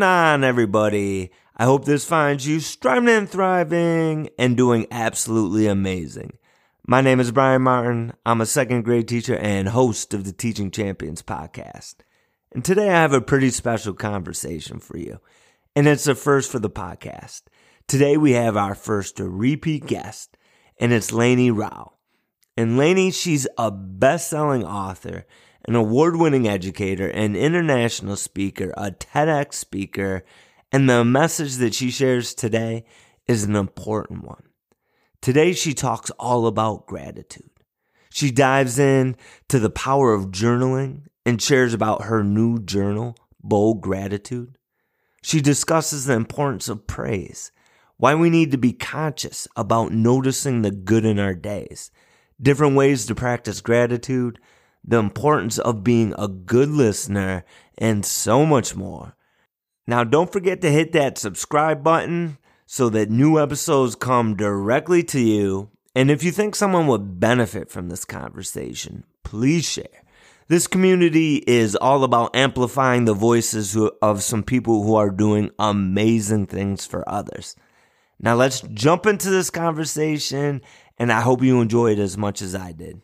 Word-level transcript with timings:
Going 0.00 0.10
on, 0.10 0.44
everybody? 0.44 1.30
I 1.58 1.66
hope 1.66 1.84
this 1.84 2.06
finds 2.06 2.48
you 2.48 2.60
striving 2.60 3.10
and 3.10 3.28
thriving 3.28 4.30
and 4.38 4.56
doing 4.56 4.86
absolutely 4.90 5.66
amazing. 5.66 6.38
My 6.86 7.02
name 7.02 7.20
is 7.20 7.32
Brian 7.32 7.60
Martin. 7.60 8.14
I'm 8.24 8.40
a 8.40 8.46
second 8.46 8.86
grade 8.86 9.08
teacher 9.08 9.36
and 9.36 9.68
host 9.68 10.14
of 10.14 10.24
the 10.24 10.32
Teaching 10.32 10.70
Champions 10.70 11.20
podcast. 11.20 11.96
And 12.50 12.64
today 12.64 12.88
I 12.88 12.94
have 13.02 13.12
a 13.12 13.20
pretty 13.20 13.50
special 13.50 13.92
conversation 13.92 14.78
for 14.78 14.96
you. 14.96 15.20
And 15.76 15.86
it's 15.86 16.06
a 16.06 16.14
first 16.14 16.50
for 16.50 16.60
the 16.60 16.70
podcast. 16.70 17.42
Today 17.86 18.16
we 18.16 18.32
have 18.32 18.56
our 18.56 18.74
first 18.74 19.20
repeat 19.20 19.86
guest, 19.86 20.38
and 20.78 20.94
it's 20.94 21.10
Lainie 21.10 21.54
Rowell. 21.54 21.98
And 22.56 22.78
Lainie, 22.78 23.12
she's 23.12 23.46
a 23.58 23.70
best 23.70 24.30
selling 24.30 24.64
author 24.64 25.26
an 25.70 25.76
award 25.76 26.16
winning 26.16 26.48
educator, 26.48 27.06
an 27.10 27.36
international 27.36 28.16
speaker, 28.16 28.74
a 28.76 28.90
TEDx 28.90 29.54
speaker, 29.54 30.24
and 30.72 30.90
the 30.90 31.04
message 31.04 31.58
that 31.58 31.72
she 31.72 31.92
shares 31.92 32.34
today 32.34 32.84
is 33.28 33.44
an 33.44 33.54
important 33.54 34.24
one. 34.24 34.42
Today, 35.22 35.52
she 35.52 35.72
talks 35.72 36.10
all 36.18 36.48
about 36.48 36.88
gratitude. 36.88 37.52
She 38.10 38.32
dives 38.32 38.80
in 38.80 39.14
to 39.48 39.60
the 39.60 39.70
power 39.70 40.12
of 40.12 40.32
journaling 40.32 41.02
and 41.24 41.40
shares 41.40 41.72
about 41.72 42.06
her 42.06 42.24
new 42.24 42.58
journal, 42.58 43.14
Bold 43.40 43.80
Gratitude. 43.80 44.58
She 45.22 45.40
discusses 45.40 46.04
the 46.04 46.14
importance 46.14 46.68
of 46.68 46.88
praise, 46.88 47.52
why 47.96 48.16
we 48.16 48.28
need 48.28 48.50
to 48.50 48.58
be 48.58 48.72
conscious 48.72 49.46
about 49.54 49.92
noticing 49.92 50.62
the 50.62 50.72
good 50.72 51.04
in 51.04 51.20
our 51.20 51.36
days, 51.36 51.92
different 52.42 52.74
ways 52.74 53.06
to 53.06 53.14
practice 53.14 53.60
gratitude, 53.60 54.40
the 54.84 54.98
importance 54.98 55.58
of 55.58 55.84
being 55.84 56.14
a 56.18 56.28
good 56.28 56.70
listener, 56.70 57.44
and 57.78 58.04
so 58.04 58.44
much 58.44 58.74
more. 58.74 59.16
Now, 59.86 60.04
don't 60.04 60.32
forget 60.32 60.60
to 60.60 60.70
hit 60.70 60.92
that 60.92 61.18
subscribe 61.18 61.82
button 61.82 62.38
so 62.66 62.88
that 62.90 63.10
new 63.10 63.40
episodes 63.40 63.94
come 63.94 64.36
directly 64.36 65.02
to 65.04 65.20
you. 65.20 65.70
And 65.94 66.10
if 66.10 66.22
you 66.22 66.30
think 66.30 66.54
someone 66.54 66.86
would 66.86 67.18
benefit 67.18 67.70
from 67.70 67.88
this 67.88 68.04
conversation, 68.04 69.04
please 69.24 69.68
share. 69.68 70.04
This 70.46 70.66
community 70.66 71.36
is 71.46 71.76
all 71.76 72.04
about 72.04 72.34
amplifying 72.34 73.04
the 73.04 73.14
voices 73.14 73.76
of 74.02 74.22
some 74.22 74.42
people 74.42 74.82
who 74.82 74.94
are 74.94 75.10
doing 75.10 75.50
amazing 75.58 76.46
things 76.46 76.86
for 76.86 77.08
others. 77.08 77.56
Now, 78.18 78.34
let's 78.34 78.60
jump 78.60 79.06
into 79.06 79.30
this 79.30 79.50
conversation, 79.50 80.60
and 80.98 81.12
I 81.12 81.22
hope 81.22 81.42
you 81.42 81.60
enjoy 81.60 81.92
it 81.92 81.98
as 81.98 82.18
much 82.18 82.42
as 82.42 82.54
I 82.54 82.72
did. 82.72 83.00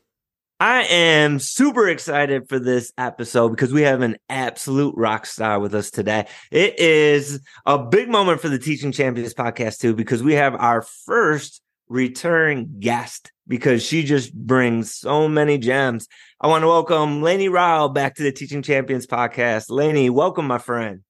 I 0.58 0.84
am 0.84 1.38
super 1.38 1.86
excited 1.86 2.48
for 2.48 2.58
this 2.58 2.90
episode 2.96 3.50
because 3.50 3.74
we 3.74 3.82
have 3.82 4.00
an 4.00 4.16
absolute 4.30 4.94
rock 4.96 5.26
star 5.26 5.60
with 5.60 5.74
us 5.74 5.90
today. 5.90 6.28
It 6.50 6.78
is 6.78 7.40
a 7.66 7.78
big 7.78 8.08
moment 8.08 8.40
for 8.40 8.48
the 8.48 8.58
Teaching 8.58 8.90
Champions 8.90 9.34
podcast 9.34 9.80
too, 9.80 9.94
because 9.94 10.22
we 10.22 10.32
have 10.32 10.54
our 10.54 10.80
first 10.80 11.60
return 11.90 12.80
guest 12.80 13.32
because 13.46 13.84
she 13.84 14.02
just 14.02 14.32
brings 14.32 14.94
so 14.94 15.28
many 15.28 15.58
gems. 15.58 16.08
I 16.40 16.46
want 16.46 16.62
to 16.62 16.68
welcome 16.68 17.20
Lainie 17.20 17.50
Rowell 17.50 17.90
back 17.90 18.14
to 18.14 18.22
the 18.22 18.32
Teaching 18.32 18.62
Champions 18.62 19.06
podcast. 19.06 19.68
Lainie, 19.68 20.08
welcome, 20.08 20.46
my 20.46 20.58
friend. 20.58 21.02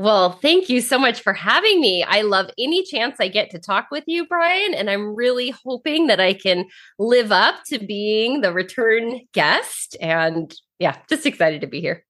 Well, 0.00 0.32
thank 0.32 0.70
you 0.70 0.80
so 0.80 0.98
much 0.98 1.20
for 1.20 1.34
having 1.34 1.78
me. 1.78 2.02
I 2.02 2.22
love 2.22 2.48
any 2.58 2.82
chance 2.86 3.16
I 3.20 3.28
get 3.28 3.50
to 3.50 3.58
talk 3.58 3.88
with 3.90 4.04
you, 4.06 4.26
Brian, 4.26 4.72
and 4.72 4.88
I'm 4.88 5.14
really 5.14 5.52
hoping 5.66 6.06
that 6.06 6.18
I 6.18 6.32
can 6.32 6.64
live 6.98 7.30
up 7.30 7.56
to 7.66 7.78
being 7.78 8.40
the 8.40 8.50
return 8.50 9.20
guest. 9.34 9.98
And 10.00 10.54
yeah, 10.78 10.96
just 11.10 11.26
excited 11.26 11.60
to 11.60 11.66
be 11.66 11.82
here. 11.82 12.02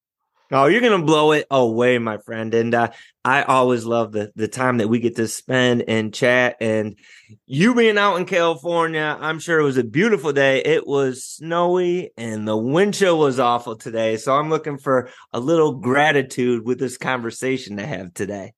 Oh, 0.51 0.65
you're 0.65 0.81
gonna 0.81 1.03
blow 1.03 1.31
it 1.31 1.47
away, 1.49 1.97
my 1.97 2.17
friend. 2.17 2.53
And 2.53 2.75
uh, 2.75 2.89
I 3.23 3.43
always 3.43 3.85
love 3.85 4.11
the 4.11 4.31
the 4.35 4.47
time 4.47 4.77
that 4.77 4.89
we 4.89 4.99
get 4.99 5.15
to 5.15 5.27
spend 5.27 5.85
and 5.87 6.13
chat. 6.13 6.57
And 6.59 6.97
you 7.45 7.73
being 7.73 7.97
out 7.97 8.17
in 8.17 8.25
California, 8.25 9.17
I'm 9.19 9.39
sure 9.39 9.59
it 9.59 9.63
was 9.63 9.77
a 9.77 9.83
beautiful 9.83 10.33
day. 10.33 10.61
It 10.63 10.85
was 10.85 11.23
snowy 11.23 12.11
and 12.17 12.47
the 12.47 12.57
wind 12.57 12.95
chill 12.95 13.17
was 13.17 13.39
awful 13.39 13.77
today. 13.77 14.17
So 14.17 14.35
I'm 14.35 14.49
looking 14.49 14.77
for 14.77 15.09
a 15.31 15.39
little 15.39 15.75
gratitude 15.75 16.65
with 16.65 16.79
this 16.79 16.97
conversation 16.97 17.77
to 17.77 17.85
have 17.85 18.13
today. 18.13 18.53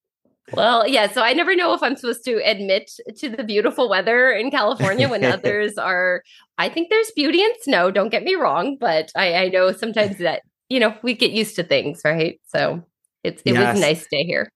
Well, 0.52 0.88
yeah. 0.88 1.08
So 1.08 1.22
I 1.22 1.34
never 1.34 1.56
know 1.56 1.74
if 1.74 1.82
I'm 1.82 1.96
supposed 1.96 2.26
to 2.26 2.42
admit 2.44 2.92
to 3.18 3.30
the 3.30 3.44
beautiful 3.44 3.90
weather 3.90 4.32
in 4.32 4.52
California 4.52 5.08
when 5.08 5.24
others 5.26 5.78
are. 5.78 6.24
I 6.58 6.70
think 6.70 6.90
there's 6.90 7.12
beauty 7.12 7.42
in 7.42 7.52
snow. 7.62 7.92
Don't 7.92 8.10
get 8.10 8.24
me 8.24 8.36
wrong, 8.36 8.78
but 8.80 9.12
I, 9.16 9.36
I 9.36 9.48
know 9.50 9.72
sometimes 9.72 10.18
that 10.18 10.44
you 10.74 10.80
know, 10.80 10.98
we 11.04 11.14
get 11.14 11.30
used 11.30 11.56
to 11.58 11.64
things, 11.64 12.02
right? 12.04 12.42
So 12.48 12.84
it's 13.24 13.44
it 13.46 13.54
yes. 13.54 13.76
was 13.76 13.84
a 13.84 13.86
nice 13.86 14.08
day 14.08 14.24
here. 14.24 14.50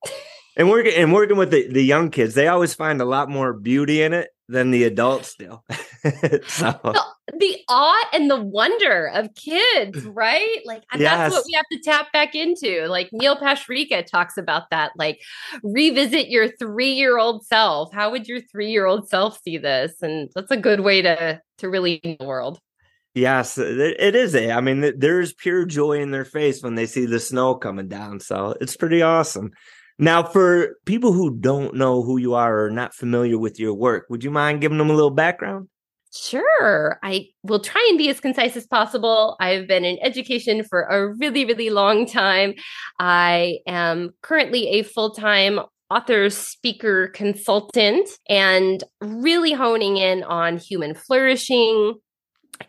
and 0.58 0.68
working 0.68 0.94
and 0.96 1.14
working 1.14 1.38
with 1.38 1.52
the, 1.52 1.72
the 1.72 1.84
young 1.84 2.10
kids, 2.10 2.34
they 2.34 2.48
always 2.48 2.74
find 2.74 3.00
a 3.00 3.06
lot 3.06 3.30
more 3.30 3.54
beauty 3.54 4.02
in 4.02 4.14
it 4.14 4.30
than 4.50 4.72
the 4.72 4.86
adults 4.86 5.36
do. 5.36 5.60
so. 6.48 6.80
the, 6.84 7.04
the, 7.38 7.58
awe 7.70 8.10
and 8.14 8.32
the 8.32 8.42
wonder 8.42 9.12
of 9.14 9.30
kids, 9.36 10.04
right? 10.06 10.60
Like 10.66 10.84
yes. 10.96 11.02
that's 11.02 11.36
what 11.36 11.44
we 11.46 11.54
have 11.54 11.66
to 11.72 11.80
tap 11.84 12.12
back 12.14 12.34
into. 12.34 12.88
Like 12.88 13.10
Neil 13.12 13.36
Pasricha 13.36 14.04
talks 14.04 14.38
about 14.38 14.72
that. 14.72 14.94
Like 14.98 15.22
revisit 15.62 16.30
your 16.30 16.48
three 16.48 16.94
year 16.94 17.20
old 17.20 17.46
self. 17.46 17.94
How 17.94 18.10
would 18.10 18.28
your 18.28 18.42
three 18.42 18.72
year 18.72 18.88
old 18.88 19.08
self 19.08 19.40
see 19.44 19.60
this? 19.60 20.02
And 20.02 20.32
that's 20.34 20.50
a 20.50 20.58
good 20.58 20.80
way 20.80 21.04
to 21.04 21.40
to 21.60 21.70
really 21.70 21.96
in 21.96 22.18
the 22.20 22.26
world. 22.26 22.60
Yes, 23.18 23.58
it 23.58 24.16
is. 24.16 24.36
A, 24.36 24.52
I 24.52 24.62
mean, 24.62 24.94
there's 24.96 25.34
pure 25.34 25.66
joy 25.66 26.02
in 26.02 26.12
their 26.12 26.24
face 26.24 26.62
when 26.62 26.76
they 26.76 26.86
see 26.86 27.08
the 27.08 27.20
snow 27.20 27.56
coming 27.56 27.88
down. 27.88 28.20
So 28.20 28.54
it's 28.62 28.78
pretty 28.78 29.02
awesome. 29.02 29.54
Now, 29.98 30.22
for 30.22 30.76
people 30.86 31.14
who 31.14 31.36
don't 31.36 31.74
know 31.74 32.04
who 32.04 32.18
you 32.18 32.36
are 32.36 32.66
or 32.66 32.70
not 32.70 32.94
familiar 32.94 33.40
with 33.40 33.60
your 33.60 33.74
work, 33.74 34.06
would 34.12 34.24
you 34.24 34.30
mind 34.30 34.62
giving 34.62 34.78
them 34.78 34.92
a 34.92 34.94
little 34.94 35.10
background? 35.10 35.68
Sure. 36.16 37.00
I 37.02 37.30
will 37.42 37.60
try 37.60 37.84
and 37.90 37.98
be 37.98 38.08
as 38.10 38.20
concise 38.20 38.56
as 38.56 38.68
possible. 38.68 39.36
I've 39.40 39.68
been 39.68 39.84
in 39.84 39.98
education 40.04 40.64
for 40.64 40.84
a 40.84 41.12
really, 41.16 41.44
really 41.44 41.72
long 41.72 42.06
time. 42.06 42.54
I 43.00 43.58
am 43.66 44.12
currently 44.22 44.68
a 44.68 44.84
full 44.84 45.16
time 45.16 45.60
author, 45.90 46.30
speaker, 46.30 47.08
consultant, 47.08 48.10
and 48.30 48.84
really 49.02 49.54
honing 49.54 49.98
in 49.98 50.22
on 50.24 50.58
human 50.58 50.94
flourishing, 50.94 51.96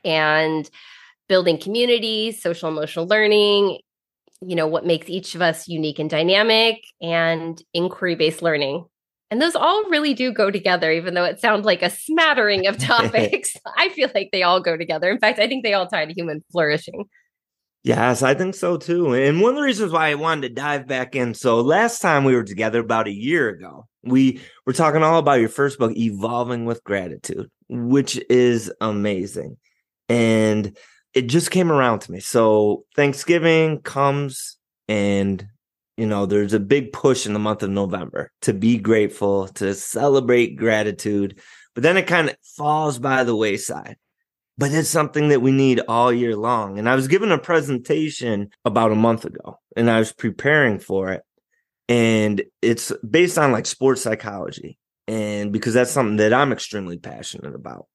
and 0.05 0.69
building 1.29 1.59
communities, 1.59 2.41
social 2.43 2.69
emotional 2.69 3.07
learning, 3.07 3.79
you 4.41 4.57
know, 4.57 4.67
what 4.67 4.87
makes 4.87 5.09
each 5.09 5.35
of 5.35 5.43
us 5.43 5.69
unique 5.69 5.99
and 5.99 6.11
dynamic, 6.11 6.83
and 7.01 7.63
inquiry 7.75 8.15
based 8.15 8.43
learning. 8.43 8.85
And 9.31 9.43
those 9.43 9.55
all 9.55 9.85
really 9.91 10.15
do 10.15 10.33
go 10.33 10.51
together, 10.51 10.91
even 10.91 11.15
though 11.15 11.25
it 11.25 11.39
sounds 11.39 11.67
like 11.67 11.83
a 11.83 11.91
smattering 11.91 12.67
of 12.67 12.79
topics. 12.83 13.55
I 13.77 13.91
feel 13.91 14.11
like 14.15 14.31
they 14.33 14.43
all 14.43 14.61
go 14.61 14.77
together. 14.77 15.11
In 15.11 15.19
fact, 15.19 15.39
I 15.39 15.47
think 15.47 15.65
they 15.65 15.75
all 15.75 15.87
tie 15.87 16.07
to 16.07 16.15
human 16.15 16.43
flourishing. 16.51 17.05
Yes, 17.85 18.23
I 18.23 18.35
think 18.35 18.55
so 18.55 18.77
too. 18.77 19.15
And 19.15 19.41
one 19.41 19.51
of 19.51 19.57
the 19.57 19.63
reasons 19.63 19.93
why 19.93 20.11
I 20.11 20.15
wanted 20.15 20.49
to 20.49 20.55
dive 20.55 20.87
back 20.87 21.15
in. 21.15 21.35
So 21.35 21.61
last 21.61 22.01
time 22.01 22.25
we 22.25 22.35
were 22.35 22.43
together 22.43 22.81
about 22.81 23.07
a 23.07 23.13
year 23.13 23.49
ago, 23.49 23.87
we 24.03 24.41
were 24.67 24.73
talking 24.73 25.03
all 25.03 25.19
about 25.19 25.41
your 25.41 25.49
first 25.49 25.79
book, 25.79 25.97
Evolving 25.97 26.65
with 26.65 26.83
Gratitude, 26.85 27.51
which 27.69 28.21
is 28.29 28.73
amazing 28.81 29.57
and 30.09 30.77
it 31.15 31.23
just 31.23 31.51
came 31.51 31.73
around 31.73 32.01
to 32.01 32.13
me. 32.13 32.21
So 32.21 32.85
Thanksgiving 32.95 33.81
comes 33.81 34.57
and 34.89 35.47
you 35.99 36.07
know, 36.07 36.27
there's 36.27 36.55
a 36.55 36.61
big 36.61 36.93
push 36.93 37.27
in 37.27 37.33
the 37.33 37.41
month 37.41 37.65
of 37.65 37.71
November 37.71 38.31
to 38.43 38.55
be 38.55 38.79
grateful, 38.79 39.49
to 39.49 39.75
celebrate 39.75 40.57
gratitude, 40.57 41.41
but 41.75 41.83
then 41.83 41.97
it 41.97 42.07
kind 42.07 42.31
of 42.31 42.37
falls 42.57 43.01
by 43.01 43.25
the 43.25 43.35
wayside. 43.35 43.97
But 44.57 44.73
it's 44.73 44.89
something 44.89 45.29
that 45.29 45.43
we 45.43 45.51
need 45.51 45.81
all 45.89 46.13
year 46.13 46.37
long. 46.37 46.79
And 46.79 46.89
I 46.89 46.95
was 46.95 47.09
given 47.09 47.33
a 47.33 47.39
presentation 47.39 48.51
about 48.65 48.93
a 48.93 48.97
month 48.97 49.25
ago 49.25 49.59
and 49.77 49.91
I 49.91 49.99
was 49.99 50.13
preparing 50.13 50.79
for 50.79 51.11
it. 51.13 51.23
And 51.89 52.43
it's 52.63 52.93
based 53.09 53.39
on 53.39 53.51
like 53.51 53.67
sports 53.67 54.03
psychology. 54.03 54.79
And 55.09 55.53
because 55.53 55.75
that's 55.75 55.91
something 55.91 56.17
that 56.19 56.33
I'm 56.33 56.53
extremely 56.53 56.99
passionate 56.99 57.55
about. 57.55 57.87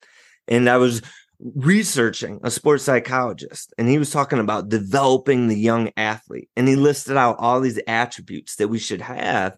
And 0.47 0.69
I 0.69 0.77
was 0.77 1.01
researching 1.43 2.39
a 2.43 2.49
sports 2.49 2.83
psychologist 2.83 3.73
and 3.77 3.89
he 3.89 3.97
was 3.97 4.09
talking 4.09 4.39
about 4.39 4.69
developing 4.69 5.47
the 5.47 5.57
young 5.57 5.91
athlete 5.97 6.49
and 6.55 6.67
he 6.69 6.75
listed 6.75 7.17
out 7.17 7.35
all 7.37 7.59
these 7.59 7.81
attributes 7.85 8.55
that 8.55 8.69
we 8.69 8.79
should 8.79 9.01
have 9.01 9.57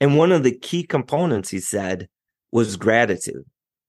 and 0.00 0.16
one 0.16 0.32
of 0.32 0.42
the 0.42 0.56
key 0.56 0.82
components 0.82 1.50
he 1.50 1.60
said 1.60 2.08
was 2.52 2.76
gratitude. 2.76 3.44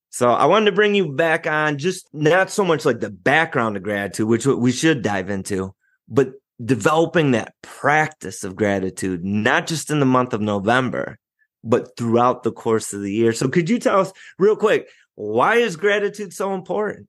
So 0.10 0.30
i 0.30 0.46
wanted 0.46 0.66
to 0.66 0.72
bring 0.74 0.94
you 0.94 1.14
back 1.14 1.48
on 1.48 1.78
just 1.78 2.06
not 2.12 2.50
so 2.50 2.66
much 2.66 2.84
like 2.84 3.00
the 3.00 3.10
background 3.10 3.78
of 3.78 3.84
gratitude 3.84 4.28
which 4.28 4.46
we 4.46 4.74
should 4.74 5.02
dive 5.02 5.30
into 5.30 5.74
but 6.10 6.34
developing 6.64 7.32
that 7.32 7.54
practice 7.62 8.44
of 8.44 8.58
gratitude 8.58 9.24
not 9.24 9.68
just 9.68 9.90
in 9.90 10.02
the 10.02 10.06
month 10.06 10.34
of 10.34 10.42
november 10.42 11.18
but 11.64 11.96
throughout 11.96 12.44
the 12.44 12.52
course 12.52 12.92
of 12.92 13.02
the 13.02 13.12
year. 13.12 13.34
So 13.34 13.48
could 13.48 13.70
you 13.70 13.80
tell 13.80 14.00
us 14.00 14.12
real 14.38 14.56
quick 14.56 14.90
why 15.16 15.56
is 15.56 15.76
gratitude 15.76 16.34
so 16.34 16.54
important 16.54 17.08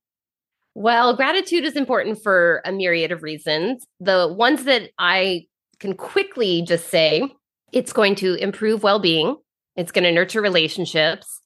well, 0.74 1.14
gratitude 1.14 1.64
is 1.64 1.76
important 1.76 2.22
for 2.22 2.62
a 2.64 2.72
myriad 2.72 3.12
of 3.12 3.22
reasons. 3.22 3.86
The 4.00 4.32
ones 4.32 4.64
that 4.64 4.90
I 4.98 5.46
can 5.80 5.94
quickly 5.94 6.62
just 6.62 6.88
say 6.88 7.28
It's 7.72 7.92
going 7.92 8.14
to 8.16 8.34
improve 8.34 8.82
well 8.82 8.98
being, 8.98 9.36
it's 9.76 9.92
going 9.92 10.04
to 10.04 10.12
nurture 10.12 10.42
relationships. 10.42 11.40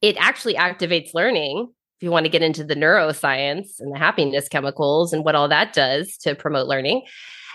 It 0.00 0.16
actually 0.18 0.54
activates 0.54 1.14
learning. 1.14 1.68
If 1.98 2.04
you 2.04 2.10
want 2.10 2.24
to 2.24 2.30
get 2.30 2.42
into 2.42 2.64
the 2.64 2.74
neuroscience 2.74 3.78
and 3.78 3.92
the 3.92 3.98
happiness 3.98 4.48
chemicals 4.48 5.12
and 5.12 5.24
what 5.24 5.34
all 5.34 5.48
that 5.48 5.72
does 5.72 6.16
to 6.18 6.34
promote 6.34 6.66
learning. 6.66 7.02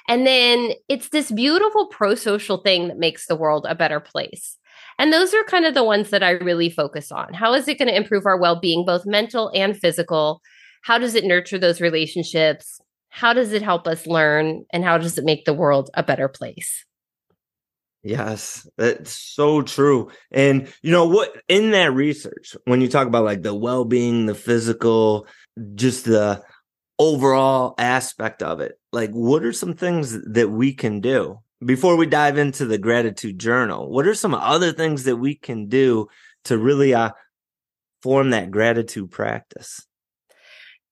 And 0.08 0.26
then 0.26 0.72
it's 0.88 1.10
this 1.10 1.32
beautiful 1.32 1.88
pro 1.88 2.16
social 2.16 2.58
thing 2.58 2.88
that 2.88 2.98
makes 2.98 3.28
the 3.28 3.36
world 3.36 3.66
a 3.68 3.76
better 3.76 4.00
place. 4.00 4.58
And 5.00 5.12
those 5.12 5.34
are 5.34 5.44
kind 5.44 5.66
of 5.66 5.74
the 5.74 5.84
ones 5.84 6.10
that 6.10 6.24
I 6.24 6.32
really 6.32 6.70
focus 6.70 7.12
on. 7.12 7.34
How 7.34 7.54
is 7.54 7.68
it 7.68 7.78
going 7.78 7.90
to 7.90 7.96
improve 7.96 8.26
our 8.26 8.40
well 8.40 8.60
being, 8.60 8.86
both 8.86 9.06
mental 9.06 9.52
and 9.54 9.78
physical? 9.78 10.42
How 10.88 10.98
does 10.98 11.16
it 11.16 11.26
nurture 11.26 11.60
those 11.60 11.82
relationships? 11.82 12.80
How 13.10 13.34
does 13.34 13.52
it 13.52 13.62
help 13.62 13.88
us 13.88 14.08
learn? 14.08 14.64
And 14.72 14.86
how 14.86 14.98
does 14.98 15.18
it 15.18 15.26
make 15.26 15.44
the 15.44 15.54
world 15.54 15.90
a 15.96 16.02
better 16.02 16.30
place? 16.30 16.86
Yes, 18.04 18.66
that's 18.78 19.12
so 19.12 19.64
true. 19.64 20.10
And 20.32 20.72
you 20.84 20.94
know 20.94 21.06
what 21.06 21.42
in 21.50 21.72
that 21.72 21.92
research, 21.92 22.56
when 22.64 22.80
you 22.80 22.88
talk 22.88 23.06
about 23.06 23.26
like 23.26 23.42
the 23.42 23.54
well-being, 23.54 24.28
the 24.28 24.34
physical, 24.34 25.28
just 25.76 26.06
the 26.06 26.42
overall 26.98 27.76
aspect 27.78 28.42
of 28.42 28.62
it, 28.62 28.80
like 28.94 29.12
what 29.12 29.44
are 29.44 29.52
some 29.52 29.74
things 29.74 30.18
that 30.24 30.52
we 30.52 30.74
can 30.74 31.02
do 31.02 31.38
before 31.66 31.98
we 31.98 32.06
dive 32.06 32.38
into 32.38 32.64
the 32.64 32.78
gratitude 32.78 33.40
journal? 33.40 33.92
What 33.92 34.08
are 34.08 34.16
some 34.16 34.34
other 34.34 34.72
things 34.72 35.04
that 35.04 35.18
we 35.18 35.36
can 35.36 35.68
do 35.68 36.08
to 36.46 36.58
really 36.58 36.94
uh 36.94 37.12
form 38.02 38.30
that 38.30 38.52
gratitude 38.52 39.12
practice? 39.12 39.87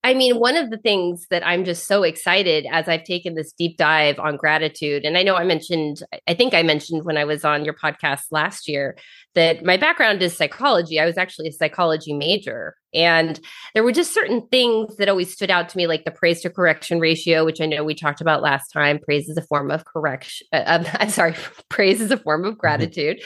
I 0.06 0.14
mean, 0.14 0.38
one 0.38 0.56
of 0.56 0.70
the 0.70 0.76
things 0.76 1.26
that 1.30 1.44
I'm 1.44 1.64
just 1.64 1.88
so 1.88 2.04
excited 2.04 2.64
as 2.70 2.86
I've 2.86 3.02
taken 3.02 3.34
this 3.34 3.50
deep 3.50 3.76
dive 3.76 4.20
on 4.20 4.36
gratitude, 4.36 5.04
and 5.04 5.18
I 5.18 5.24
know 5.24 5.34
I 5.34 5.42
mentioned, 5.42 6.00
I 6.28 6.34
think 6.34 6.54
I 6.54 6.62
mentioned 6.62 7.04
when 7.04 7.16
I 7.16 7.24
was 7.24 7.44
on 7.44 7.64
your 7.64 7.74
podcast 7.74 8.26
last 8.30 8.68
year 8.68 8.96
that 9.34 9.64
my 9.64 9.76
background 9.76 10.22
is 10.22 10.36
psychology. 10.36 11.00
I 11.00 11.06
was 11.06 11.18
actually 11.18 11.48
a 11.48 11.52
psychology 11.52 12.12
major. 12.12 12.76
And 12.94 13.40
there 13.74 13.82
were 13.82 13.90
just 13.90 14.14
certain 14.14 14.46
things 14.46 14.94
that 14.98 15.08
always 15.08 15.32
stood 15.32 15.50
out 15.50 15.68
to 15.70 15.76
me, 15.76 15.88
like 15.88 16.04
the 16.04 16.12
praise 16.12 16.40
to 16.42 16.50
correction 16.50 17.00
ratio, 17.00 17.44
which 17.44 17.60
I 17.60 17.66
know 17.66 17.82
we 17.82 17.96
talked 17.96 18.20
about 18.20 18.42
last 18.42 18.68
time. 18.68 19.00
Praise 19.00 19.28
is 19.28 19.36
a 19.36 19.42
form 19.42 19.72
of 19.72 19.86
correction. 19.86 20.46
Uh, 20.52 20.84
I'm 21.00 21.10
sorry, 21.10 21.34
praise 21.68 22.00
is 22.00 22.12
a 22.12 22.16
form 22.16 22.44
of 22.44 22.52
mm-hmm. 22.52 22.60
gratitude. 22.60 23.24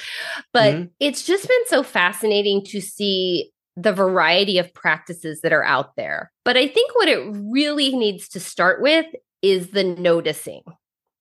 But 0.55 0.75
mm-hmm. 0.75 0.85
it's 0.99 1.27
just 1.27 1.47
been 1.47 1.67
so 1.67 1.83
fascinating 1.83 2.65
to 2.69 2.81
see 2.81 3.53
the 3.83 3.93
variety 3.93 4.59
of 4.59 4.73
practices 4.75 5.41
that 5.41 5.53
are 5.53 5.65
out 5.65 5.97
there. 5.97 6.31
But 6.45 6.57
I 6.57 6.69
think 6.69 6.95
what 6.95 7.09
it 7.09 7.23
really 7.33 7.97
needs 7.97 8.29
to 8.31 8.41
start 8.41 8.83
with 8.83 9.07
is 9.43 9.71
the 9.71 9.85
noticing, 9.85 10.63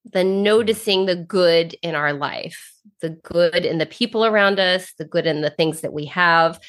the 0.04 0.24
noticing 0.24 1.06
the 1.06 1.16
good 1.16 1.74
in 1.82 1.94
our 1.94 2.12
life, 2.12 2.74
the 3.00 3.10
good 3.10 3.64
in 3.64 3.78
the 3.78 3.86
people 3.86 4.26
around 4.26 4.60
us, 4.60 4.92
the 4.98 5.04
good 5.04 5.26
in 5.26 5.40
the 5.40 5.50
things 5.50 5.80
that 5.80 5.92
we 5.92 6.06
have. 6.06 6.60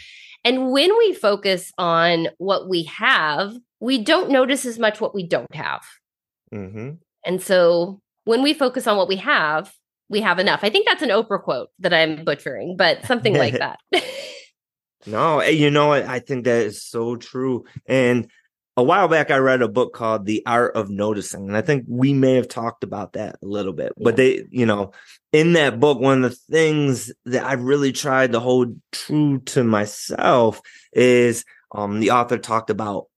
And 0.43 0.71
when 0.71 0.97
we 0.97 1.13
focus 1.13 1.71
on 1.77 2.29
what 2.37 2.69
we 2.69 2.83
have, 2.83 3.53
we 3.79 4.01
don't 4.01 4.31
notice 4.31 4.65
as 4.65 4.79
much 4.79 5.01
what 5.01 5.13
we 5.13 5.27
don't 5.27 5.53
have. 5.53 5.83
Mm-hmm. 6.53 6.91
And 7.25 7.41
so 7.41 7.99
when 8.23 8.41
we 8.41 8.53
focus 8.53 8.87
on 8.87 8.97
what 8.97 9.07
we 9.07 9.17
have, 9.17 9.73
we 10.09 10.21
have 10.21 10.39
enough. 10.39 10.61
I 10.63 10.69
think 10.69 10.87
that's 10.87 11.01
an 11.01 11.09
Oprah 11.09 11.41
quote 11.41 11.69
that 11.79 11.93
I'm 11.93 12.23
butchering, 12.23 12.75
but 12.77 13.05
something 13.05 13.35
like 13.37 13.53
that. 13.59 13.79
No, 15.05 15.39
eh, 15.39 15.49
you 15.49 15.69
know? 15.71 15.91
I 15.91 16.19
think 16.19 16.45
that 16.45 16.65
is 16.65 16.83
so 16.83 17.15
true. 17.15 17.65
And 17.85 18.29
a 18.77 18.83
while 18.83 19.07
back, 19.07 19.31
I 19.31 19.37
read 19.37 19.61
a 19.61 19.67
book 19.67 19.93
called 19.93 20.25
The 20.25 20.43
Art 20.45 20.75
of 20.75 20.89
Noticing. 20.89 21.47
And 21.47 21.57
I 21.57 21.61
think 21.61 21.85
we 21.87 22.13
may 22.13 22.35
have 22.35 22.47
talked 22.47 22.83
about 22.83 23.13
that 23.13 23.37
a 23.43 23.45
little 23.45 23.73
bit. 23.73 23.93
But 23.97 24.15
they, 24.15 24.45
you 24.49 24.65
know, 24.65 24.93
in 25.33 25.53
that 25.53 25.79
book, 25.79 25.99
one 25.99 26.23
of 26.23 26.31
the 26.31 26.37
things 26.49 27.11
that 27.25 27.45
I 27.45 27.53
really 27.53 27.91
tried 27.91 28.31
to 28.31 28.39
hold 28.39 28.79
true 28.91 29.39
to 29.39 29.63
myself 29.63 30.61
is 30.93 31.43
um, 31.73 31.99
the 31.99 32.11
author 32.11 32.37
talked 32.37 32.69
about 32.69 33.07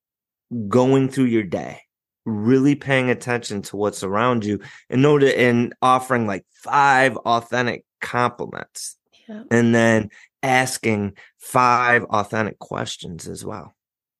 going 0.69 1.09
through 1.09 1.27
your 1.27 1.45
day, 1.45 1.83
really 2.25 2.75
paying 2.75 3.11
attention 3.11 3.63
to 3.63 3.77
what's 3.77 4.03
around 4.03 4.45
you 4.45 4.61
and 4.91 5.03
note 5.03 5.23
and 5.23 5.73
offering 5.81 6.27
like 6.27 6.45
five 6.53 7.17
authentic 7.17 7.85
compliments. 8.01 8.97
Yeah. 9.29 9.45
And 9.51 9.75
then 9.75 10.11
asking 10.45 11.15
five 11.39 12.05
authentic 12.05 12.59
questions 12.59 13.27
as 13.27 13.45
well. 13.45 13.75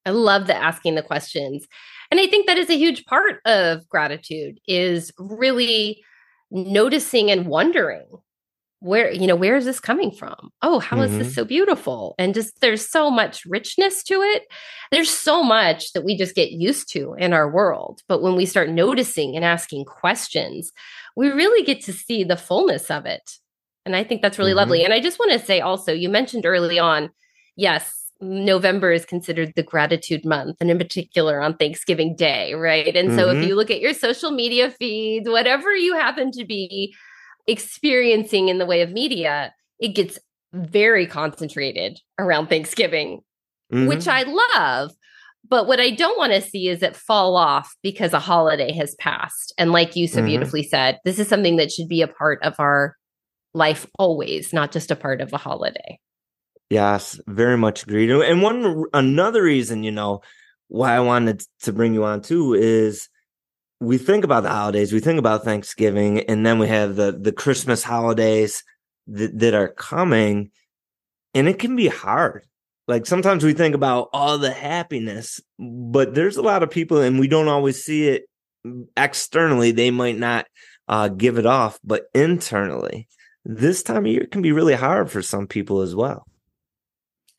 I 0.07 0.11
love 0.11 0.47
the 0.47 0.57
asking 0.57 0.97
the 0.97 1.03
questions. 1.03 1.67
And 2.11 2.21
I 2.21 2.27
think 2.27 2.47
that 2.47 2.59
is 2.59 2.71
a 2.71 2.79
huge 2.79 3.05
part 3.05 3.41
of 3.45 3.89
gratitude 3.89 4.61
is 4.67 5.13
really 5.19 6.03
noticing 6.51 7.31
and 7.31 7.47
wondering 7.47 8.07
where 8.85 9.11
you 9.11 9.27
know 9.27 9.35
where 9.35 9.57
is 9.57 9.65
this 9.65 9.81
coming 9.81 10.11
from 10.11 10.51
oh 10.61 10.79
how 10.79 10.99
mm-hmm. 10.99 11.07
is 11.07 11.19
this 11.19 11.27
mm-hmm. 11.29 11.35
so 11.35 11.45
beautiful 11.45 12.15
and 12.19 12.35
just 12.35 12.61
there's 12.61 12.87
so 12.87 13.11
much 13.11 13.45
richness 13.47 14.03
to 14.03 14.21
it 14.21 14.45
there's 14.93 15.09
so 15.09 15.43
much 15.43 15.93
that 15.95 16.05
we 16.05 16.15
just 16.15 16.35
get 16.35 16.51
used 16.51 16.93
to 16.93 17.15
in 17.15 17.33
our 17.33 17.51
world 17.51 18.03
but 18.09 18.21
when 18.21 18.37
we 18.37 18.45
start 18.45 18.69
noticing 18.69 19.35
and 19.35 19.45
asking 19.45 19.87
questions 19.87 20.71
we 21.17 21.31
really 21.31 21.65
get 21.65 21.83
to 21.83 21.95
see 21.95 22.25
the 22.25 22.37
fullness 22.37 22.91
of 22.91 23.07
it 23.07 23.39
and 23.85 23.95
I 23.95 24.05
think 24.05 24.23
that's 24.23 24.39
really 24.39 24.51
mm-hmm. 24.51 24.59
lovely. 24.59 24.85
And 24.85 24.93
I 24.93 25.01
just 25.01 25.19
want 25.19 25.33
to 25.33 25.39
say 25.39 25.61
also, 25.61 25.93
you 25.93 26.09
mentioned 26.09 26.47
early 26.47 26.79
on, 26.79 27.11
yes, 27.57 27.93
November 28.21 28.93
is 28.93 29.05
considered 29.05 29.53
the 29.55 29.63
gratitude 29.63 30.25
month, 30.25 30.57
and 30.61 30.71
in 30.71 30.79
particular 30.79 31.41
on 31.41 31.57
Thanksgiving 31.57 32.17
Day, 32.17 32.55
right? 32.55 32.95
And 32.97 33.09
mm-hmm. 33.09 33.19
so 33.19 33.31
if 33.31 33.37
mm-hmm. 33.37 33.49
you 33.49 33.57
look 33.57 33.71
at 33.71 33.81
your 33.81 33.93
social 33.93 34.31
media 34.31 34.71
feeds, 34.71 35.29
whatever 35.29 35.75
you 35.75 35.95
happen 35.95 36.31
to 36.33 36.45
be 36.45 36.95
experiencing 37.47 38.49
in 38.49 38.59
the 38.59 38.67
way 38.67 38.81
of 38.81 38.91
media, 38.91 39.53
it 39.79 39.89
gets 39.89 40.19
very 40.53 41.07
concentrated 41.07 41.99
around 42.19 42.47
Thanksgiving, 42.47 43.21
mm-hmm. 43.73 43.87
which 43.87 44.09
I 44.09 44.23
love. 44.23 44.93
But 45.47 45.67
what 45.67 45.81
I 45.81 45.91
don't 45.91 46.17
want 46.17 46.33
to 46.33 46.41
see 46.41 46.69
is 46.69 46.83
it 46.83 46.97
fall 46.97 47.37
off 47.37 47.75
because 47.83 48.15
a 48.15 48.21
holiday 48.21 48.73
has 48.73 48.95
passed. 48.95 49.53
And 49.59 49.73
like 49.73 49.95
you 49.95 50.09
so 50.09 50.19
mm-hmm. 50.19 50.29
beautifully 50.29 50.63
said, 50.63 51.01
this 51.05 51.19
is 51.19 51.29
something 51.29 51.57
that 51.57 51.71
should 51.71 51.89
be 51.89 52.01
a 52.01 52.09
part 52.09 52.43
of 52.43 52.55
our 52.59 52.97
life 53.55 53.87
always, 53.99 54.53
not 54.53 54.73
just 54.73 54.91
a 54.91 54.97
part 54.97 55.21
of 55.21 55.33
a 55.33 55.39
holiday. 55.39 55.99
Yes, 56.71 57.21
very 57.27 57.57
much 57.57 57.85
agreed. 57.85 58.11
And 58.11 58.43
one 58.43 58.85
another 58.93 59.43
reason, 59.43 59.85
you 59.85 59.93
know, 59.93 60.23
why 60.69 60.97
I 60.97 61.01
wanted 61.01 61.43
to 61.63 61.73
bring 61.73 61.95
you 61.95 62.05
on 62.05 62.21
too 62.21 62.55
is 62.55 63.09
we 63.81 63.99
think 63.99 64.25
about 64.25 64.43
the 64.43 64.51
holidays, 64.51 64.93
we 64.93 65.01
think 65.01 65.19
about 65.19 65.45
Thanksgiving, 65.45 66.21
and 66.21 66.45
then 66.45 66.59
we 66.59 66.69
have 66.69 66.97
the 66.97 67.13
the 67.13 67.33
Christmas 67.33 67.83
holidays 67.83 68.65
that, 69.07 69.39
that 69.39 69.55
are 69.55 69.69
coming, 69.69 70.51
and 71.35 71.49
it 71.49 71.59
can 71.59 71.77
be 71.77 71.89
hard. 71.89 72.47
Like 72.89 73.07
sometimes 73.07 73.45
we 73.45 73.53
think 73.53 73.75
about 73.75 74.09
all 74.13 74.39
the 74.39 74.53
happiness, 74.53 75.41
but 75.59 76.15
there's 76.15 76.37
a 76.37 76.43
lot 76.43 76.63
of 76.63 76.71
people, 76.71 77.01
and 77.01 77.21
we 77.21 77.29
don't 77.29 77.49
always 77.49 77.85
see 77.85 78.09
it 78.09 78.25
externally. 78.97 79.71
They 79.71 79.91
might 79.91 80.19
not 80.19 80.47
uh, 80.89 81.09
give 81.09 81.39
it 81.39 81.47
off, 81.47 81.79
but 81.85 82.05
internally, 82.15 83.09
this 83.45 83.83
time 83.83 84.07
of 84.07 84.07
year 84.07 84.27
can 84.31 84.43
be 84.43 84.53
really 84.53 84.75
hard 84.75 85.11
for 85.11 85.23
some 85.23 85.47
people 85.47 85.81
as 85.81 85.95
well. 85.95 86.27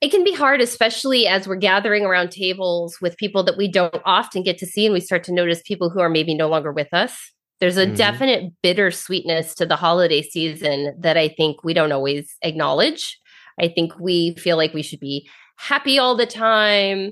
It 0.02 0.12
can 0.12 0.24
be 0.24 0.34
hard, 0.34 0.62
especially 0.62 1.26
as 1.26 1.48
we're 1.48 1.56
gathering 1.56 2.06
around 2.06 2.30
tables 2.30 2.98
with 3.02 3.18
people 3.18 3.44
that 3.44 3.58
we 3.58 3.72
don't 3.72 4.02
often 4.06 4.44
get 4.44 4.58
to 4.60 4.66
see, 4.66 4.86
and 4.86 4.94
we 4.94 5.00
start 5.00 5.24
to 5.24 5.34
notice 5.34 5.62
people 5.66 5.90
who 5.90 6.00
are 6.00 6.10
maybe 6.10 6.36
no 6.36 6.48
longer 6.48 6.72
with 6.72 6.94
us. 6.94 7.16
There's 7.60 7.78
a 7.78 7.86
mm-hmm. 7.86 7.96
definite 7.96 8.54
bittersweetness 8.62 9.56
to 9.56 9.66
the 9.66 9.78
holiday 9.78 10.22
season 10.22 10.96
that 11.00 11.18
I 11.18 11.30
think 11.30 11.64
we 11.64 11.74
don't 11.74 11.94
always 11.94 12.36
acknowledge. 12.42 13.18
I 13.60 13.70
think 13.70 13.98
we 14.00 14.36
feel 14.36 14.58
like 14.58 14.74
we 14.74 14.84
should 14.84 15.00
be 15.00 15.30
happy 15.56 15.98
all 15.98 16.18
the 16.18 16.26
time, 16.26 17.12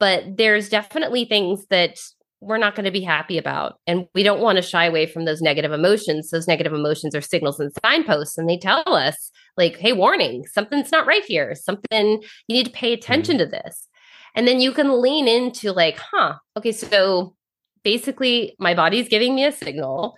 but 0.00 0.24
there's 0.36 0.68
definitely 0.68 1.24
things 1.24 1.66
that 1.70 1.96
we're 2.40 2.58
not 2.58 2.74
going 2.74 2.84
to 2.84 2.90
be 2.92 3.00
happy 3.00 3.36
about. 3.36 3.80
And 3.86 4.06
we 4.14 4.22
don't 4.22 4.40
want 4.40 4.56
to 4.56 4.62
shy 4.62 4.84
away 4.84 5.06
from 5.06 5.24
those 5.24 5.40
negative 5.40 5.72
emotions. 5.72 6.30
Those 6.30 6.46
negative 6.46 6.72
emotions 6.72 7.14
are 7.14 7.20
signals 7.20 7.58
and 7.58 7.72
signposts, 7.84 8.38
and 8.38 8.48
they 8.48 8.58
tell 8.58 8.82
us, 8.86 9.30
like, 9.56 9.76
hey, 9.76 9.92
warning, 9.92 10.46
something's 10.46 10.92
not 10.92 11.06
right 11.06 11.24
here. 11.24 11.54
Something, 11.54 12.22
you 12.46 12.56
need 12.56 12.66
to 12.66 12.72
pay 12.72 12.92
attention 12.92 13.38
mm-hmm. 13.38 13.50
to 13.50 13.62
this. 13.64 13.88
And 14.34 14.46
then 14.46 14.60
you 14.60 14.72
can 14.72 15.02
lean 15.02 15.26
into, 15.26 15.72
like, 15.72 15.98
huh, 15.98 16.34
okay, 16.56 16.70
so 16.70 17.34
basically, 17.82 18.54
my 18.60 18.74
body's 18.74 19.08
giving 19.08 19.34
me 19.34 19.44
a 19.44 19.52
signal. 19.52 20.16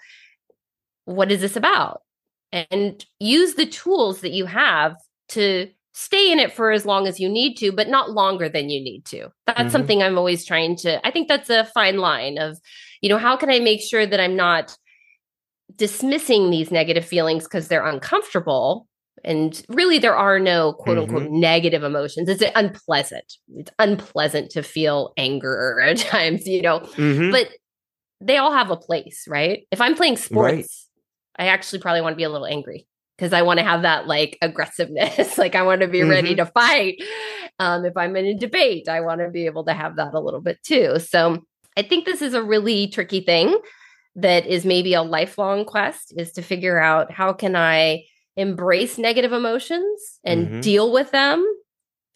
What 1.06 1.32
is 1.32 1.40
this 1.40 1.56
about? 1.56 2.02
And 2.52 3.02
use 3.18 3.54
the 3.54 3.66
tools 3.66 4.20
that 4.20 4.32
you 4.32 4.44
have 4.44 4.96
to 5.30 5.70
stay 6.00 6.32
in 6.32 6.38
it 6.38 6.50
for 6.50 6.70
as 6.70 6.86
long 6.86 7.06
as 7.06 7.20
you 7.20 7.28
need 7.28 7.56
to, 7.58 7.70
but 7.70 7.88
not 7.88 8.10
longer 8.10 8.48
than 8.48 8.70
you 8.70 8.82
need 8.82 9.04
to. 9.04 9.28
That's 9.46 9.60
mm-hmm. 9.60 9.68
something 9.68 10.02
I'm 10.02 10.16
always 10.16 10.46
trying 10.46 10.76
to, 10.76 11.06
I 11.06 11.10
think 11.10 11.28
that's 11.28 11.50
a 11.50 11.64
fine 11.74 11.98
line 11.98 12.38
of, 12.38 12.58
you 13.02 13.10
know, 13.10 13.18
how 13.18 13.36
can 13.36 13.50
I 13.50 13.58
make 13.58 13.82
sure 13.82 14.06
that 14.06 14.18
I'm 14.18 14.34
not 14.34 14.74
dismissing 15.76 16.50
these 16.50 16.70
negative 16.70 17.04
feelings 17.04 17.44
because 17.44 17.68
they're 17.68 17.86
uncomfortable? 17.86 18.88
And 19.24 19.62
really, 19.68 19.98
there 19.98 20.16
are 20.16 20.38
no 20.38 20.72
quote 20.72 20.96
unquote 20.96 21.24
mm-hmm. 21.24 21.40
negative 21.40 21.82
emotions. 21.82 22.30
It's 22.30 22.42
unpleasant. 22.56 23.34
It's 23.56 23.70
unpleasant 23.78 24.50
to 24.52 24.62
feel 24.62 25.12
anger 25.18 25.80
at 25.84 25.98
times, 25.98 26.46
you 26.46 26.62
know, 26.62 26.80
mm-hmm. 26.80 27.30
but 27.30 27.48
they 28.22 28.38
all 28.38 28.52
have 28.52 28.70
a 28.70 28.76
place, 28.76 29.26
right? 29.28 29.66
If 29.70 29.82
I'm 29.82 29.94
playing 29.94 30.16
sports, 30.16 30.88
right. 31.38 31.46
I 31.46 31.48
actually 31.48 31.80
probably 31.80 32.00
want 32.00 32.14
to 32.14 32.16
be 32.16 32.24
a 32.24 32.30
little 32.30 32.46
angry 32.46 32.86
because 33.20 33.34
I 33.34 33.42
want 33.42 33.58
to 33.58 33.64
have 33.64 33.82
that 33.82 34.06
like 34.06 34.38
aggressiveness. 34.40 35.36
like 35.38 35.54
I 35.54 35.62
want 35.62 35.82
to 35.82 35.88
be 35.88 36.00
mm-hmm. 36.00 36.10
ready 36.10 36.34
to 36.36 36.46
fight. 36.46 37.02
Um, 37.58 37.84
if 37.84 37.94
I'm 37.94 38.16
in 38.16 38.24
a 38.24 38.34
debate, 38.34 38.88
I 38.88 39.02
want 39.02 39.20
to 39.20 39.28
be 39.28 39.44
able 39.44 39.64
to 39.64 39.74
have 39.74 39.96
that 39.96 40.14
a 40.14 40.20
little 40.20 40.40
bit 40.40 40.62
too. 40.62 40.98
So 40.98 41.44
I 41.76 41.82
think 41.82 42.06
this 42.06 42.22
is 42.22 42.32
a 42.32 42.42
really 42.42 42.88
tricky 42.88 43.20
thing 43.20 43.58
that 44.16 44.46
is 44.46 44.64
maybe 44.64 44.94
a 44.94 45.02
lifelong 45.02 45.66
quest 45.66 46.14
is 46.16 46.32
to 46.32 46.42
figure 46.42 46.80
out 46.80 47.12
how 47.12 47.34
can 47.34 47.54
I 47.54 48.04
embrace 48.36 48.96
negative 48.96 49.32
emotions 49.32 50.18
and 50.24 50.46
mm-hmm. 50.46 50.60
deal 50.60 50.90
with 50.90 51.10
them 51.10 51.44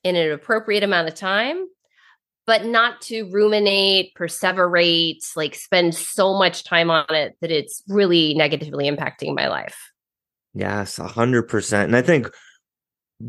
in 0.05 0.17
an 0.17 0.33
appropriate 0.33 0.83
amount 0.83 1.09
of 1.09 1.15
time 1.15 1.67
but 2.47 2.63
not 2.63 3.01
to 3.01 3.25
ruminate, 3.31 4.13
perseverate, 4.15 5.35
like 5.35 5.55
spend 5.55 5.95
so 5.95 6.37
much 6.37 6.63
time 6.63 6.91
on 6.91 7.07
it 7.09 7.35
that 7.41 7.51
it's 7.51 7.83
really 7.89 8.35
negatively 8.35 8.85
impacting 8.85 9.35
my 9.35 9.49
life. 9.49 9.94
Yes, 10.55 10.99
a 10.99 11.07
hundred 11.09 11.45
percent. 11.45 11.89
And 11.89 11.97
I 11.97 12.03
think 12.03 12.31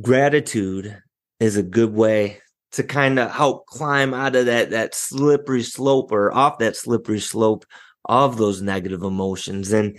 gratitude 0.02 1.02
is 1.40 1.58
a 1.58 1.64
good 1.64 1.94
way 1.94 2.40
to 2.74 2.84
kind 2.84 3.20
of 3.20 3.32
help 3.32 3.66
climb 3.68 4.14
out 4.14 4.36
of 4.36 4.46
that 4.48 4.72
that 4.72 4.96
slippery 4.96 5.64
slope 5.64 6.12
or 6.12 6.34
off 6.34 6.60
that 6.60 6.76
slippery 6.76 7.20
slope 7.20 7.66
of 8.06 8.38
those 8.38 8.62
negative 8.62 9.04
emotions. 9.04 9.74
And 9.74 9.98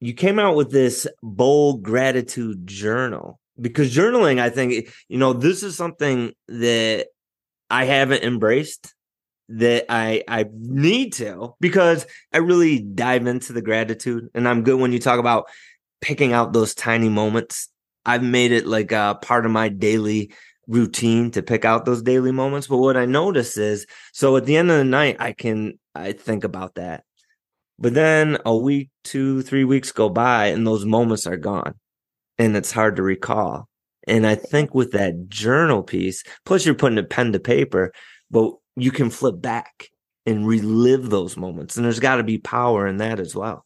you 0.00 0.14
came 0.14 0.38
out 0.38 0.56
with 0.56 0.70
this 0.70 1.06
bold 1.22 1.82
gratitude 1.82 2.66
journal 2.66 3.38
because 3.60 3.94
journaling, 3.94 4.40
I 4.40 4.50
think, 4.50 4.90
you 5.08 5.18
know, 5.18 5.32
this 5.32 5.62
is 5.62 5.76
something 5.76 6.32
that 6.48 7.08
I 7.70 7.84
haven't 7.84 8.24
embraced 8.24 8.94
that 9.50 9.86
I 9.88 10.24
I 10.28 10.46
need 10.52 11.14
to 11.14 11.54
because 11.60 12.06
I 12.32 12.38
really 12.38 12.80
dive 12.80 13.26
into 13.26 13.52
the 13.52 13.62
gratitude 13.62 14.28
and 14.34 14.48
I'm 14.48 14.62
good 14.62 14.78
when 14.80 14.92
you 14.92 14.98
talk 14.98 15.18
about 15.18 15.46
picking 16.00 16.32
out 16.32 16.52
those 16.52 16.74
tiny 16.74 17.08
moments. 17.08 17.68
I've 18.04 18.22
made 18.22 18.52
it 18.52 18.66
like 18.66 18.92
a 18.92 19.18
part 19.20 19.44
of 19.44 19.52
my 19.52 19.68
daily 19.68 20.32
routine 20.66 21.30
to 21.32 21.42
pick 21.42 21.64
out 21.64 21.84
those 21.84 22.02
daily 22.02 22.32
moments. 22.32 22.66
But 22.66 22.78
what 22.78 22.96
I 22.96 23.06
notice 23.06 23.56
is 23.56 23.86
so 24.12 24.36
at 24.36 24.44
the 24.44 24.56
end 24.56 24.70
of 24.70 24.78
the 24.78 24.84
night 24.84 25.16
I 25.18 25.32
can 25.32 25.78
I 25.94 26.12
think 26.12 26.44
about 26.44 26.74
that. 26.76 27.04
But 27.78 27.94
then 27.94 28.38
a 28.44 28.56
week, 28.56 28.90
two, 29.04 29.42
three 29.42 29.64
weeks 29.64 29.92
go 29.92 30.08
by 30.08 30.46
and 30.46 30.66
those 30.66 30.84
moments 30.84 31.26
are 31.26 31.36
gone. 31.36 31.74
And 32.36 32.56
it's 32.56 32.72
hard 32.72 32.96
to 32.96 33.02
recall. 33.02 33.68
And 34.06 34.26
I 34.26 34.34
think 34.34 34.74
with 34.74 34.92
that 34.92 35.28
journal 35.28 35.82
piece, 35.82 36.24
plus 36.44 36.64
you're 36.64 36.74
putting 36.74 36.98
a 36.98 37.02
pen 37.02 37.32
to 37.32 37.40
paper, 37.40 37.92
but 38.30 38.52
you 38.76 38.90
can 38.90 39.10
flip 39.10 39.40
back 39.40 39.88
and 40.24 40.46
relive 40.46 41.10
those 41.10 41.36
moments. 41.36 41.76
And 41.76 41.84
there's 41.84 42.00
got 42.00 42.16
to 42.16 42.22
be 42.22 42.38
power 42.38 42.86
in 42.86 42.98
that 42.98 43.20
as 43.20 43.34
well. 43.34 43.64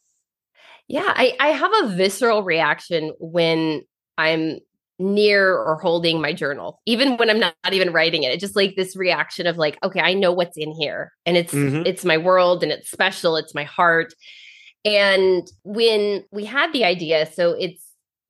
Yeah, 0.89 1.05
I, 1.07 1.37
I 1.41 1.49
have 1.49 1.73
a 1.83 1.97
visceral 1.97 2.43
reaction 2.43 3.13
when 3.19 3.83
I'm 4.19 4.59
near 4.99 5.57
or 5.57 5.77
holding 5.77 6.21
my 6.21 6.33
journal, 6.33 6.81
even 6.87 7.17
when 7.17 7.31
I'm 7.31 7.41
not, 7.41 7.55
not, 7.65 7.73
even 7.73 7.93
writing 7.93 8.23
it. 8.23 8.33
It's 8.33 8.41
just 8.41 8.57
like 8.57 8.77
this 8.77 8.97
reaction 8.97 9.47
of 9.47 9.57
like, 9.57 9.79
okay, 9.83 10.01
I 10.01 10.15
know 10.15 10.33
what's 10.33 10.57
in 10.57 10.73
here. 10.73 11.13
And 11.27 11.37
it's 11.37 11.53
mm-hmm. 11.53 11.83
it's 11.87 12.05
my 12.05 12.19
world 12.19 12.63
and 12.63 12.71
it's 12.71 12.91
special. 12.91 13.37
It's 13.37 13.55
my 13.55 13.65
heart. 13.65 14.15
And 14.85 15.47
when 15.65 16.25
we 16.31 16.45
had 16.45 16.73
the 16.73 16.85
idea, 16.85 17.27
so 17.33 17.53
it's 17.53 17.85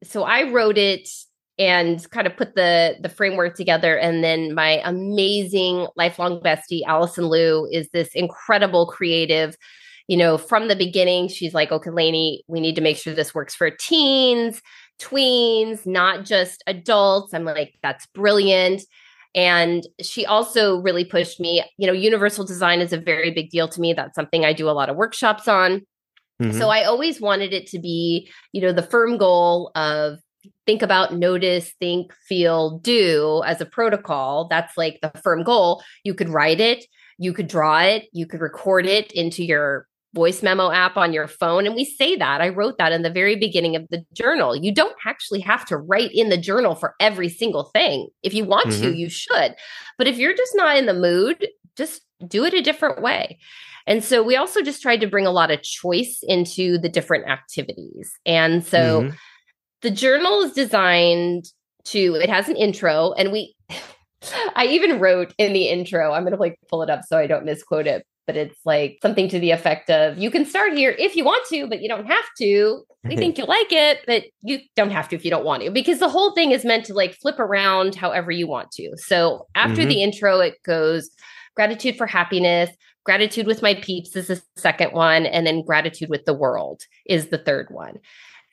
so 0.05 0.25
I 0.25 0.51
wrote 0.51 0.79
it 0.79 1.09
and 1.59 2.09
kind 2.11 2.27
of 2.27 2.37
put 2.37 2.55
the 2.55 2.97
the 3.01 3.09
framework 3.09 3.57
together 3.57 3.97
and 3.97 4.25
then 4.25 4.55
my 4.55 4.81
amazing 4.85 5.87
lifelong 5.97 6.41
bestie 6.41 6.83
allison 6.87 7.29
liu 7.29 7.69
is 7.71 7.89
this 7.93 8.09
incredible 8.15 8.87
creative 8.87 9.57
you 10.13 10.19
know 10.19 10.37
from 10.37 10.69
the 10.69 10.77
beginning 10.77 11.29
she's 11.29 11.55
like 11.55 11.73
okay 11.73 11.91
Lainie, 11.91 12.41
we 12.47 12.61
need 12.61 12.75
to 12.77 12.83
make 12.83 12.97
sure 12.97 13.15
this 13.15 13.35
works 13.35 13.55
for 13.55 13.71
teens 13.71 14.61
tweens 15.01 15.87
not 15.87 16.25
just 16.25 16.63
adults 16.67 17.33
i'm 17.33 17.45
like 17.45 17.75
that's 17.83 18.07
brilliant 18.07 18.83
and 19.35 19.87
she 20.03 20.27
also 20.27 20.77
really 20.81 21.05
pushed 21.05 21.41
me 21.41 21.65
you 21.79 21.87
know 21.87 21.93
universal 21.93 22.45
design 22.45 22.81
is 22.81 22.93
a 22.93 22.99
very 22.99 23.31
big 23.31 23.49
deal 23.51 23.69
to 23.69 23.81
me 23.81 23.95
that's 23.95 24.15
something 24.15 24.45
i 24.45 24.53
do 24.53 24.69
a 24.69 24.73
lot 24.73 24.91
of 24.91 24.97
workshops 24.97 25.49
on 25.49 25.83
Mm-hmm. 26.43 26.59
So 26.59 26.71
I 26.71 26.85
always 26.85 27.21
wanted 27.21 27.53
it 27.53 27.67
to 27.69 27.79
be, 27.79 28.31
you 28.53 28.61
know, 28.61 28.73
the 28.73 28.83
firm 28.83 29.17
goal 29.17 29.71
of 29.75 30.19
think 30.67 30.83
about 30.83 31.15
notice, 31.15 31.73
think, 31.79 32.13
feel, 32.29 32.79
do 32.79 33.43
as 33.47 33.61
a 33.61 33.67
protocol. 33.67 34.49
That's 34.49 34.77
like 34.77 34.99
the 35.03 35.13
firm 35.23 35.45
goal. 35.45 35.83
You 36.05 36.15
could 36.15 36.29
write 36.29 36.61
it, 36.61 36.85
you 37.19 37.33
could 37.33 37.47
draw 37.47 37.81
it, 37.81 38.09
you 38.13 38.27
could 38.27 38.41
record 38.41 38.87
it 38.87 39.13
into 39.13 39.45
your 39.45 39.87
voice 40.15 40.43
memo 40.43 40.71
app 40.71 40.97
on 40.97 41.13
your 41.13 41.27
phone. 41.27 41.67
And 41.67 41.75
we 41.75 41.85
say 41.85 42.17
that. 42.17 42.41
I 42.41 42.51
wrote 42.51 42.79
that 42.79 42.93
in 42.93 43.03
the 43.03 43.11
very 43.11 43.37
beginning 43.37 43.77
of 43.77 43.87
the 43.91 44.05
journal. 44.13 44.55
You 44.55 44.73
don't 44.75 44.97
actually 45.07 45.41
have 45.41 45.65
to 45.67 45.77
write 45.77 46.11
in 46.13 46.29
the 46.29 46.37
journal 46.37 46.75
for 46.75 46.95
every 47.01 47.29
single 47.29 47.65
thing. 47.65 48.09
If 48.23 48.35
you 48.35 48.45
want 48.45 48.69
mm-hmm. 48.69 48.83
to, 48.83 48.97
you 48.97 49.09
should. 49.09 49.55
But 49.99 50.09
if 50.09 50.19
you're 50.19 50.37
just 50.37 50.55
not 50.55 50.77
in 50.77 50.87
the 50.87 50.95
mood, 50.95 51.47
just 51.77 52.03
do 52.27 52.45
it 52.45 52.55
a 52.55 52.63
different 52.63 53.01
way. 53.01 53.39
And 53.87 54.05
so 54.05 54.23
we 54.23 54.37
also 54.37 54.63
just 54.63 54.83
tried 54.83 55.01
to 55.01 55.09
bring 55.09 55.27
a 55.27 55.33
lot 55.33 55.51
of 55.51 55.63
choice 55.63 56.21
into 56.23 56.79
the 56.79 56.89
different 56.89 57.29
activities. 57.29 58.13
And 58.27 58.65
so 58.65 59.03
mm-hmm 59.03 59.17
the 59.83 59.91
journal 59.91 60.43
is 60.43 60.53
designed 60.53 61.45
to 61.85 62.15
it 62.15 62.31
has 62.31 62.49
an 62.49 62.57
intro 62.57 63.13
and 63.13 63.31
we 63.31 63.55
I 64.55 64.67
even 64.67 65.01
wrote 65.01 65.35
in 65.37 65.53
the 65.53 65.69
intro, 65.69 66.13
I'm 66.13 66.23
going 66.23 66.33
to 66.33 66.39
like 66.39 66.57
pull 66.71 66.83
it 66.85 66.91
up 66.91 67.01
so 67.05 67.19
I 67.19 67.27
don't 67.27 67.45
misquote 67.45 67.89
it, 67.89 68.07
but 68.27 68.37
it's 68.37 68.59
like 68.65 68.99
something 69.03 69.29
to 69.29 69.39
the 69.39 69.51
effect 69.51 69.91
of 69.91 70.19
you 70.19 70.31
can 70.31 70.45
start 70.45 70.73
here 70.75 70.95
if 70.99 71.17
you 71.17 71.25
want 71.25 71.47
to, 71.49 71.67
but 71.67 71.81
you 71.81 71.89
don't 71.89 72.07
have 72.07 72.25
to. 72.39 72.83
We 73.05 73.17
think 73.17 73.37
you'll 73.37 73.49
like 73.49 73.73
it, 73.73 73.99
but 74.07 74.27
you 74.43 74.61
don't 74.77 74.91
have 74.91 75.09
to 75.09 75.17
if 75.17 75.25
you 75.25 75.31
don't 75.31 75.45
want 75.45 75.65
to, 75.65 75.73
because 75.73 75.99
the 75.99 76.09
whole 76.09 76.35
thing 76.35 76.53
is 76.53 76.65
meant 76.65 76.85
to 76.85 76.95
like 76.95 77.15
flip 77.15 77.41
around 77.41 77.97
however 77.97 78.31
you 78.31 78.47
want 78.47 78.71
to. 78.73 78.93
So 78.97 79.49
after 79.57 79.81
mm-hmm. 79.81 79.89
the 79.89 80.03
intro, 80.05 80.39
it 80.39 80.55
goes 80.65 81.11
gratitude 81.57 81.97
for 81.97 82.07
happiness, 82.07 82.71
gratitude 83.05 83.47
with 83.47 83.61
my 83.61 83.75
peeps 83.75 84.15
is 84.15 84.29
the 84.29 84.41
second 84.57 84.93
one, 84.93 85.27
and 85.27 85.47
then 85.47 85.65
gratitude 85.65 86.11
with 86.11 86.25
the 86.25 86.35
world 86.35 86.83
is 87.07 87.29
the 87.29 87.39
third 87.39 87.67
one. 87.71 87.99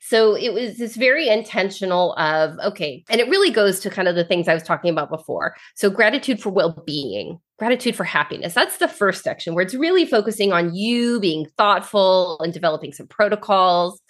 So 0.01 0.36
it 0.36 0.53
was 0.53 0.77
this 0.77 0.96
very 0.96 1.27
intentional 1.27 2.13
of, 2.13 2.58
okay, 2.60 3.03
and 3.10 3.20
it 3.20 3.29
really 3.29 3.51
goes 3.51 3.79
to 3.82 3.89
kind 3.89 4.08
of 4.08 4.15
the 4.15 4.24
things 4.24 4.48
I 4.48 4.53
was 4.53 4.63
talking 4.63 4.89
about 4.89 5.10
before. 5.10 5.56
So 5.75 5.89
gratitude 5.89 6.41
for 6.41 6.50
well 6.50 6.82
being, 6.86 7.39
gratitude 7.58 7.96
for 7.96 8.06
happiness. 8.06 8.53
That's 8.53 8.77
the 8.77 8.88
first 8.88 9.24
section 9.24 9.53
where 9.53 9.63
it's 9.63 9.75
really 9.75 10.06
focusing 10.06 10.53
on 10.53 10.74
you 10.74 11.20
being 11.20 11.48
thoughtful 11.58 12.39
and 12.41 12.53
developing 12.53 12.94
some 12.94 13.08
protocols. 13.08 14.01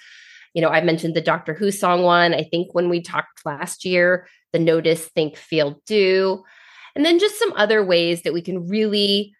You 0.53 0.61
know, 0.61 0.69
I 0.69 0.81
mentioned 0.81 1.15
the 1.15 1.21
Doctor 1.21 1.55
Hussong 1.55 2.03
one. 2.03 2.33
I 2.33 2.43
think 2.43 2.73
when 2.73 2.89
we 2.89 3.01
talked 3.01 3.45
last 3.45 3.85
year, 3.85 4.27
the 4.53 4.59
notice, 4.59 5.05
think, 5.07 5.35
feel, 5.35 5.81
do. 5.85 6.43
And 6.95 7.05
then 7.05 7.19
just 7.19 7.37
some 7.37 7.53
other 7.53 7.83
ways 7.83 8.23
that 8.23 8.33
we 8.33 8.41
can 8.41 8.67
really 8.67 9.33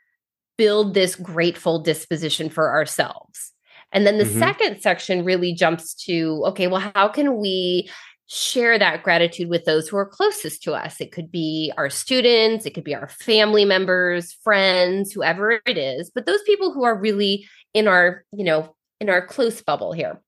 build 0.57 0.93
this 0.93 1.15
grateful 1.15 1.79
disposition 1.79 2.49
for 2.49 2.71
ourselves. 2.71 3.53
And 3.91 4.05
then 4.05 4.17
the 4.17 4.23
mm-hmm. 4.23 4.39
second 4.39 4.81
section 4.81 5.25
really 5.25 5.53
jumps 5.53 5.93
to 6.05 6.43
okay, 6.47 6.67
well, 6.67 6.91
how 6.93 7.07
can 7.07 7.37
we 7.37 7.89
share 8.27 8.77
that 8.77 9.01
gratitude 9.01 9.49
with 9.49 9.65
those 9.65 9.89
who 9.89 9.97
are 9.97 10.05
closest 10.05 10.61
to 10.63 10.73
us? 10.73 11.01
It 11.01 11.11
could 11.11 11.31
be 11.31 11.73
our 11.77 11.89
students, 11.89 12.65
it 12.65 12.75
could 12.75 12.83
be 12.83 12.95
our 12.95 13.09
family 13.09 13.65
members, 13.65 14.33
friends, 14.43 15.11
whoever 15.11 15.59
it 15.65 15.77
is, 15.77 16.11
but 16.13 16.25
those 16.25 16.43
people 16.43 16.71
who 16.71 16.83
are 16.83 16.97
really 16.97 17.47
in 17.73 17.87
our, 17.87 18.23
you 18.31 18.43
know, 18.43 18.75
in 18.99 19.09
our 19.09 19.25
close 19.25 19.61
bubble 19.61 19.93
here. 19.93 20.21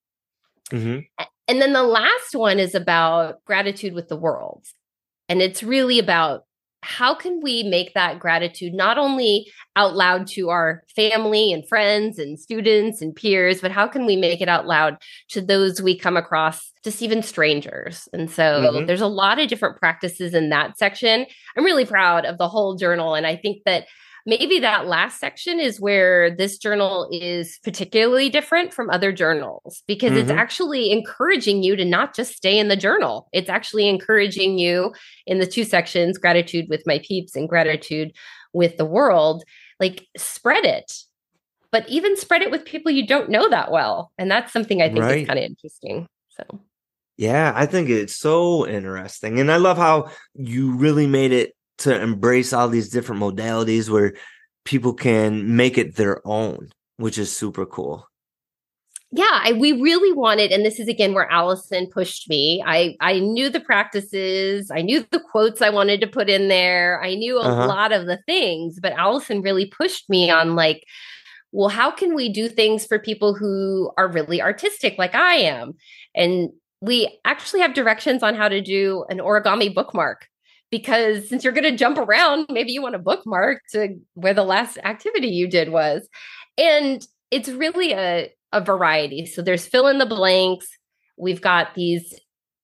Mm-hmm. 0.72 1.00
And 1.48 1.62
then 1.62 1.74
the 1.74 1.84
last 1.84 2.34
one 2.34 2.60
is 2.60 2.74
about 2.74 3.44
gratitude 3.46 3.94
with 3.94 4.08
the 4.08 4.16
world. 4.16 4.66
And 5.28 5.42
it's 5.42 5.62
really 5.62 6.00
about 6.00 6.46
how 6.84 7.14
can 7.14 7.42
we 7.42 7.64
make 7.64 7.94
that 7.94 8.20
gratitude 8.20 8.74
not 8.74 8.98
only 8.98 9.52
out 9.76 9.96
loud 9.96 10.28
to 10.28 10.50
our 10.50 10.84
family 10.96 11.52
and 11.52 11.68
friends 11.68 12.18
and 12.18 12.40
students 12.40 13.02
and 13.02 13.16
peers, 13.16 13.62
but 13.62 13.72
how 13.72 13.88
can 13.88 14.06
we 14.06 14.16
make 14.16 14.42
it 14.42 14.50
out 14.50 14.66
loud 14.66 14.98
to 15.30 15.42
those 15.42 15.82
we 15.82 15.98
come 15.98 16.18
across, 16.18 16.72
just 16.84 17.02
even 17.02 17.22
strangers? 17.22 18.10
And 18.14 18.30
so 18.30 18.44
mm-hmm. 18.44 18.86
there's 18.88 19.02
a 19.02 19.08
lot 19.08 19.40
of 19.40 19.48
different 19.48 19.78
practices 19.78 20.34
in 20.34 20.50
that 20.50 20.78
section. 20.78 21.26
I'm 21.56 21.66
really 21.66 21.86
proud 21.86 22.26
of 22.26 22.38
the 22.38 22.50
whole 22.50 22.76
journal. 22.76 23.14
And 23.14 23.28
I 23.28 23.36
think 23.36 23.62
that 23.66 23.86
maybe 24.26 24.60
that 24.60 24.88
last 24.88 25.20
section 25.20 25.60
is 25.60 25.80
where 25.80 26.36
this 26.36 26.58
journal 26.58 27.10
is 27.12 27.60
particularly 27.64 28.30
different 28.30 28.74
from 28.74 28.90
other 28.90 29.12
journals 29.12 29.84
because 29.88 30.12
mm-hmm. 30.12 30.22
it's 30.22 30.32
actually 30.32 30.92
encouraging 30.92 31.64
you 31.64 31.76
to 31.76 31.86
not 31.86 32.16
just 32.16 32.36
stay 32.36 32.60
in 32.60 32.68
the 32.68 32.76
journal. 32.76 33.28
It's 33.34 33.50
actually 33.50 33.88
encouraging 33.88 34.58
you 34.58 34.94
in 35.26 35.40
the 35.40 35.48
two 35.48 35.64
sections 35.64 36.18
gratitude 36.18 36.68
with 36.70 36.84
my 36.86 37.00
peeps 37.00 37.36
and 37.36 37.50
gratitude 37.50 38.12
with 38.54 38.78
the 38.78 38.86
world 38.86 39.44
like 39.80 40.08
spread 40.18 40.66
it. 40.66 40.92
But 41.72 41.88
even 41.88 42.18
spread 42.18 42.42
it 42.42 42.52
with 42.52 42.66
people 42.66 42.92
you 42.92 43.08
don't 43.08 43.30
know 43.30 43.50
that 43.50 43.72
well. 43.72 44.12
And 44.18 44.30
that's 44.30 44.52
something 44.52 44.82
I 44.82 44.90
think 44.90 45.00
right. 45.00 45.22
is 45.22 45.28
kind 45.28 45.40
of 45.40 45.46
interesting. 45.46 46.08
So 46.30 46.60
yeah, 47.18 47.54
I 47.56 47.66
think 47.66 47.90
it's 47.90 48.16
so 48.16 48.68
interesting. 48.68 49.40
And 49.40 49.52
I 49.52 49.58
love 49.58 49.78
how 49.78 50.10
you 50.34 50.76
really 50.76 51.08
made 51.08 51.32
it 51.32 51.54
to 51.82 52.02
embrace 52.02 52.54
all 52.54 52.68
these 52.70 52.90
different 52.90 53.22
modalities 53.22 53.90
where 53.90 54.14
people 54.66 54.94
can 54.94 55.56
make 55.56 55.78
it 55.78 55.96
their 55.96 56.26
own, 56.28 56.70
which 56.98 57.18
is 57.18 57.36
super 57.36 57.66
cool. 57.66 58.08
yeah, 59.14 59.42
I, 59.44 59.54
we 59.54 59.74
really 59.74 60.14
wanted, 60.14 60.52
and 60.52 60.66
this 60.66 60.80
is 60.80 60.88
again 60.88 61.14
where 61.14 61.30
Allison 61.30 61.88
pushed 61.88 62.30
me. 62.30 62.64
I 62.66 62.96
I 63.02 63.20
knew 63.20 63.50
the 63.50 63.60
practices, 63.60 64.72
I 64.72 64.82
knew 64.82 65.06
the 65.12 65.20
quotes 65.20 65.62
I 65.62 65.70
wanted 65.70 66.00
to 66.02 66.08
put 66.08 66.30
in 66.30 66.48
there, 66.48 67.02
I 67.04 67.16
knew 67.16 67.38
a 67.38 67.42
uh-huh. 67.42 67.68
lot 67.68 67.92
of 67.92 68.06
the 68.06 68.20
things, 68.26 68.80
but 68.82 68.94
Allison 68.94 69.42
really 69.42 69.66
pushed 69.66 70.10
me 70.10 70.32
on 70.32 70.56
like, 70.56 70.86
well, 71.52 71.70
how 71.70 71.92
can 71.92 72.16
we 72.16 72.32
do 72.32 72.48
things 72.48 72.86
for 72.86 73.00
people 73.00 73.34
who 73.36 73.92
are 73.98 74.08
really 74.10 74.42
artistic, 74.42 74.98
like 74.98 75.14
I 75.16 75.36
am? 75.36 75.74
And 76.16 76.50
we 76.80 77.20
actually 77.26 77.60
have 77.62 77.74
directions 77.74 78.24
on 78.24 78.36
how 78.36 78.48
to 78.48 78.62
do 78.62 79.06
an 79.10 79.18
origami 79.20 79.74
bookmark 79.74 80.28
because 80.72 81.30
since 81.30 81.44
you're 81.44 81.54
going 81.54 81.70
to 81.70 81.78
jump 81.78 81.98
around, 81.98 82.48
maybe 82.50 82.72
you 82.72 82.82
want 82.82 82.94
to 82.94 83.00
bookmark 83.00 83.62
to 83.74 84.00
where 84.14 84.34
the 84.34 84.44
last 84.44 84.80
activity 84.84 85.28
you 85.28 85.48
did 85.48 85.70
was. 85.70 86.08
And 86.58 87.06
it's 87.30 87.50
really 87.50 87.94
a 87.94 88.32
a 88.52 88.62
variety. 88.62 89.26
So 89.26 89.42
there's 89.42 89.66
fill 89.66 89.88
in 89.88 89.98
the 89.98 90.06
blanks. 90.06 90.68
We've 91.18 91.42
got 91.42 91.74
these, 91.76 92.20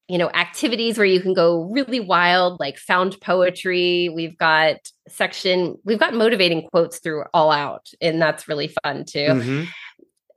you 0.08 0.18
know, 0.18 0.30
activities 0.32 0.98
where 0.98 1.08
you 1.08 1.22
can 1.22 1.34
go 1.34 1.64
really 1.72 2.00
wild, 2.00 2.60
like 2.60 2.78
found 2.78 3.20
poetry. 3.22 4.10
We've 4.14 4.38
got 4.38 4.78
section, 5.08 5.78
we've 5.86 6.00
got 6.00 6.14
motivating 6.14 6.68
quotes 6.70 7.00
through 7.00 7.24
all 7.34 7.52
out, 7.52 7.88
and 8.02 8.22
that's 8.22 8.48
really 8.48 8.74
fun 8.84 9.06
too. 9.06 9.20
Mm-hmm. 9.20 9.64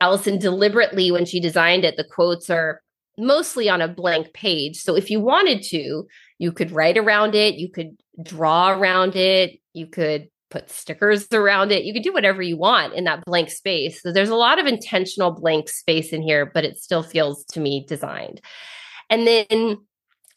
Allison 0.00 0.38
deliberately, 0.38 1.10
when 1.10 1.26
she 1.26 1.40
designed 1.40 1.84
it, 1.84 1.96
the 1.96 2.04
quotes 2.04 2.48
are 2.48 2.80
mostly 3.18 3.68
on 3.68 3.80
a 3.80 3.88
blank 3.88 4.32
page. 4.32 4.76
So 4.78 4.96
if 4.96 5.10
you 5.10 5.20
wanted 5.20 5.62
to, 5.64 6.06
you 6.38 6.52
could 6.52 6.70
write 6.70 6.96
around 6.96 7.34
it, 7.34 7.56
you 7.56 7.70
could 7.70 7.96
draw 8.22 8.70
around 8.70 9.16
it, 9.16 9.58
you 9.72 9.86
could 9.86 10.28
put 10.50 10.68
stickers 10.68 11.26
around 11.32 11.70
it. 11.72 11.84
You 11.84 11.92
can 11.92 12.02
do 12.02 12.12
whatever 12.12 12.42
you 12.42 12.56
want 12.56 12.94
in 12.94 13.04
that 13.04 13.24
blank 13.24 13.50
space. 13.50 14.02
So 14.02 14.12
there's 14.12 14.30
a 14.30 14.34
lot 14.34 14.58
of 14.58 14.66
intentional 14.66 15.30
blank 15.30 15.68
space 15.68 16.12
in 16.12 16.22
here, 16.22 16.50
but 16.52 16.64
it 16.64 16.78
still 16.78 17.02
feels 17.02 17.44
to 17.52 17.60
me 17.60 17.84
designed. 17.86 18.40
And 19.08 19.26
then 19.26 19.78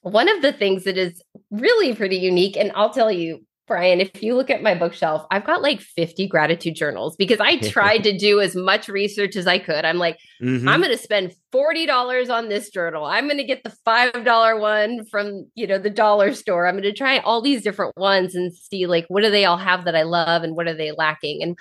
one 0.02 0.30
of 0.30 0.42
the 0.42 0.54
things 0.54 0.84
that 0.84 0.98
is 0.98 1.22
really 1.50 1.96
pretty 1.96 2.18
unique, 2.18 2.56
and 2.56 2.72
I'll 2.76 2.94
tell 2.94 3.12
you, 3.12 3.46
Brian, 3.66 4.02
if 4.02 4.22
you 4.22 4.36
look 4.36 4.50
at 4.50 4.62
my 4.62 4.76
bookshelf, 4.76 5.26
I've 5.32 5.46
got 5.46 5.62
like 5.62 5.80
50 5.80 6.28
gratitude 6.28 6.76
journals 6.76 7.16
because 7.16 7.40
I 7.40 7.58
tried 7.70 8.04
to 8.04 8.18
do 8.18 8.42
as 8.42 8.56
much 8.56 8.90
research 8.90 9.36
as 9.36 9.48
I 9.48 9.60
could. 9.60 9.86
I'm 9.86 9.98
like, 9.98 10.18
mm-hmm. 10.42 10.68
I'm 10.68 10.82
going 10.82 10.92
to 10.92 11.02
spend 11.02 11.34
$40 11.54 12.30
on 12.30 12.50
this 12.50 12.70
journal. 12.70 13.06
I'm 13.06 13.26
going 13.26 13.38
to 13.38 13.44
get 13.44 13.64
the 13.64 13.74
$5 13.88 14.60
one 14.60 15.06
from, 15.06 15.50
you 15.56 15.66
know, 15.66 15.78
the 15.78 15.90
dollar 15.90 16.34
store. 16.34 16.68
I'm 16.68 16.76
going 16.76 16.84
to 16.84 16.94
try 16.94 17.20
all 17.20 17.42
these 17.42 17.64
different 17.64 17.96
ones 17.98 18.36
and 18.36 18.54
see 18.54 18.86
like 18.86 19.06
what 19.08 19.24
do 19.24 19.32
they 19.32 19.46
all 19.46 19.58
have 19.58 19.86
that 19.86 19.96
I 19.96 20.04
love 20.04 20.44
and 20.44 20.56
what 20.56 20.68
are 20.68 20.76
they 20.76 20.92
lacking? 20.92 21.42
And 21.42 21.58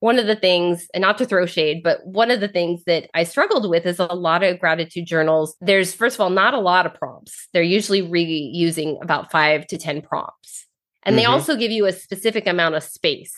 one 0.00 0.18
of 0.18 0.26
the 0.26 0.36
things, 0.36 0.86
and 0.92 1.00
not 1.00 1.16
to 1.18 1.24
throw 1.24 1.46
shade, 1.46 1.82
but 1.82 2.06
one 2.06 2.30
of 2.30 2.40
the 2.40 2.48
things 2.48 2.84
that 2.84 3.08
I 3.14 3.24
struggled 3.24 3.68
with 3.68 3.86
is 3.86 3.98
a 3.98 4.04
lot 4.04 4.42
of 4.42 4.60
gratitude 4.60 5.06
journals. 5.06 5.56
There's, 5.60 5.94
first 5.94 6.16
of 6.16 6.20
all, 6.20 6.30
not 6.30 6.54
a 6.54 6.60
lot 6.60 6.86
of 6.86 6.94
prompts. 6.94 7.48
They're 7.52 7.62
usually 7.62 8.02
reusing 8.02 9.02
about 9.02 9.30
five 9.30 9.66
to 9.68 9.78
10 9.78 10.02
prompts. 10.02 10.66
And 11.06 11.14
mm-hmm. 11.14 11.16
they 11.16 11.24
also 11.24 11.56
give 11.56 11.70
you 11.70 11.86
a 11.86 11.92
specific 11.92 12.46
amount 12.46 12.74
of 12.74 12.82
space. 12.82 13.32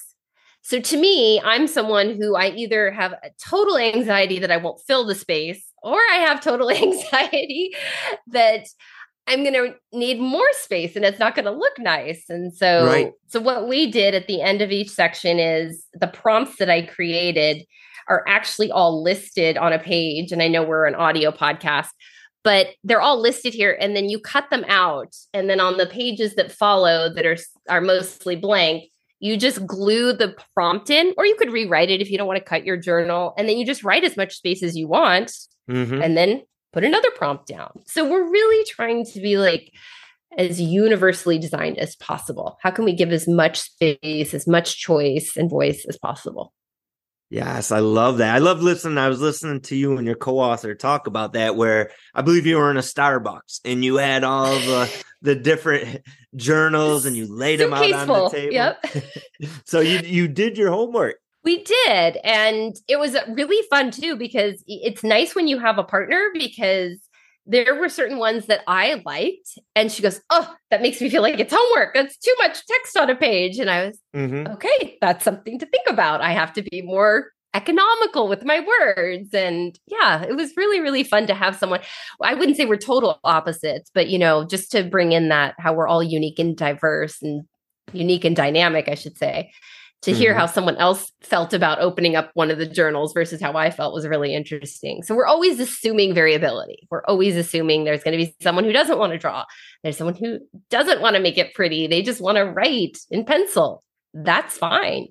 So 0.62 0.80
to 0.80 0.96
me, 0.96 1.40
I'm 1.40 1.68
someone 1.68 2.16
who 2.20 2.34
I 2.34 2.48
either 2.48 2.90
have 2.90 3.12
a 3.12 3.30
total 3.46 3.78
anxiety 3.78 4.40
that 4.40 4.50
I 4.50 4.56
won't 4.56 4.80
fill 4.86 5.06
the 5.06 5.14
space, 5.14 5.64
or 5.82 5.94
I 5.94 6.16
have 6.26 6.40
total 6.40 6.70
anxiety 6.70 7.74
that 8.28 8.66
I'm 9.28 9.42
going 9.44 9.54
to 9.54 9.74
need 9.92 10.18
more 10.18 10.50
space 10.52 10.96
and 10.96 11.04
it's 11.04 11.18
not 11.18 11.34
going 11.34 11.44
to 11.44 11.50
look 11.50 11.78
nice. 11.78 12.24
And 12.30 12.52
so, 12.52 12.86
right. 12.86 13.12
so 13.26 13.40
what 13.40 13.68
we 13.68 13.90
did 13.90 14.14
at 14.14 14.26
the 14.26 14.40
end 14.40 14.62
of 14.62 14.72
each 14.72 14.88
section 14.88 15.38
is 15.38 15.84
the 15.92 16.06
prompts 16.06 16.56
that 16.56 16.70
I 16.70 16.82
created 16.82 17.64
are 18.08 18.24
actually 18.26 18.70
all 18.70 19.02
listed 19.02 19.58
on 19.58 19.74
a 19.74 19.78
page. 19.78 20.32
And 20.32 20.42
I 20.42 20.48
know 20.48 20.62
we're 20.62 20.86
an 20.86 20.94
audio 20.94 21.30
podcast, 21.30 21.88
but 22.44 22.68
they're 22.84 23.00
all 23.00 23.20
listed 23.20 23.54
here 23.54 23.76
and 23.80 23.96
then 23.96 24.08
you 24.08 24.18
cut 24.18 24.48
them 24.50 24.64
out 24.68 25.14
and 25.34 25.50
then 25.50 25.60
on 25.60 25.76
the 25.76 25.86
pages 25.86 26.34
that 26.34 26.52
follow 26.52 27.12
that 27.12 27.26
are 27.26 27.36
are 27.68 27.80
mostly 27.80 28.36
blank 28.36 28.84
you 29.20 29.36
just 29.36 29.66
glue 29.66 30.12
the 30.12 30.34
prompt 30.54 30.90
in 30.90 31.12
or 31.16 31.26
you 31.26 31.34
could 31.34 31.52
rewrite 31.52 31.90
it 31.90 32.00
if 32.00 32.10
you 32.10 32.16
don't 32.18 32.26
want 32.26 32.38
to 32.38 32.44
cut 32.44 32.64
your 32.64 32.76
journal 32.76 33.34
and 33.36 33.48
then 33.48 33.58
you 33.58 33.66
just 33.66 33.84
write 33.84 34.04
as 34.04 34.16
much 34.16 34.36
space 34.36 34.62
as 34.62 34.76
you 34.76 34.86
want 34.86 35.32
mm-hmm. 35.68 36.00
and 36.00 36.16
then 36.16 36.42
put 36.72 36.84
another 36.84 37.10
prompt 37.12 37.46
down. 37.46 37.70
So 37.86 38.08
we're 38.08 38.30
really 38.30 38.64
trying 38.68 39.04
to 39.06 39.20
be 39.20 39.38
like 39.38 39.72
as 40.36 40.60
universally 40.60 41.38
designed 41.38 41.78
as 41.78 41.96
possible. 41.96 42.58
How 42.62 42.70
can 42.70 42.84
we 42.84 42.92
give 42.92 43.12
as 43.12 43.26
much 43.26 43.58
space 43.60 44.34
as 44.34 44.46
much 44.46 44.78
choice 44.78 45.36
and 45.36 45.50
voice 45.50 45.84
as 45.88 45.98
possible 45.98 46.52
Yes, 47.30 47.72
I 47.72 47.80
love 47.80 48.18
that. 48.18 48.34
I 48.34 48.38
love 48.38 48.62
listening. 48.62 48.96
I 48.96 49.08
was 49.08 49.20
listening 49.20 49.60
to 49.62 49.76
you 49.76 49.98
and 49.98 50.06
your 50.06 50.16
co-author 50.16 50.74
talk 50.74 51.06
about 51.06 51.34
that, 51.34 51.56
where 51.56 51.90
I 52.14 52.22
believe 52.22 52.46
you 52.46 52.56
were 52.56 52.70
in 52.70 52.78
a 52.78 52.80
Starbucks 52.80 53.60
and 53.66 53.84
you 53.84 53.96
had 53.96 54.24
all 54.24 54.54
the 54.54 55.04
the 55.22 55.34
different 55.34 56.02
journals 56.36 57.04
and 57.04 57.16
you 57.16 57.26
laid 57.26 57.60
them 57.60 57.74
out 57.74 57.92
on 57.92 58.06
the 58.06 58.30
table. 58.30 58.54
Yep. 58.54 58.84
so 59.64 59.80
you 59.80 59.98
you 59.98 60.28
did 60.28 60.56
your 60.56 60.70
homework. 60.70 61.16
We 61.44 61.62
did, 61.64 62.18
and 62.24 62.74
it 62.88 62.98
was 62.98 63.16
really 63.28 63.66
fun 63.68 63.90
too 63.90 64.16
because 64.16 64.62
it's 64.66 65.04
nice 65.04 65.34
when 65.34 65.48
you 65.48 65.58
have 65.58 65.78
a 65.78 65.84
partner 65.84 66.30
because 66.32 66.98
there 67.48 67.74
were 67.74 67.88
certain 67.88 68.18
ones 68.18 68.46
that 68.46 68.60
I 68.66 69.02
liked, 69.04 69.58
and 69.74 69.90
she 69.90 70.02
goes, 70.02 70.20
"Oh, 70.30 70.54
that 70.70 70.82
makes 70.82 71.00
me 71.00 71.08
feel 71.08 71.22
like 71.22 71.40
it's 71.40 71.54
homework. 71.54 71.94
That's 71.94 72.16
too 72.18 72.34
much 72.38 72.64
text 72.66 72.96
on 72.96 73.10
a 73.10 73.16
page." 73.16 73.58
And 73.58 73.70
I 73.70 73.86
was, 73.86 73.98
mm-hmm. 74.14 74.52
"Okay, 74.52 74.98
that's 75.00 75.24
something 75.24 75.58
to 75.58 75.66
think 75.66 75.86
about. 75.88 76.20
I 76.20 76.32
have 76.32 76.52
to 76.54 76.62
be 76.62 76.82
more 76.82 77.32
economical 77.54 78.28
with 78.28 78.44
my 78.44 78.60
words." 78.60 79.32
And 79.32 79.78
yeah, 79.86 80.22
it 80.22 80.36
was 80.36 80.52
really, 80.56 80.80
really 80.80 81.02
fun 81.02 81.26
to 81.26 81.34
have 81.34 81.56
someone. 81.56 81.80
I 82.22 82.34
wouldn't 82.34 82.58
say 82.58 82.66
we're 82.66 82.76
total 82.76 83.18
opposites, 83.24 83.90
but 83.94 84.08
you 84.08 84.18
know, 84.18 84.44
just 84.44 84.70
to 84.72 84.84
bring 84.84 85.12
in 85.12 85.30
that 85.30 85.54
how 85.58 85.72
we're 85.72 85.88
all 85.88 86.02
unique 86.02 86.38
and 86.38 86.56
diverse 86.56 87.22
and 87.22 87.44
unique 87.94 88.24
and 88.24 88.36
dynamic, 88.36 88.88
I 88.88 88.94
should 88.94 89.16
say 89.16 89.50
to 90.02 90.12
hear 90.12 90.30
mm-hmm. 90.30 90.40
how 90.40 90.46
someone 90.46 90.76
else 90.76 91.10
felt 91.20 91.52
about 91.52 91.80
opening 91.80 92.14
up 92.14 92.30
one 92.34 92.50
of 92.50 92.58
the 92.58 92.66
journals 92.66 93.12
versus 93.12 93.40
how 93.40 93.54
I 93.54 93.70
felt 93.70 93.92
was 93.92 94.06
really 94.06 94.32
interesting. 94.32 95.02
So 95.02 95.14
we're 95.14 95.26
always 95.26 95.58
assuming 95.58 96.14
variability. 96.14 96.86
We're 96.90 97.04
always 97.06 97.34
assuming 97.34 97.84
there's 97.84 98.04
going 98.04 98.16
to 98.16 98.24
be 98.24 98.34
someone 98.40 98.64
who 98.64 98.72
doesn't 98.72 98.98
want 98.98 99.12
to 99.12 99.18
draw. 99.18 99.44
There's 99.82 99.96
someone 99.96 100.14
who 100.14 100.38
doesn't 100.70 101.00
want 101.00 101.16
to 101.16 101.22
make 101.22 101.36
it 101.36 101.52
pretty. 101.52 101.88
They 101.88 102.02
just 102.02 102.20
want 102.20 102.36
to 102.36 102.44
write 102.44 102.98
in 103.10 103.24
pencil. 103.24 103.82
That's 104.14 104.56
fine. 104.56 105.08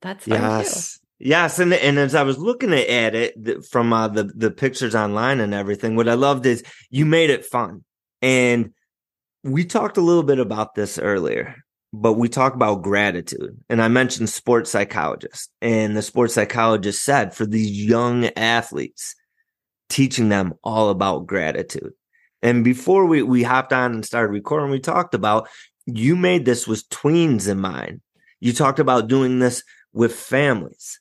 That's 0.00 0.24
fine 0.24 0.40
yes. 0.40 0.94
Too. 0.94 0.98
Yes, 1.24 1.60
and 1.60 1.72
and 1.72 2.00
as 2.00 2.16
I 2.16 2.24
was 2.24 2.38
looking 2.38 2.72
at 2.72 3.14
it 3.14 3.64
from 3.70 3.92
uh, 3.92 4.08
the 4.08 4.24
the 4.24 4.50
pictures 4.50 4.96
online 4.96 5.38
and 5.38 5.54
everything, 5.54 5.94
what 5.94 6.08
I 6.08 6.14
loved 6.14 6.46
is 6.46 6.64
you 6.90 7.06
made 7.06 7.30
it 7.30 7.44
fun, 7.44 7.84
and 8.20 8.72
we 9.44 9.64
talked 9.64 9.98
a 9.98 10.00
little 10.00 10.24
bit 10.24 10.40
about 10.40 10.74
this 10.74 10.98
earlier 10.98 11.54
but 11.92 12.14
we 12.14 12.28
talk 12.28 12.54
about 12.54 12.82
gratitude. 12.82 13.56
And 13.68 13.82
I 13.82 13.88
mentioned 13.88 14.30
sports 14.30 14.70
psychologist, 14.70 15.50
and 15.60 15.96
the 15.96 16.02
sports 16.02 16.34
psychologist 16.34 17.02
said 17.04 17.34
for 17.34 17.44
these 17.44 17.70
young 17.70 18.26
athletes, 18.36 19.14
teaching 19.88 20.30
them 20.30 20.54
all 20.64 20.88
about 20.88 21.26
gratitude. 21.26 21.92
And 22.40 22.64
before 22.64 23.04
we, 23.06 23.22
we 23.22 23.42
hopped 23.42 23.72
on 23.72 23.92
and 23.92 24.04
started 24.04 24.32
recording, 24.32 24.70
we 24.70 24.80
talked 24.80 25.14
about 25.14 25.48
you 25.86 26.16
made 26.16 26.44
this 26.44 26.66
with 26.66 26.88
tweens 26.88 27.48
in 27.48 27.60
mind. 27.60 28.00
You 28.40 28.52
talked 28.52 28.78
about 28.78 29.08
doing 29.08 29.38
this 29.38 29.62
with 29.92 30.14
families, 30.14 30.98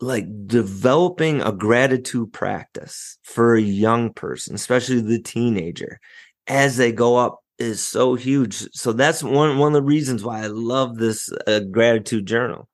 like 0.00 0.26
developing 0.46 1.42
a 1.42 1.52
gratitude 1.52 2.32
practice 2.32 3.18
for 3.22 3.54
a 3.54 3.60
young 3.60 4.12
person, 4.12 4.54
especially 4.54 5.00
the 5.00 5.20
teenager, 5.20 5.98
as 6.46 6.76
they 6.76 6.92
go 6.92 7.16
up 7.16 7.40
is 7.58 7.86
so 7.86 8.14
huge. 8.14 8.68
So 8.72 8.92
that's 8.92 9.22
one 9.22 9.58
one 9.58 9.74
of 9.74 9.82
the 9.82 9.86
reasons 9.86 10.24
why 10.24 10.42
I 10.42 10.46
love 10.46 10.96
this 10.96 11.30
uh, 11.46 11.60
gratitude 11.60 12.26
journal. 12.26 12.68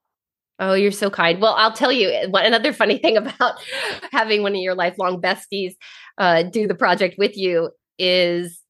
Oh, 0.60 0.74
you're 0.74 0.92
so 0.92 1.10
kind. 1.10 1.40
Well, 1.40 1.54
I'll 1.54 1.72
tell 1.72 1.90
you 1.90 2.08
uh, 2.08 2.28
what 2.28 2.46
another 2.46 2.72
funny 2.82 2.98
thing 2.98 3.16
about 3.16 3.54
having 4.12 4.42
one 4.42 4.54
of 4.54 4.60
your 4.60 4.74
lifelong 4.74 5.20
besties 5.20 5.74
uh, 6.18 6.44
do 6.44 6.66
the 6.66 6.74
project 6.74 7.16
with 7.18 7.36
you 7.36 7.70
is 7.98 8.60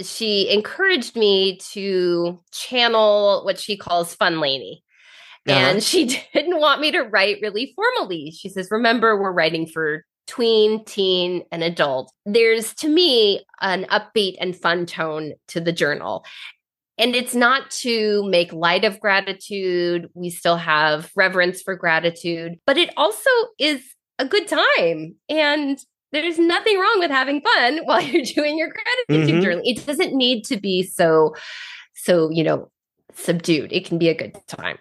she 0.00 0.48
encouraged 0.50 1.16
me 1.16 1.58
to 1.72 2.38
channel 2.52 3.42
what 3.44 3.58
she 3.58 3.76
calls 3.76 4.14
fun 4.14 4.36
Lainie. 4.36 4.82
Uh-huh. 5.48 5.58
And 5.58 5.82
she 5.82 6.06
didn't 6.34 6.60
want 6.60 6.80
me 6.80 6.92
to 6.92 7.00
write 7.00 7.38
really 7.42 7.72
formally. 7.74 8.30
She 8.30 8.48
says, 8.48 8.68
Remember, 8.70 9.20
we're 9.20 9.32
writing 9.32 9.66
for 9.66 10.04
tween, 10.28 10.84
teen, 10.84 11.42
and 11.50 11.64
adult. 11.64 12.12
There's 12.24 12.74
to 12.74 12.88
me 12.88 13.44
an 13.60 13.86
upbeat 13.86 14.36
and 14.40 14.54
fun 14.54 14.86
tone 14.86 15.32
to 15.48 15.60
the 15.60 15.72
journal. 15.72 16.24
And 16.98 17.16
it's 17.16 17.34
not 17.34 17.70
to 17.70 18.28
make 18.28 18.52
light 18.52 18.84
of 18.84 19.00
gratitude. 19.00 20.08
We 20.14 20.30
still 20.30 20.56
have 20.56 21.10
reverence 21.16 21.62
for 21.62 21.76
gratitude, 21.76 22.58
but 22.66 22.76
it 22.76 22.90
also 22.96 23.30
is 23.58 23.82
a 24.18 24.26
good 24.26 24.48
time. 24.48 25.14
And 25.28 25.78
there's 26.12 26.38
nothing 26.38 26.78
wrong 26.78 26.96
with 26.98 27.10
having 27.10 27.40
fun 27.40 27.78
while 27.84 28.02
you're 28.02 28.22
doing 28.22 28.58
your 28.58 28.68
gratitude 28.68 29.34
mm-hmm. 29.34 29.42
journal. 29.42 29.62
It 29.64 29.84
doesn't 29.86 30.14
need 30.14 30.44
to 30.46 30.58
be 30.58 30.82
so, 30.82 31.34
so, 31.94 32.30
you 32.30 32.42
know, 32.42 32.70
subdued. 33.14 33.72
It 33.72 33.86
can 33.86 33.98
be 33.98 34.08
a 34.08 34.14
good 34.14 34.36
time. 34.46 34.78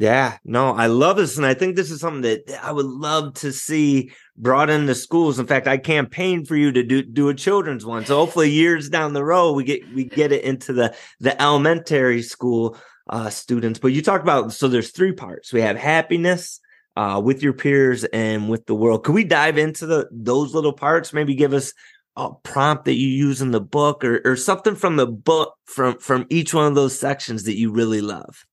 Yeah, 0.00 0.38
no, 0.44 0.70
I 0.70 0.86
love 0.86 1.16
this. 1.16 1.36
And 1.36 1.44
I 1.44 1.54
think 1.54 1.74
this 1.74 1.90
is 1.90 2.00
something 2.00 2.22
that 2.22 2.60
I 2.62 2.70
would 2.70 2.86
love 2.86 3.34
to 3.34 3.52
see 3.52 4.12
brought 4.36 4.70
into 4.70 4.94
schools. 4.94 5.40
In 5.40 5.46
fact, 5.48 5.66
I 5.66 5.76
campaigned 5.76 6.46
for 6.46 6.54
you 6.54 6.70
to 6.70 6.84
do, 6.84 7.02
do 7.02 7.28
a 7.30 7.34
children's 7.34 7.84
one. 7.84 8.06
So 8.06 8.16
hopefully 8.16 8.48
years 8.48 8.88
down 8.88 9.12
the 9.12 9.24
road, 9.24 9.54
we 9.54 9.64
get, 9.64 9.92
we 9.92 10.04
get 10.04 10.30
it 10.30 10.44
into 10.44 10.72
the, 10.72 10.94
the 11.18 11.40
elementary 11.42 12.22
school, 12.22 12.78
uh, 13.08 13.28
students. 13.28 13.80
But 13.80 13.88
you 13.88 14.00
talk 14.00 14.22
about, 14.22 14.52
so 14.52 14.68
there's 14.68 14.92
three 14.92 15.12
parts. 15.12 15.52
We 15.52 15.62
have 15.62 15.76
happiness, 15.76 16.60
uh, 16.96 17.20
with 17.24 17.42
your 17.42 17.52
peers 17.52 18.04
and 18.04 18.48
with 18.48 18.66
the 18.66 18.76
world. 18.76 19.02
Could 19.02 19.16
we 19.16 19.24
dive 19.24 19.58
into 19.58 19.86
the, 19.86 20.08
those 20.12 20.54
little 20.54 20.72
parts? 20.72 21.12
Maybe 21.12 21.34
give 21.34 21.54
us 21.54 21.72
a 22.14 22.30
prompt 22.44 22.84
that 22.84 22.94
you 22.94 23.08
use 23.08 23.40
in 23.40 23.50
the 23.50 23.60
book 23.60 24.04
or, 24.04 24.20
or 24.24 24.36
something 24.36 24.76
from 24.76 24.94
the 24.94 25.06
book 25.06 25.54
from, 25.64 25.98
from 25.98 26.26
each 26.30 26.54
one 26.54 26.66
of 26.66 26.76
those 26.76 26.98
sections 26.98 27.44
that 27.44 27.56
you 27.56 27.72
really 27.72 28.00
love. 28.00 28.44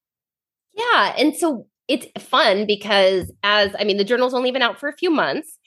Yeah. 0.76 1.16
And 1.18 1.36
so 1.36 1.68
it's 1.88 2.08
fun 2.24 2.66
because 2.66 3.32
as 3.44 3.76
I 3.80 3.84
mean, 3.84 3.98
the 3.98 4.04
journal's 4.04 4.34
only 4.34 4.52
been 4.52 4.62
out 4.62 4.80
for 4.80 4.90
a 4.90 4.96
few 4.96 5.10
months. 5.10 5.58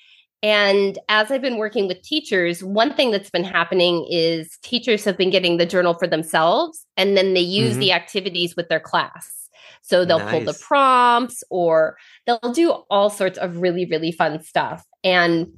And 0.43 0.99
as 1.09 1.31
I've 1.31 1.43
been 1.43 1.59
working 1.59 1.89
with 1.89 2.03
teachers, 2.03 2.63
one 2.63 2.95
thing 2.95 3.11
that's 3.11 3.31
been 3.31 3.45
happening 3.45 4.07
is 4.09 4.57
teachers 4.63 5.05
have 5.05 5.17
been 5.17 5.31
getting 5.31 5.57
the 5.57 5.67
journal 5.67 5.95
for 5.95 6.07
themselves 6.07 6.87
and 6.97 7.17
then 7.17 7.35
they 7.35 7.41
use 7.41 7.73
mm-hmm. 7.73 7.81
the 7.81 7.93
activities 7.93 8.55
with 8.55 8.69
their 8.69 8.81
class. 8.81 9.49
So 9.83 10.05
they'll 10.05 10.19
nice. 10.19 10.31
pull 10.31 10.45
the 10.45 10.59
prompts 10.61 11.43
or 11.51 11.97
they'll 12.27 12.53
do 12.53 12.71
all 12.91 13.11
sorts 13.11 13.39
of 13.39 13.57
really, 13.57 13.87
really 13.87 14.13
fun 14.13 14.43
stuff. 14.43 14.85
And 15.03 15.49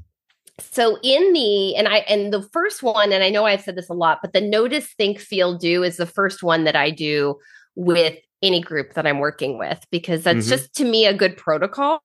so 0.61 0.99
in 1.03 1.33
the 1.33 1.75
and 1.75 1.89
i 1.89 1.99
and 2.01 2.35
the 2.35 2.43
first 2.53 2.83
one 2.83 3.13
and 3.13 3.25
i 3.25 3.31
know 3.31 3.47
i've 3.47 3.63
said 3.63 3.77
this 3.77 3.89
a 3.89 3.95
lot 3.95 4.19
but 4.21 4.35
the 4.35 4.43
notice 4.43 4.93
think 4.99 5.19
feel 5.19 5.57
do 5.57 5.83
is 5.83 5.97
the 5.97 6.05
first 6.05 6.43
one 6.43 6.65
that 6.65 6.77
i 6.77 6.91
do 6.91 7.35
with 7.77 8.19
any 8.42 8.61
group 8.61 8.94
that 8.94 9.07
I'm 9.07 9.18
working 9.18 9.59
with 9.59 9.85
because 9.90 10.24
that's 10.24 10.40
mm-hmm. 10.40 10.48
just 10.48 10.74
to 10.76 10.85
me 10.85 11.07
a 11.07 11.14
good 11.14 11.37
protocol. 11.37 12.03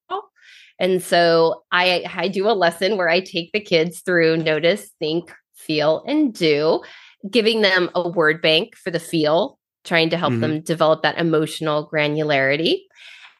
And 0.80 1.02
so 1.02 1.64
I 1.72 2.06
I 2.14 2.28
do 2.28 2.50
a 2.50 2.52
lesson 2.52 2.98
where 2.98 3.10
I 3.10 3.22
take 3.22 3.52
the 3.54 3.62
kids 3.62 4.02
through 4.02 4.38
notice, 4.38 4.92
think, 5.00 5.34
feel, 5.56 6.04
and 6.06 6.34
do, 6.34 6.82
giving 7.30 7.62
them 7.62 7.90
a 7.96 8.10
word 8.10 8.42
bank 8.42 8.76
for 8.76 8.92
the 8.92 9.00
feel, 9.00 9.58
trying 9.84 10.10
to 10.10 10.18
help 10.18 10.34
mm-hmm. 10.34 10.42
them 10.42 10.62
develop 10.62 11.04
that 11.04 11.18
emotional 11.18 11.90
granularity. 11.90 12.80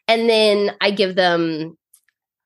And 0.08 0.30
then 0.30 0.72
I 0.80 0.90
give 0.90 1.14
them 1.14 1.76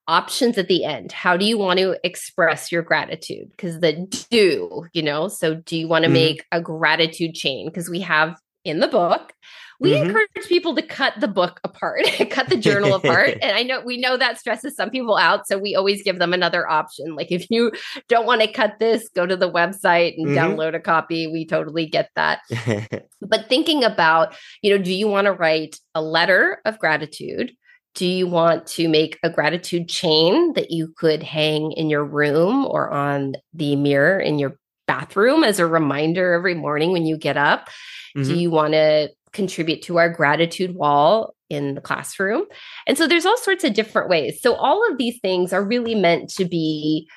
options 0.08 0.58
at 0.58 0.66
the 0.66 0.84
end. 0.84 1.12
How 1.12 1.36
do 1.36 1.44
you 1.44 1.56
want 1.56 1.78
to 1.78 1.96
express 2.02 2.72
your 2.72 2.82
gratitude? 2.82 3.50
Because 3.50 3.78
the 3.78 4.08
do, 4.30 4.86
you 4.92 5.02
know, 5.02 5.28
so 5.28 5.54
do 5.54 5.76
you 5.76 5.86
want 5.86 6.02
to 6.04 6.08
mm-hmm. 6.08 6.14
make 6.14 6.44
a 6.50 6.60
gratitude 6.60 7.34
chain? 7.34 7.68
Because 7.68 7.88
we 7.88 8.00
have 8.00 8.36
in 8.64 8.80
the 8.80 8.88
book 8.88 9.32
we 9.80 9.92
mm-hmm. 9.92 10.08
encourage 10.08 10.46
people 10.46 10.74
to 10.74 10.82
cut 10.82 11.14
the 11.18 11.26
book 11.26 11.58
apart, 11.64 12.04
cut 12.30 12.48
the 12.48 12.56
journal 12.56 12.94
apart. 12.94 13.28
And 13.40 13.56
I 13.56 13.62
know 13.62 13.80
we 13.80 13.96
know 13.96 14.16
that 14.16 14.38
stresses 14.38 14.76
some 14.76 14.90
people 14.90 15.16
out. 15.16 15.46
So 15.46 15.58
we 15.58 15.74
always 15.74 16.02
give 16.02 16.18
them 16.18 16.34
another 16.34 16.68
option. 16.68 17.14
Like 17.16 17.32
if 17.32 17.50
you 17.50 17.72
don't 18.08 18.26
want 18.26 18.42
to 18.42 18.52
cut 18.52 18.78
this, 18.78 19.08
go 19.08 19.24
to 19.24 19.36
the 19.36 19.50
website 19.50 20.14
and 20.16 20.28
mm-hmm. 20.28 20.36
download 20.36 20.74
a 20.74 20.80
copy. 20.80 21.26
We 21.26 21.46
totally 21.46 21.86
get 21.86 22.10
that. 22.16 22.40
but 23.22 23.48
thinking 23.48 23.82
about, 23.82 24.36
you 24.62 24.76
know, 24.76 24.82
do 24.82 24.92
you 24.92 25.08
want 25.08 25.24
to 25.24 25.32
write 25.32 25.78
a 25.94 26.02
letter 26.02 26.60
of 26.66 26.78
gratitude? 26.78 27.52
Do 27.94 28.06
you 28.06 28.26
want 28.26 28.66
to 28.68 28.88
make 28.88 29.18
a 29.22 29.30
gratitude 29.30 29.88
chain 29.88 30.52
that 30.52 30.70
you 30.70 30.92
could 30.96 31.22
hang 31.22 31.72
in 31.72 31.88
your 31.88 32.04
room 32.04 32.66
or 32.66 32.90
on 32.90 33.34
the 33.54 33.74
mirror 33.76 34.20
in 34.20 34.38
your 34.38 34.58
bathroom 34.86 35.44
as 35.44 35.58
a 35.58 35.66
reminder 35.66 36.34
every 36.34 36.54
morning 36.54 36.92
when 36.92 37.06
you 37.06 37.16
get 37.16 37.36
up? 37.36 37.68
Mm-hmm. 38.16 38.28
Do 38.28 38.34
you 38.34 38.50
want 38.50 38.74
to 38.74 39.10
contribute 39.32 39.82
to 39.82 39.98
our 39.98 40.08
gratitude 40.08 40.74
wall 40.74 41.34
in 41.48 41.74
the 41.74 41.80
classroom. 41.80 42.44
And 42.86 42.96
so 42.96 43.06
there's 43.06 43.26
all 43.26 43.36
sorts 43.36 43.64
of 43.64 43.74
different 43.74 44.08
ways. 44.08 44.40
So 44.40 44.54
all 44.54 44.88
of 44.90 44.98
these 44.98 45.18
things 45.20 45.52
are 45.52 45.64
really 45.64 45.94
meant 45.94 46.30
to 46.30 46.44
be 46.44 47.08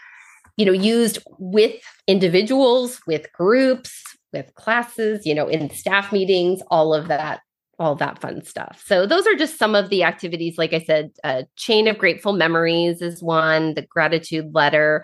you 0.58 0.66
know 0.66 0.72
used 0.72 1.18
with 1.40 1.82
individuals, 2.08 3.00
with 3.08 3.32
groups, 3.34 4.04
with 4.34 4.54
classes, 4.56 5.26
you 5.26 5.34
know, 5.34 5.48
in 5.48 5.70
staff 5.70 6.12
meetings, 6.12 6.62
all 6.70 6.94
of 6.94 7.08
that 7.08 7.42
all 7.80 7.96
that 7.96 8.22
fun 8.22 8.44
stuff. 8.44 8.82
So 8.86 9.08
those 9.08 9.26
are 9.26 9.36
just 9.36 9.58
some 9.58 9.74
of 9.74 9.90
the 9.90 10.04
activities 10.04 10.58
like 10.58 10.74
I 10.74 10.80
said, 10.80 11.12
a 11.24 11.46
chain 11.56 11.88
of 11.88 11.98
grateful 11.98 12.34
memories 12.34 13.02
is 13.02 13.24
one, 13.24 13.74
the 13.74 13.82
gratitude 13.82 14.54
letter 14.54 15.04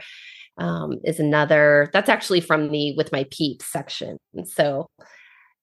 um, 0.58 1.00
is 1.04 1.20
another. 1.20 1.90
That's 1.94 2.10
actually 2.10 2.42
from 2.42 2.72
the 2.72 2.96
with 2.96 3.12
my 3.12 3.26
peeps 3.32 3.66
section. 3.66 4.18
So 4.46 4.88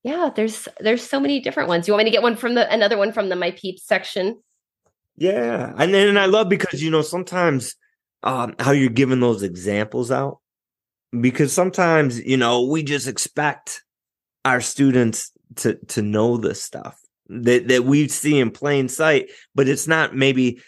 yeah, 0.06 0.30
there's 0.32 0.68
there's 0.78 1.02
so 1.02 1.18
many 1.18 1.40
different 1.40 1.68
ones. 1.68 1.88
You 1.88 1.92
want 1.92 2.04
me 2.04 2.10
to 2.10 2.14
get 2.14 2.22
one 2.22 2.36
from 2.36 2.54
the 2.54 2.72
another 2.72 2.96
one 2.96 3.10
from 3.10 3.28
the 3.28 3.34
my 3.34 3.50
peeps 3.50 3.84
section? 3.84 4.40
Yeah, 5.16 5.72
and 5.76 5.92
then 5.92 6.16
I 6.16 6.26
love 6.26 6.48
because 6.48 6.80
you 6.80 6.92
know 6.92 7.02
sometimes 7.02 7.74
um, 8.22 8.54
how 8.60 8.70
you're 8.70 8.88
giving 8.88 9.18
those 9.18 9.42
examples 9.42 10.12
out 10.12 10.38
because 11.20 11.52
sometimes 11.52 12.20
you 12.20 12.36
know 12.36 12.62
we 12.66 12.84
just 12.84 13.08
expect 13.08 13.82
our 14.44 14.60
students 14.60 15.32
to 15.56 15.74
to 15.88 16.02
know 16.02 16.36
this 16.36 16.62
stuff 16.62 17.00
that 17.28 17.66
that 17.66 17.84
we 17.84 18.06
see 18.06 18.38
in 18.38 18.52
plain 18.52 18.88
sight, 18.88 19.28
but 19.56 19.66
it's 19.66 19.88
not 19.88 20.14
maybe 20.14 20.60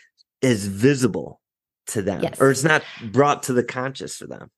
as 0.42 0.66
visible 0.66 1.40
to 1.86 2.02
them 2.02 2.24
yes. 2.24 2.40
or 2.40 2.50
it's 2.50 2.64
not 2.64 2.82
brought 3.12 3.44
to 3.44 3.52
the 3.52 3.62
conscious 3.62 4.16
for 4.16 4.26
them. 4.26 4.50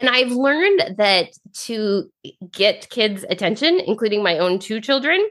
And 0.00 0.08
I've 0.08 0.32
learned 0.32 0.96
that 0.96 1.28
to 1.64 2.10
get 2.50 2.88
kids' 2.90 3.24
attention, 3.28 3.80
including 3.86 4.22
my 4.22 4.38
own 4.38 4.58
two 4.58 4.80
children, 4.80 5.28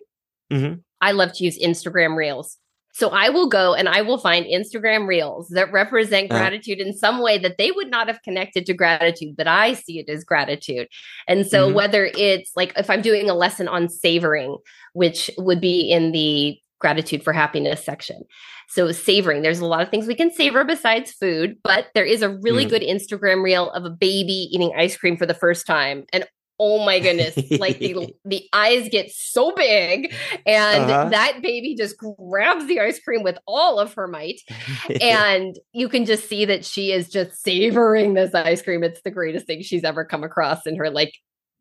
mm-hmm. 0.51 0.79
I 1.01 1.11
love 1.11 1.33
to 1.33 1.43
use 1.43 1.57
Instagram 1.57 2.15
Reels. 2.15 2.57
So 2.93 3.09
I 3.09 3.29
will 3.29 3.47
go 3.47 3.73
and 3.73 3.87
I 3.87 4.01
will 4.01 4.17
find 4.17 4.45
Instagram 4.45 5.07
Reels 5.07 5.47
that 5.49 5.71
represent 5.71 6.31
uh-huh. 6.31 6.39
gratitude 6.39 6.79
in 6.79 6.93
some 6.93 7.21
way 7.21 7.37
that 7.37 7.57
they 7.57 7.71
would 7.71 7.89
not 7.89 8.07
have 8.07 8.21
connected 8.23 8.65
to 8.65 8.73
gratitude, 8.73 9.37
but 9.37 9.47
I 9.47 9.73
see 9.73 9.99
it 9.99 10.09
as 10.09 10.23
gratitude. 10.23 10.87
And 11.27 11.47
so 11.47 11.67
mm-hmm. 11.67 11.75
whether 11.75 12.11
it's 12.13 12.51
like 12.55 12.73
if 12.75 12.89
I'm 12.89 13.01
doing 13.01 13.29
a 13.29 13.35
lesson 13.35 13.67
on 13.67 13.89
savoring, 13.89 14.57
which 14.93 15.31
would 15.37 15.61
be 15.61 15.89
in 15.89 16.11
the 16.11 16.59
gratitude 16.79 17.23
for 17.23 17.33
happiness 17.33 17.83
section. 17.83 18.23
So 18.67 18.91
savoring, 18.91 19.41
there's 19.41 19.59
a 19.59 19.65
lot 19.65 19.81
of 19.81 19.89
things 19.89 20.07
we 20.07 20.15
can 20.15 20.31
savor 20.31 20.63
besides 20.63 21.11
food, 21.11 21.57
but 21.63 21.87
there 21.93 22.05
is 22.05 22.21
a 22.21 22.29
really 22.29 22.65
mm. 22.65 22.69
good 22.69 22.81
Instagram 22.81 23.43
reel 23.43 23.69
of 23.71 23.85
a 23.85 23.89
baby 23.89 24.47
eating 24.51 24.71
ice 24.77 24.95
cream 24.95 25.17
for 25.17 25.25
the 25.25 25.33
first 25.33 25.65
time. 25.65 26.05
And 26.13 26.25
oh 26.59 26.83
my 26.85 26.99
goodness, 26.99 27.37
like 27.59 27.79
the 27.79 28.13
the 28.25 28.47
eyes 28.53 28.89
get 28.89 29.09
so 29.11 29.51
big 29.55 30.13
and 30.45 30.91
uh-huh. 30.91 31.09
that 31.09 31.41
baby 31.41 31.73
just 31.75 31.95
grabs 31.97 32.67
the 32.67 32.79
ice 32.79 32.99
cream 32.99 33.23
with 33.23 33.37
all 33.47 33.79
of 33.79 33.93
her 33.93 34.07
might. 34.07 34.41
and 35.01 35.57
you 35.71 35.89
can 35.89 36.05
just 36.05 36.27
see 36.27 36.45
that 36.45 36.65
she 36.65 36.91
is 36.91 37.09
just 37.09 37.41
savoring 37.41 38.13
this 38.13 38.35
ice 38.35 38.61
cream. 38.61 38.83
It's 38.83 39.01
the 39.01 39.11
greatest 39.11 39.47
thing 39.47 39.61
she's 39.61 39.83
ever 39.83 40.03
come 40.05 40.23
across 40.23 40.67
in 40.67 40.75
her 40.75 40.89
like 40.89 41.13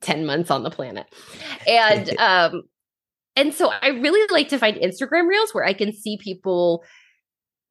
10 0.02 0.26
months 0.26 0.50
on 0.50 0.64
the 0.64 0.70
planet. 0.70 1.07
And 1.66 2.11
um 2.18 2.64
and 3.38 3.55
so 3.55 3.70
I 3.70 3.90
really 3.90 4.27
like 4.33 4.48
to 4.48 4.59
find 4.59 4.77
Instagram 4.77 5.29
reels 5.29 5.55
where 5.55 5.64
I 5.64 5.72
can 5.72 5.92
see 5.92 6.18
people 6.18 6.83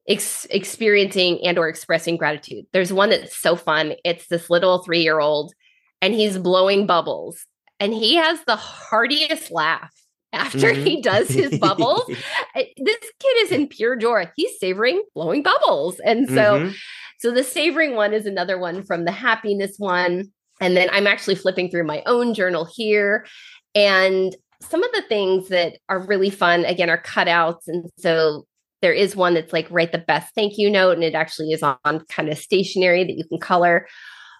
ex- 0.08 0.46
experiencing 0.46 1.40
and 1.44 1.58
or 1.58 1.68
expressing 1.68 2.16
gratitude. 2.16 2.64
There's 2.72 2.90
one 2.90 3.10
that's 3.10 3.36
so 3.36 3.54
fun. 3.54 3.92
It's 4.02 4.28
this 4.28 4.48
little 4.48 4.82
3-year-old 4.82 5.52
and 6.00 6.14
he's 6.14 6.38
blowing 6.38 6.86
bubbles 6.86 7.44
and 7.78 7.92
he 7.92 8.14
has 8.14 8.42
the 8.44 8.56
heartiest 8.56 9.50
laugh 9.50 9.92
after 10.32 10.72
mm-hmm. 10.72 10.84
he 10.84 11.02
does 11.02 11.28
his 11.28 11.58
bubbles. 11.58 12.06
this 12.54 13.12
kid 13.20 13.36
is 13.42 13.52
in 13.52 13.68
pure 13.68 13.96
joy. 13.96 14.30
He's 14.36 14.58
savoring 14.58 15.02
blowing 15.14 15.42
bubbles. 15.42 16.00
And 16.00 16.28
so 16.28 16.60
mm-hmm. 16.60 16.72
so 17.18 17.30
the 17.30 17.44
savoring 17.44 17.94
one 17.94 18.14
is 18.14 18.24
another 18.24 18.58
one 18.58 18.84
from 18.84 19.04
the 19.04 19.12
happiness 19.12 19.74
one. 19.76 20.32
And 20.62 20.74
then 20.74 20.88
I'm 20.90 21.06
actually 21.06 21.34
flipping 21.34 21.70
through 21.70 21.84
my 21.84 22.02
own 22.06 22.32
journal 22.32 22.66
here 22.74 23.26
and 23.74 24.34
some 24.60 24.82
of 24.82 24.90
the 24.92 25.02
things 25.02 25.48
that 25.48 25.78
are 25.88 26.00
really 26.00 26.30
fun 26.30 26.64
again 26.64 26.90
are 26.90 27.02
cutouts 27.02 27.62
and 27.66 27.88
so 27.98 28.44
there 28.80 28.92
is 28.92 29.16
one 29.16 29.34
that's 29.34 29.52
like 29.52 29.66
write 29.70 29.92
the 29.92 29.98
best 29.98 30.34
thank 30.34 30.58
you 30.58 30.70
note 30.70 30.92
and 30.92 31.04
it 31.04 31.14
actually 31.14 31.52
is 31.52 31.62
on 31.62 32.00
kind 32.08 32.28
of 32.28 32.38
stationery 32.38 33.04
that 33.04 33.16
you 33.16 33.24
can 33.24 33.38
color 33.38 33.86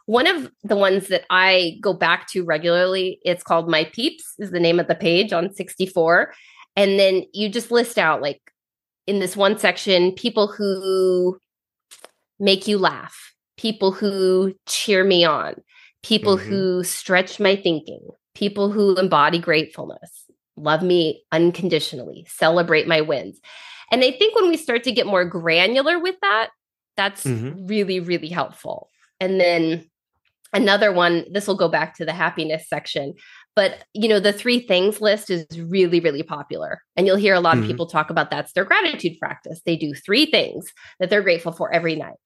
one 0.06 0.26
of 0.26 0.50
the 0.64 0.76
ones 0.76 1.08
that 1.08 1.24
i 1.30 1.76
go 1.80 1.92
back 1.92 2.26
to 2.28 2.44
regularly 2.44 3.18
it's 3.22 3.42
called 3.42 3.68
my 3.68 3.84
peeps 3.84 4.34
is 4.38 4.50
the 4.50 4.60
name 4.60 4.80
of 4.80 4.88
the 4.88 4.94
page 4.94 5.32
on 5.32 5.52
64 5.52 6.32
and 6.76 6.98
then 6.98 7.24
you 7.32 7.48
just 7.48 7.70
list 7.70 7.98
out 7.98 8.22
like 8.22 8.40
in 9.06 9.20
this 9.20 9.36
one 9.36 9.58
section 9.58 10.12
people 10.12 10.48
who 10.48 11.38
make 12.38 12.66
you 12.66 12.78
laugh 12.78 13.34
people 13.56 13.92
who 13.92 14.54
cheer 14.66 15.04
me 15.04 15.24
on 15.24 15.54
people 16.02 16.36
mm-hmm. 16.36 16.48
who 16.48 16.84
stretch 16.84 17.40
my 17.40 17.56
thinking 17.56 18.00
people 18.38 18.70
who 18.70 18.94
embody 18.96 19.38
gratefulness, 19.40 20.24
love 20.56 20.82
me 20.82 21.24
unconditionally, 21.32 22.24
celebrate 22.28 22.86
my 22.86 23.00
wins. 23.00 23.40
And 23.90 24.04
I 24.04 24.12
think 24.12 24.36
when 24.36 24.48
we 24.48 24.56
start 24.56 24.84
to 24.84 24.92
get 24.92 25.06
more 25.06 25.24
granular 25.24 25.98
with 25.98 26.14
that, 26.22 26.50
that's 26.96 27.24
mm-hmm. 27.24 27.66
really, 27.66 27.98
really 27.98 28.28
helpful. 28.28 28.90
And 29.18 29.40
then 29.40 29.90
another 30.52 30.92
one, 30.92 31.24
this 31.32 31.48
will 31.48 31.56
go 31.56 31.68
back 31.68 31.96
to 31.96 32.04
the 32.04 32.12
happiness 32.12 32.68
section, 32.68 33.14
But, 33.56 33.84
you 33.92 34.08
know, 34.08 34.20
the 34.20 34.32
three 34.32 34.60
things 34.60 35.00
list 35.00 35.30
is 35.30 35.44
really, 35.58 35.98
really 35.98 36.22
popular. 36.22 36.80
And 36.96 37.08
you'll 37.08 37.16
hear 37.16 37.34
a 37.34 37.40
lot 37.40 37.54
mm-hmm. 37.54 37.64
of 37.64 37.68
people 37.68 37.86
talk 37.86 38.08
about 38.08 38.30
that's 38.30 38.52
their 38.52 38.64
gratitude 38.64 39.18
practice. 39.18 39.60
They 39.66 39.74
do 39.74 39.94
three 39.94 40.26
things 40.26 40.72
that 41.00 41.10
they're 41.10 41.22
grateful 41.22 41.50
for 41.50 41.72
every 41.72 41.96
night. 41.96 42.18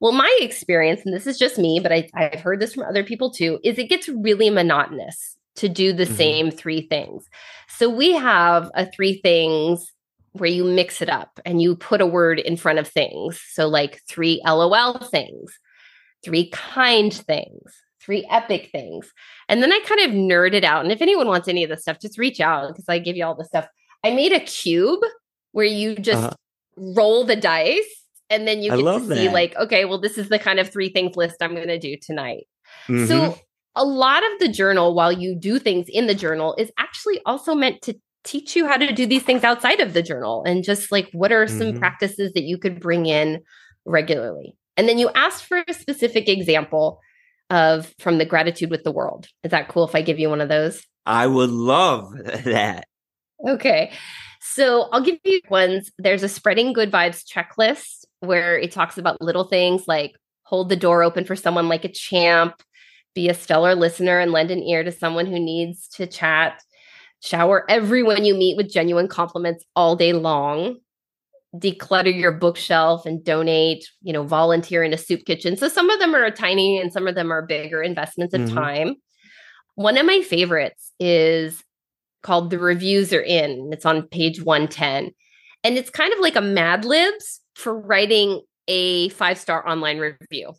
Well, 0.00 0.12
my 0.12 0.38
experience, 0.42 1.00
and 1.06 1.14
this 1.14 1.26
is 1.26 1.38
just 1.38 1.56
me, 1.56 1.80
but 1.82 1.90
I, 1.90 2.10
have 2.14 2.40
heard 2.40 2.60
this 2.60 2.74
from 2.74 2.82
other 2.82 3.02
people 3.02 3.30
too, 3.30 3.60
is 3.64 3.78
it 3.78 3.88
gets 3.88 4.10
really 4.10 4.50
monotonous 4.50 5.38
to 5.56 5.68
do 5.68 5.92
the 5.92 6.04
mm-hmm. 6.04 6.14
same 6.14 6.50
three 6.50 6.82
things. 6.82 7.28
So 7.68 7.88
we 7.88 8.12
have 8.12 8.70
a 8.74 8.90
three 8.90 9.20
things 9.20 9.92
where 10.32 10.50
you 10.50 10.64
mix 10.64 11.00
it 11.00 11.08
up 11.08 11.38
and 11.44 11.62
you 11.62 11.76
put 11.76 12.00
a 12.00 12.06
word 12.06 12.40
in 12.40 12.56
front 12.56 12.78
of 12.78 12.88
things. 12.88 13.40
So, 13.52 13.68
like 13.68 14.02
three 14.08 14.42
LOL 14.44 14.98
things, 14.98 15.58
three 16.24 16.50
kind 16.50 17.12
things, 17.12 17.72
three 18.00 18.26
epic 18.30 18.70
things. 18.72 19.12
And 19.48 19.62
then 19.62 19.72
I 19.72 19.80
kind 19.84 20.00
of 20.00 20.10
nerded 20.10 20.64
out. 20.64 20.82
And 20.82 20.92
if 20.92 21.00
anyone 21.00 21.28
wants 21.28 21.48
any 21.48 21.62
of 21.62 21.70
this 21.70 21.82
stuff, 21.82 22.00
just 22.00 22.18
reach 22.18 22.40
out 22.40 22.68
because 22.68 22.88
I 22.88 22.98
give 22.98 23.16
you 23.16 23.24
all 23.24 23.36
the 23.36 23.44
stuff. 23.44 23.66
I 24.04 24.10
made 24.10 24.32
a 24.32 24.40
cube 24.40 25.00
where 25.52 25.64
you 25.64 25.94
just 25.94 26.24
uh-huh. 26.24 26.34
roll 26.76 27.24
the 27.24 27.36
dice 27.36 27.84
and 28.28 28.46
then 28.46 28.60
you 28.60 28.70
get 28.70 28.82
to 28.82 29.00
see, 29.00 29.26
that. 29.26 29.32
like, 29.32 29.56
okay, 29.56 29.84
well, 29.84 30.00
this 30.00 30.18
is 30.18 30.28
the 30.28 30.38
kind 30.38 30.58
of 30.58 30.68
three 30.68 30.88
things 30.88 31.16
list 31.16 31.36
I'm 31.40 31.54
going 31.54 31.68
to 31.68 31.78
do 31.78 31.96
tonight. 31.96 32.46
Mm-hmm. 32.88 33.06
So, 33.06 33.38
a 33.76 33.84
lot 33.84 34.22
of 34.22 34.38
the 34.38 34.48
journal, 34.48 34.94
while 34.94 35.12
you 35.12 35.34
do 35.34 35.58
things 35.58 35.86
in 35.88 36.06
the 36.06 36.14
journal, 36.14 36.54
is 36.58 36.70
actually 36.78 37.20
also 37.26 37.54
meant 37.54 37.82
to 37.82 37.94
teach 38.24 38.56
you 38.56 38.66
how 38.66 38.76
to 38.76 38.92
do 38.92 39.06
these 39.06 39.22
things 39.22 39.44
outside 39.44 39.80
of 39.80 39.92
the 39.92 40.02
journal 40.02 40.42
and 40.44 40.64
just 40.64 40.90
like 40.90 41.10
what 41.12 41.30
are 41.30 41.46
some 41.46 41.68
mm-hmm. 41.68 41.78
practices 41.78 42.32
that 42.32 42.44
you 42.44 42.56
could 42.56 42.80
bring 42.80 43.06
in 43.06 43.42
regularly. 43.84 44.56
And 44.76 44.88
then 44.88 44.98
you 44.98 45.10
asked 45.14 45.44
for 45.44 45.62
a 45.68 45.74
specific 45.74 46.28
example 46.28 47.00
of 47.50 47.94
from 47.98 48.18
the 48.18 48.24
gratitude 48.24 48.70
with 48.70 48.82
the 48.82 48.92
world. 48.92 49.28
Is 49.42 49.50
that 49.50 49.68
cool 49.68 49.84
if 49.84 49.94
I 49.94 50.02
give 50.02 50.18
you 50.18 50.30
one 50.30 50.40
of 50.40 50.48
those? 50.48 50.84
I 51.06 51.26
would 51.26 51.50
love 51.50 52.12
that. 52.44 52.86
Okay. 53.46 53.92
So 54.40 54.88
I'll 54.92 55.02
give 55.02 55.18
you 55.24 55.40
ones. 55.50 55.90
There's 55.98 56.22
a 56.22 56.28
spreading 56.28 56.72
good 56.72 56.90
vibes 56.90 57.24
checklist 57.24 58.04
where 58.20 58.58
it 58.58 58.72
talks 58.72 58.98
about 58.98 59.20
little 59.20 59.44
things 59.44 59.86
like 59.86 60.12
hold 60.44 60.68
the 60.68 60.76
door 60.76 61.02
open 61.02 61.24
for 61.24 61.36
someone 61.36 61.68
like 61.68 61.84
a 61.84 61.92
champ, 61.92 62.54
be 63.14 63.28
a 63.28 63.34
stellar 63.34 63.74
listener 63.74 64.18
and 64.18 64.32
lend 64.32 64.50
an 64.50 64.62
ear 64.62 64.82
to 64.82 64.92
someone 64.92 65.26
who 65.26 65.38
needs 65.38 65.88
to 65.88 66.06
chat, 66.06 66.60
shower 67.20 67.64
everyone 67.68 68.24
you 68.24 68.34
meet 68.34 68.56
with 68.56 68.70
genuine 68.70 69.08
compliments 69.08 69.64
all 69.76 69.96
day 69.96 70.12
long, 70.12 70.76
declutter 71.56 72.14
your 72.14 72.32
bookshelf 72.32 73.06
and 73.06 73.24
donate, 73.24 73.88
you 74.02 74.12
know, 74.12 74.24
volunteer 74.24 74.82
in 74.82 74.92
a 74.92 74.98
soup 74.98 75.24
kitchen. 75.24 75.56
So 75.56 75.68
some 75.68 75.90
of 75.90 76.00
them 76.00 76.14
are 76.14 76.30
tiny 76.30 76.78
and 76.78 76.92
some 76.92 77.06
of 77.06 77.14
them 77.14 77.32
are 77.32 77.46
bigger 77.46 77.82
investments 77.82 78.34
of 78.34 78.42
mm-hmm. 78.42 78.54
time. 78.54 78.94
One 79.76 79.96
of 79.96 80.06
my 80.06 80.20
favorites 80.22 80.92
is 80.98 81.62
called 82.22 82.50
The 82.50 82.58
Reviews 82.58 83.12
Are 83.12 83.20
In. 83.20 83.70
It's 83.72 83.86
on 83.86 84.08
page 84.08 84.42
110. 84.42 85.10
And 85.62 85.78
it's 85.78 85.90
kind 85.90 86.12
of 86.12 86.20
like 86.20 86.36
a 86.36 86.40
Mad 86.40 86.84
Libs 86.84 87.40
for 87.54 87.78
writing 87.78 88.42
a 88.66 89.10
five 89.10 89.38
star 89.38 89.66
online 89.68 89.98
review. 89.98 90.54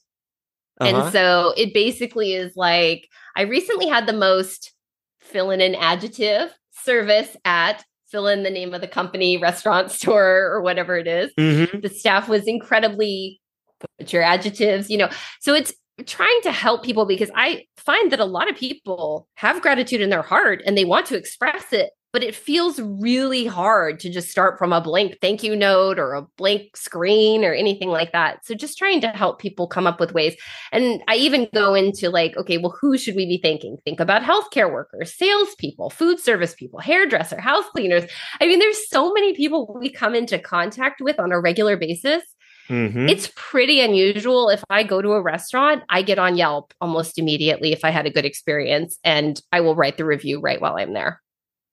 Uh-huh. 0.80 1.04
And 1.04 1.12
so 1.12 1.54
it 1.58 1.74
basically 1.74 2.34
is 2.34 2.56
like, 2.56 3.08
I 3.36 3.44
recently 3.44 3.88
had 3.88 4.08
the 4.08 4.14
most 4.14 4.74
fill 5.22 5.52
in 5.52 5.62
an 5.62 5.76
adjective 5.76 6.54
service 6.84 7.36
at 7.46 7.84
fill 8.08 8.28
in 8.28 8.44
the 8.44 8.50
name 8.50 8.74
of 8.74 8.82
the 8.82 8.88
company, 8.88 9.38
restaurant, 9.38 9.92
store, 10.00 10.50
or 10.52 10.62
whatever 10.62 10.98
it 10.98 11.08
is. 11.08 11.32
Mm-hmm. 11.40 11.80
The 11.80 11.90
staff 11.90 12.30
was 12.30 12.48
incredibly 12.48 13.42
put 13.80 14.14
your 14.14 14.24
adjectives, 14.24 14.90
you 14.90 14.98
know. 14.98 15.10
So 15.40 15.54
it's 15.54 15.74
trying 16.06 16.42
to 16.44 16.52
help 16.52 16.84
people 16.84 17.06
because 17.06 17.32
I 17.36 17.66
find 17.78 18.12
that 18.12 18.20
a 18.20 18.26
lot 18.26 18.50
of 18.50 18.56
people 18.56 19.28
have 19.36 19.62
gratitude 19.62 20.02
in 20.02 20.10
their 20.10 20.22
heart 20.22 20.62
and 20.66 20.78
they 20.78 20.86
want 20.86 21.06
to 21.08 21.18
express 21.18 21.72
it, 21.72 21.92
but 22.16 22.24
it 22.24 22.34
feels 22.34 22.80
really 22.80 23.46
hard 23.46 24.00
to 24.00 24.10
just 24.10 24.30
start 24.30 24.58
from 24.58 24.72
a 24.72 24.80
blank 24.80 25.18
thank 25.20 25.44
you 25.44 25.54
note 25.54 26.00
or 26.00 26.14
a 26.14 26.22
blank 26.38 26.78
screen 26.78 27.44
or 27.44 27.54
anything 27.54 27.90
like 27.90 28.14
that. 28.14 28.46
So 28.46 28.56
just 28.56 28.78
trying 28.78 29.02
to 29.02 29.10
help 29.10 29.38
people 29.38 29.68
come 29.68 29.86
up 29.86 30.00
with 30.00 30.14
ways. 30.14 30.34
And 30.72 31.04
I 31.10 31.16
even 31.16 31.50
go 31.54 31.74
into 31.74 32.10
like, 32.10 32.38
okay, 32.38 32.58
well, 32.58 32.74
who 32.80 32.98
should 32.98 33.18
we 33.18 33.26
be 33.26 33.42
thanking? 33.44 33.76
Think 33.84 34.00
about 34.00 34.22
healthcare 34.22 34.72
workers, 34.72 35.14
salespeople, 35.14 35.90
food 35.90 36.22
service 36.22 36.54
people, 36.54 36.80
hairdresser, 36.80 37.42
house 37.42 37.66
cleaners. 37.74 38.06
I 38.40 38.48
mean, 38.48 38.60
there's 38.60 38.90
so 38.90 39.12
many 39.12 39.36
people 39.36 39.78
we 39.78 39.90
come 39.90 40.16
into 40.16 40.40
contact 40.40 41.02
with 41.02 41.20
on 41.20 41.34
a 41.34 41.42
regular 41.42 41.76
basis. 41.76 42.24
Mm-hmm. 42.70 43.10
It's 43.10 43.30
pretty 43.36 43.82
unusual. 43.82 44.48
If 44.48 44.64
I 44.70 44.84
go 44.84 45.02
to 45.02 45.12
a 45.12 45.22
restaurant, 45.22 45.84
I 45.90 46.02
get 46.02 46.18
on 46.18 46.38
Yelp 46.38 46.74
almost 46.80 47.20
immediately 47.20 47.74
if 47.74 47.84
I 47.84 47.90
had 47.90 48.06
a 48.06 48.10
good 48.10 48.24
experience, 48.24 48.98
and 49.04 49.42
I 49.52 49.60
will 49.60 49.76
write 49.76 49.98
the 49.98 50.06
review 50.06 50.40
right 50.40 50.62
while 50.62 50.78
I'm 50.78 50.94
there. 50.94 51.22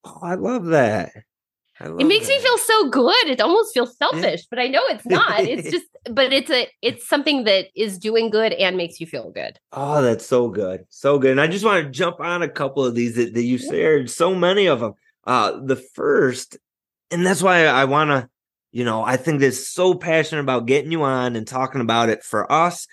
Oh, 0.03 0.19
I 0.21 0.35
love 0.35 0.65
that. 0.65 1.11
I 1.79 1.87
love 1.87 2.01
it 2.01 2.05
makes 2.05 2.27
that. 2.27 2.33
me 2.33 2.41
feel 2.41 2.57
so 2.57 2.89
good. 2.89 3.27
It 3.27 3.41
almost 3.41 3.73
feels 3.73 3.97
selfish, 3.97 4.45
but 4.49 4.59
I 4.59 4.67
know 4.67 4.81
it's 4.89 5.05
not. 5.07 5.41
It's 5.41 5.69
just, 5.69 5.85
but 6.09 6.31
it's 6.31 6.51
a, 6.51 6.67
it's 6.81 7.07
something 7.07 7.45
that 7.45 7.67
is 7.75 7.97
doing 7.97 8.29
good 8.29 8.53
and 8.53 8.77
makes 8.77 8.99
you 8.99 9.07
feel 9.07 9.31
good. 9.31 9.59
Oh, 9.71 10.01
that's 10.01 10.25
so 10.25 10.49
good, 10.49 10.85
so 10.89 11.17
good. 11.17 11.31
And 11.31 11.41
I 11.41 11.47
just 11.47 11.65
want 11.65 11.83
to 11.83 11.91
jump 11.91 12.19
on 12.19 12.41
a 12.43 12.49
couple 12.49 12.85
of 12.85 12.95
these 12.95 13.15
that, 13.15 13.33
that 13.33 13.43
you 13.43 13.57
shared. 13.57 14.09
So 14.09 14.35
many 14.35 14.67
of 14.67 14.79
them. 14.79 14.93
Uh, 15.25 15.57
the 15.63 15.77
first, 15.77 16.57
and 17.09 17.25
that's 17.25 17.41
why 17.41 17.65
I 17.65 17.85
want 17.85 18.09
to, 18.09 18.29
you 18.73 18.83
know, 18.83 19.03
I 19.03 19.15
think 19.15 19.39
this 19.39 19.69
so 19.69 19.93
passionate 19.93 20.41
about 20.41 20.65
getting 20.65 20.91
you 20.91 21.03
on 21.03 21.35
and 21.35 21.47
talking 21.47 21.79
about 21.79 22.09
it 22.09 22.23
for 22.23 22.51
us, 22.51 22.87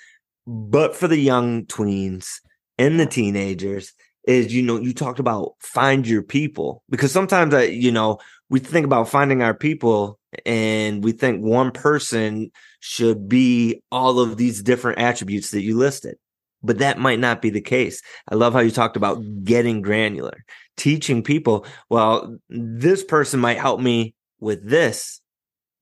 but 0.46 0.94
for 0.94 1.08
the 1.08 1.18
young 1.18 1.64
tweens 1.66 2.40
and 2.78 3.00
the 3.00 3.06
teenagers 3.06 3.92
is 4.24 4.52
you 4.52 4.62
know 4.62 4.78
you 4.78 4.92
talked 4.92 5.18
about 5.18 5.54
find 5.60 6.06
your 6.06 6.22
people. 6.22 6.82
Because 6.88 7.12
sometimes 7.12 7.54
I 7.54 7.64
you 7.64 7.92
know 7.92 8.18
we 8.48 8.60
think 8.60 8.84
about 8.84 9.08
finding 9.08 9.42
our 9.42 9.54
people 9.54 10.18
and 10.46 11.02
we 11.02 11.12
think 11.12 11.42
one 11.42 11.70
person 11.72 12.50
should 12.80 13.28
be 13.28 13.82
all 13.90 14.20
of 14.20 14.36
these 14.36 14.62
different 14.62 14.98
attributes 14.98 15.50
that 15.50 15.62
you 15.62 15.76
listed. 15.76 16.16
But 16.62 16.78
that 16.78 16.98
might 16.98 17.18
not 17.18 17.40
be 17.40 17.50
the 17.50 17.62
case. 17.62 18.02
I 18.30 18.34
love 18.34 18.52
how 18.52 18.60
you 18.60 18.70
talked 18.70 18.96
about 18.96 19.22
getting 19.44 19.82
granular 19.82 20.44
teaching 20.80 21.22
people 21.22 21.66
well 21.90 22.38
this 22.48 23.04
person 23.04 23.38
might 23.38 23.58
help 23.58 23.80
me 23.80 24.14
with 24.38 24.66
this 24.66 25.20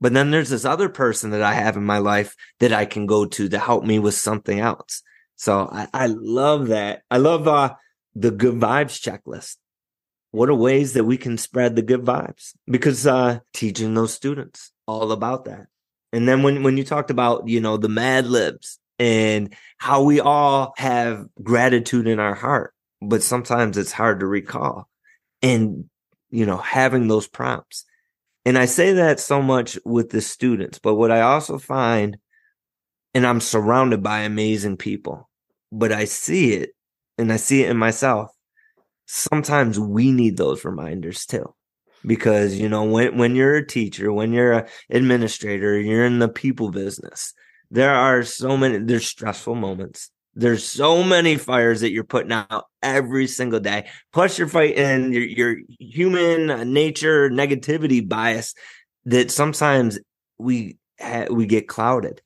but 0.01 0.13
then 0.13 0.33
there's 0.33 0.51
this 0.51 0.65
other 0.65 0.89
person 0.89 1.31
that 1.31 1.41
i 1.41 1.53
have 1.55 1.77
in 1.77 1.85
my 1.85 1.99
life 1.99 2.35
that 2.59 2.73
i 2.73 2.85
can 2.85 3.07
go 3.07 3.25
to 3.25 3.49
to 3.49 3.61
help 3.61 3.85
me 3.85 4.01
with 4.01 4.15
something 4.15 4.59
else. 4.59 5.03
So 5.37 5.69
i, 5.71 5.87
I 5.95 6.07
love 6.07 6.67
that. 6.69 7.03
I 7.13 7.19
love 7.19 7.47
uh 7.47 7.75
the 8.21 8.31
good 8.31 8.55
vibes 8.55 9.01
checklist. 9.01 9.57
What 10.31 10.51
are 10.51 10.55
ways 10.55 10.93
that 10.95 11.05
we 11.05 11.17
can 11.17 11.39
spread 11.39 11.75
the 11.77 11.83
good 11.83 12.05
vibes? 12.05 12.53
Because 12.67 13.07
uh, 13.07 13.41
teaching 13.55 13.95
those 13.95 14.13
students 14.13 14.73
all 14.87 15.13
about 15.13 15.47
that. 15.47 15.67
And 16.13 16.29
then 16.29 16.43
when, 16.43 16.63
when 16.63 16.77
you 16.77 16.85
talked 16.85 17.11
about, 17.11 17.49
you 17.49 17.61
know, 17.61 17.77
the 17.77 17.89
Mad 17.89 18.27
Libs 18.27 18.79
and 18.99 19.55
how 19.79 20.03
we 20.03 20.21
all 20.21 20.75
have 20.77 21.27
gratitude 21.43 22.07
in 22.07 22.19
our 22.19 22.35
heart, 22.35 22.75
but 23.01 23.23
sometimes 23.23 23.79
it's 23.79 23.93
hard 23.93 24.21
to 24.21 24.27
recall. 24.27 24.89
And, 25.41 25.89
you 26.31 26.45
know, 26.45 26.57
having 26.57 27.09
those 27.09 27.29
prompts. 27.29 27.85
And 28.45 28.59
I 28.59 28.67
say 28.67 28.95
that 28.95 29.21
so 29.21 29.41
much 29.41 29.79
with 29.85 30.11
the 30.11 30.21
students, 30.21 30.79
but 30.79 30.95
what 30.95 31.11
I 31.11 31.21
also 31.21 31.59
find, 31.59 32.19
and 33.15 33.27
I'm 33.27 33.41
surrounded 33.41 34.03
by 34.03 34.21
amazing 34.21 34.79
people, 34.79 35.29
but 35.71 35.93
I 35.93 36.07
see 36.07 36.55
it 36.55 36.71
and 37.19 37.33
I 37.33 37.37
see 37.37 37.65
it 37.65 37.71
in 37.71 37.77
myself. 37.77 38.31
Sometimes 39.07 39.79
we 39.79 40.13
need 40.13 40.37
those 40.37 40.65
reminders 40.65 41.27
too. 41.27 41.55
Because, 42.07 42.57
you 42.57 42.69
know, 42.69 42.85
when, 42.85 43.19
when 43.19 43.35
you're 43.35 43.57
a 43.57 43.67
teacher, 43.67 44.13
when 44.13 44.33
you're 44.33 44.53
an 44.53 44.67
administrator, 44.89 45.81
you're 45.81 46.05
in 46.05 46.21
the 46.21 46.29
people 46.29 46.71
business, 46.71 47.35
there 47.73 47.93
are 47.93 48.23
so 48.23 48.57
many, 48.57 48.79
there's 48.79 49.07
stressful 49.07 49.57
moments. 49.57 50.11
There's 50.35 50.65
so 50.65 51.03
many 51.03 51.37
fires 51.37 51.81
that 51.81 51.91
you're 51.91 52.05
putting 52.05 52.31
out 52.31 52.67
every 52.85 53.27
single 53.27 53.59
day. 53.59 53.89
Plus 54.13 54.39
you're 54.39 54.47
fighting 54.47 55.13
your, 55.13 55.25
your 55.25 55.57
human 55.81 56.73
nature 56.73 57.29
negativity 57.31 58.09
bias 58.09 58.55
that 59.07 59.33
sometimes 59.33 59.99
we, 60.39 60.77
ha- 61.01 61.27
we 61.29 61.47
get 61.47 61.67
clouded. 61.67 62.23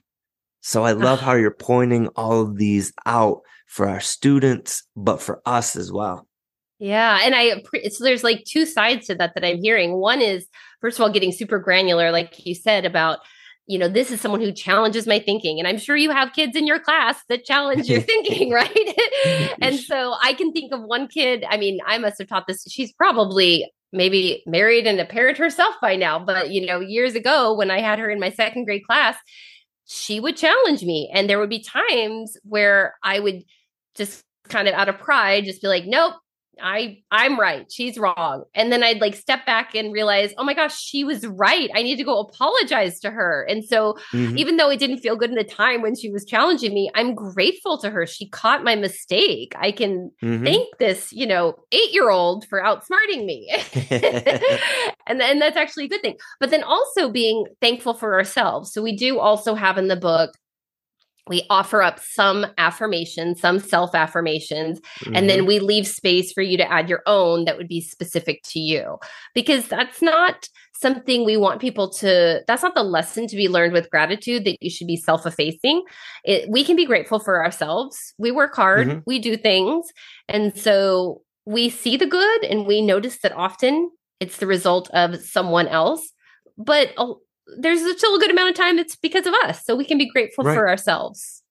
So 0.60 0.84
I 0.84 0.92
love 0.92 1.20
how 1.20 1.32
you're 1.32 1.50
pointing 1.50 2.08
all 2.08 2.42
of 2.42 2.56
these 2.58 2.92
out 3.06 3.40
for 3.72 3.88
our 3.88 4.00
students, 4.00 4.86
but 4.94 5.22
for 5.22 5.40
us 5.46 5.76
as 5.76 5.90
well. 5.90 6.28
Yeah. 6.78 7.20
And 7.22 7.34
I, 7.34 7.62
so 7.88 8.04
there's 8.04 8.22
like 8.22 8.44
two 8.44 8.66
sides 8.66 9.06
to 9.06 9.14
that 9.14 9.32
that 9.34 9.46
I'm 9.46 9.62
hearing. 9.62 9.94
One 9.94 10.20
is, 10.20 10.46
first 10.82 10.98
of 10.98 11.02
all, 11.02 11.10
getting 11.10 11.32
super 11.32 11.58
granular, 11.58 12.10
like 12.10 12.44
you 12.44 12.54
said, 12.54 12.84
about, 12.84 13.20
you 13.66 13.78
know, 13.78 13.88
this 13.88 14.10
is 14.10 14.20
someone 14.20 14.42
who 14.42 14.52
challenges 14.52 15.06
my 15.06 15.18
thinking. 15.18 15.58
And 15.58 15.66
I'm 15.66 15.78
sure 15.78 15.96
you 15.96 16.10
have 16.10 16.34
kids 16.34 16.54
in 16.54 16.66
your 16.66 16.80
class 16.80 17.22
that 17.30 17.46
challenge 17.46 17.88
your 17.88 18.00
thinking, 18.02 18.50
right? 18.50 18.98
and 19.62 19.76
so 19.80 20.16
I 20.22 20.34
can 20.34 20.52
think 20.52 20.70
of 20.74 20.82
one 20.82 21.08
kid. 21.08 21.42
I 21.48 21.56
mean, 21.56 21.78
I 21.86 21.96
must 21.96 22.18
have 22.18 22.28
taught 22.28 22.46
this. 22.46 22.66
She's 22.68 22.92
probably 22.92 23.72
maybe 23.90 24.42
married 24.44 24.86
and 24.86 25.00
a 25.00 25.06
parent 25.06 25.38
herself 25.38 25.76
by 25.80 25.96
now. 25.96 26.22
But, 26.22 26.50
you 26.50 26.66
know, 26.66 26.80
years 26.80 27.14
ago 27.14 27.54
when 27.54 27.70
I 27.70 27.80
had 27.80 27.98
her 28.00 28.10
in 28.10 28.20
my 28.20 28.32
second 28.32 28.66
grade 28.66 28.84
class, 28.84 29.16
she 29.86 30.20
would 30.20 30.36
challenge 30.36 30.82
me. 30.82 31.10
And 31.14 31.28
there 31.30 31.38
would 31.38 31.48
be 31.48 31.62
times 31.62 32.36
where 32.42 32.96
I 33.02 33.18
would 33.18 33.44
just 33.96 34.22
kind 34.48 34.68
of 34.68 34.74
out 34.74 34.88
of 34.88 34.98
pride, 34.98 35.44
just 35.44 35.62
be 35.62 35.68
like, 35.68 35.84
nope, 35.86 36.14
I 36.60 36.98
I'm 37.10 37.38
right. 37.38 37.70
She's 37.70 37.98
wrong. 37.98 38.44
And 38.54 38.70
then 38.70 38.82
I'd 38.82 39.00
like 39.00 39.14
step 39.14 39.46
back 39.46 39.74
and 39.74 39.92
realize, 39.92 40.34
oh 40.36 40.44
my 40.44 40.54
gosh, 40.54 40.78
she 40.78 41.02
was 41.02 41.26
right. 41.26 41.70
I 41.74 41.82
need 41.82 41.96
to 41.96 42.04
go 42.04 42.20
apologize 42.20 43.00
to 43.00 43.10
her. 43.10 43.46
And 43.48 43.64
so 43.64 43.96
mm-hmm. 44.12 44.36
even 44.36 44.56
though 44.56 44.70
it 44.70 44.78
didn't 44.78 44.98
feel 44.98 45.16
good 45.16 45.30
in 45.30 45.36
the 45.36 45.44
time 45.44 45.80
when 45.80 45.96
she 45.96 46.10
was 46.10 46.24
challenging 46.24 46.74
me, 46.74 46.90
I'm 46.94 47.14
grateful 47.14 47.78
to 47.78 47.90
her. 47.90 48.06
She 48.06 48.28
caught 48.28 48.64
my 48.64 48.74
mistake. 48.74 49.54
I 49.58 49.72
can 49.72 50.10
mm-hmm. 50.22 50.44
thank 50.44 50.78
this, 50.78 51.12
you 51.12 51.26
know, 51.26 51.54
eight 51.72 51.92
year 51.92 52.10
old 52.10 52.46
for 52.48 52.60
outsmarting 52.60 53.24
me. 53.24 53.48
and 55.06 55.20
then 55.20 55.38
that's 55.38 55.56
actually 55.56 55.86
a 55.86 55.88
good 55.88 56.02
thing. 56.02 56.16
But 56.38 56.50
then 56.50 56.62
also 56.62 57.10
being 57.10 57.46
thankful 57.60 57.94
for 57.94 58.14
ourselves. 58.14 58.72
So 58.72 58.82
we 58.82 58.94
do 58.94 59.18
also 59.18 59.54
have 59.54 59.78
in 59.78 59.88
the 59.88 59.96
book 59.96 60.32
we 61.28 61.46
offer 61.50 61.82
up 61.82 62.00
some 62.00 62.46
affirmations, 62.58 63.40
some 63.40 63.58
self 63.58 63.94
affirmations, 63.94 64.80
mm-hmm. 64.80 65.14
and 65.14 65.30
then 65.30 65.40
mm-hmm. 65.40 65.48
we 65.48 65.58
leave 65.60 65.86
space 65.86 66.32
for 66.32 66.42
you 66.42 66.56
to 66.56 66.70
add 66.70 66.88
your 66.88 67.02
own 67.06 67.44
that 67.44 67.56
would 67.56 67.68
be 67.68 67.80
specific 67.80 68.42
to 68.44 68.58
you. 68.58 68.98
Because 69.34 69.68
that's 69.68 70.02
not 70.02 70.48
something 70.74 71.24
we 71.24 71.36
want 71.36 71.60
people 71.60 71.88
to, 71.88 72.42
that's 72.48 72.62
not 72.62 72.74
the 72.74 72.82
lesson 72.82 73.28
to 73.28 73.36
be 73.36 73.48
learned 73.48 73.72
with 73.72 73.88
gratitude 73.90 74.44
that 74.44 74.60
you 74.60 74.68
should 74.68 74.88
be 74.88 74.96
self 74.96 75.24
effacing. 75.24 75.84
We 76.48 76.64
can 76.64 76.76
be 76.76 76.86
grateful 76.86 77.20
for 77.20 77.42
ourselves. 77.42 78.14
We 78.18 78.32
work 78.32 78.54
hard, 78.56 78.88
mm-hmm. 78.88 78.98
we 79.06 79.18
do 79.20 79.36
things. 79.36 79.86
And 80.28 80.56
so 80.58 81.22
we 81.44 81.70
see 81.70 81.96
the 81.96 82.06
good 82.06 82.44
and 82.44 82.66
we 82.66 82.82
notice 82.82 83.18
that 83.20 83.32
often 83.32 83.90
it's 84.18 84.38
the 84.38 84.46
result 84.46 84.90
of 84.90 85.20
someone 85.20 85.68
else. 85.68 86.12
But 86.58 86.92
there's 87.58 87.80
still 87.98 88.16
a 88.16 88.18
good 88.18 88.30
amount 88.30 88.50
of 88.50 88.56
time 88.56 88.78
it's 88.78 88.96
because 88.96 89.26
of 89.26 89.34
us. 89.44 89.64
So 89.64 89.76
we 89.76 89.84
can 89.84 89.98
be 89.98 90.10
grateful 90.10 90.44
right. 90.44 90.54
for 90.54 90.68
ourselves. 90.68 91.42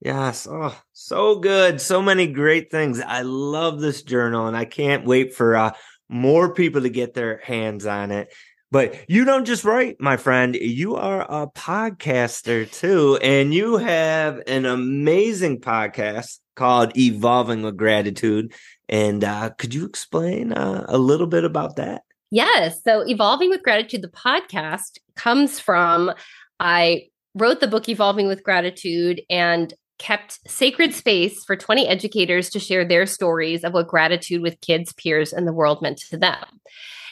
Yes. 0.00 0.46
Oh, 0.46 0.76
so 0.92 1.36
good. 1.36 1.80
So 1.80 2.02
many 2.02 2.26
great 2.26 2.70
things. 2.70 3.00
I 3.00 3.22
love 3.22 3.80
this 3.80 4.02
journal 4.02 4.46
and 4.46 4.56
I 4.56 4.66
can't 4.66 5.06
wait 5.06 5.34
for 5.34 5.56
uh, 5.56 5.72
more 6.08 6.52
people 6.52 6.82
to 6.82 6.90
get 6.90 7.14
their 7.14 7.38
hands 7.38 7.86
on 7.86 8.10
it. 8.10 8.32
But 8.70 9.08
you 9.08 9.24
don't 9.24 9.44
just 9.44 9.64
write, 9.64 10.00
my 10.00 10.16
friend. 10.16 10.56
You 10.56 10.96
are 10.96 11.22
a 11.22 11.46
podcaster 11.46 12.70
too. 12.70 13.18
And 13.22 13.54
you 13.54 13.76
have 13.76 14.42
an 14.46 14.66
amazing 14.66 15.60
podcast 15.60 16.40
called 16.56 16.96
Evolving 16.98 17.62
with 17.62 17.76
Gratitude. 17.76 18.52
And 18.88 19.24
uh, 19.24 19.50
could 19.56 19.74
you 19.74 19.86
explain 19.86 20.52
uh, 20.52 20.84
a 20.88 20.98
little 20.98 21.28
bit 21.28 21.44
about 21.44 21.76
that? 21.76 22.02
Yes. 22.34 22.82
So, 22.82 23.06
Evolving 23.06 23.48
with 23.48 23.62
Gratitude, 23.62 24.02
the 24.02 24.08
podcast 24.08 24.98
comes 25.14 25.60
from 25.60 26.10
I 26.58 27.04
wrote 27.36 27.60
the 27.60 27.68
book 27.68 27.88
Evolving 27.88 28.26
with 28.26 28.42
Gratitude 28.42 29.22
and 29.30 29.72
kept 30.00 30.40
sacred 30.50 30.92
space 30.92 31.44
for 31.44 31.54
20 31.54 31.86
educators 31.86 32.50
to 32.50 32.58
share 32.58 32.84
their 32.84 33.06
stories 33.06 33.62
of 33.62 33.72
what 33.72 33.86
gratitude 33.86 34.42
with 34.42 34.60
kids, 34.62 34.92
peers, 34.94 35.32
and 35.32 35.46
the 35.46 35.52
world 35.52 35.80
meant 35.80 35.98
to 36.10 36.16
them. 36.16 36.44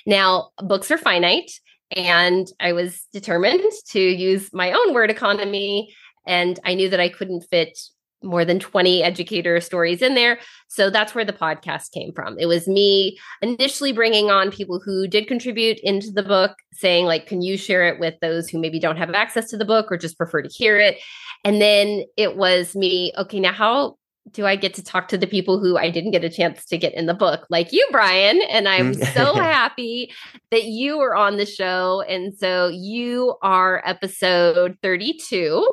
Now, 0.07 0.49
books 0.59 0.91
are 0.91 0.99
finite, 0.99 1.53
and 1.95 2.49
I 2.59 2.73
was 2.73 3.07
determined 3.13 3.63
to 3.91 4.01
use 4.01 4.51
my 4.53 4.73
own 4.73 4.93
word 4.93 5.09
economy. 5.09 5.95
And 6.27 6.59
I 6.65 6.75
knew 6.75 6.89
that 6.89 6.99
I 6.99 7.09
couldn't 7.09 7.47
fit 7.49 7.79
more 8.23 8.45
than 8.45 8.59
20 8.59 9.03
educator 9.03 9.61
stories 9.61 10.03
in 10.03 10.15
there. 10.15 10.39
So 10.69 10.91
that's 10.91 11.15
where 11.15 11.25
the 11.25 11.33
podcast 11.33 11.93
came 11.93 12.13
from. 12.13 12.39
It 12.39 12.47
was 12.47 12.69
me 12.69 13.19
initially 13.41 13.93
bringing 13.93 14.31
on 14.31 14.51
people 14.51 14.81
who 14.81 15.07
did 15.07 15.27
contribute 15.27 15.79
into 15.83 16.11
the 16.11 16.23
book, 16.23 16.57
saying, 16.73 17.07
like, 17.07 17.27
can 17.27 17.43
you 17.43 17.57
share 17.57 17.87
it 17.87 18.01
with 18.01 18.15
those 18.21 18.49
who 18.49 18.59
maybe 18.59 18.79
don't 18.79 18.97
have 18.97 19.11
access 19.11 19.51
to 19.51 19.57
the 19.57 19.65
book 19.65 19.91
or 19.91 19.97
just 19.97 20.19
prefer 20.19 20.43
to 20.43 20.49
hear 20.49 20.79
it? 20.79 20.99
And 21.45 21.61
then 21.61 22.05
it 22.17 22.37
was 22.37 22.75
me, 22.75 23.13
okay, 23.19 23.41
now 23.41 23.53
how 23.53 23.97
do 24.31 24.47
I 24.47 24.57
get 24.57 24.75
to 24.75 24.85
talk 24.85 25.09
to 25.09 25.19
the 25.19 25.27
people 25.27 25.59
who 25.59 25.77
I 25.77 25.91
didn't 25.91 26.13
get 26.13 26.25
a 26.25 26.31
chance 26.31 26.65
to 26.67 26.79
get 26.79 26.95
in 26.95 27.07
the 27.07 27.15
book, 27.15 27.47
like 27.51 27.73
you, 27.73 27.87
Brian? 27.91 28.41
And 28.43 28.69
I'm 28.69 28.95
mm. 28.95 29.15
so 29.15 29.35
happy 29.41 30.13
that 30.51 30.65
you 30.65 30.99
were 30.99 31.17
on 31.17 31.37
the 31.37 31.47
show. 31.47 32.03
And 32.09 32.33
so 32.33 32.69
you 32.69 33.35
are 33.43 33.83
episode 33.85 34.79
32. 34.83 35.69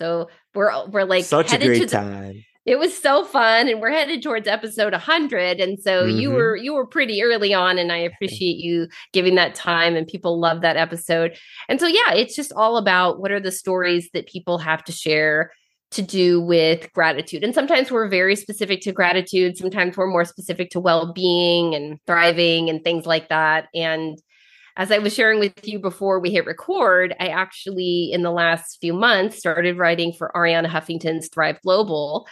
So 0.00 0.30
we're 0.54 0.86
we're 0.88 1.04
like 1.04 1.24
such 1.24 1.52
a 1.52 1.58
great 1.58 1.88
time. 1.88 2.44
It 2.66 2.78
was 2.78 2.96
so 2.96 3.24
fun, 3.24 3.68
and 3.68 3.80
we're 3.80 3.90
headed 3.90 4.22
towards 4.22 4.46
episode 4.46 4.92
100. 4.92 5.60
And 5.60 5.78
so 5.78 6.04
mm-hmm. 6.04 6.18
you 6.18 6.30
were 6.30 6.56
you 6.56 6.74
were 6.74 6.86
pretty 6.86 7.22
early 7.22 7.52
on, 7.52 7.78
and 7.78 7.92
I 7.92 7.98
appreciate 7.98 8.56
you 8.56 8.88
giving 9.12 9.34
that 9.34 9.54
time. 9.54 9.96
And 9.96 10.06
people 10.06 10.40
love 10.40 10.62
that 10.62 10.76
episode. 10.76 11.36
And 11.68 11.80
so 11.80 11.86
yeah, 11.86 12.14
it's 12.14 12.34
just 12.34 12.52
all 12.54 12.76
about 12.76 13.20
what 13.20 13.30
are 13.30 13.40
the 13.40 13.52
stories 13.52 14.08
that 14.14 14.26
people 14.26 14.58
have 14.58 14.84
to 14.84 14.92
share 14.92 15.52
to 15.92 16.02
do 16.02 16.40
with 16.40 16.92
gratitude. 16.92 17.42
And 17.42 17.54
sometimes 17.54 17.90
we're 17.90 18.08
very 18.08 18.36
specific 18.36 18.80
to 18.82 18.92
gratitude. 18.92 19.56
Sometimes 19.56 19.96
we're 19.96 20.06
more 20.06 20.24
specific 20.24 20.70
to 20.70 20.80
well 20.80 21.12
being 21.12 21.74
and 21.74 21.98
thriving 22.06 22.70
and 22.70 22.82
things 22.84 23.06
like 23.06 23.28
that. 23.28 23.66
And 23.74 24.18
as 24.76 24.90
I 24.90 24.98
was 24.98 25.14
sharing 25.14 25.40
with 25.40 25.66
you 25.66 25.78
before 25.78 26.20
we 26.20 26.30
hit 26.30 26.46
record, 26.46 27.14
I 27.18 27.28
actually, 27.28 28.10
in 28.12 28.22
the 28.22 28.30
last 28.30 28.78
few 28.80 28.92
months, 28.92 29.38
started 29.38 29.78
writing 29.78 30.12
for 30.12 30.30
Arianna 30.34 30.68
Huffington's 30.68 31.28
Thrive 31.28 31.60
Global. 31.62 32.26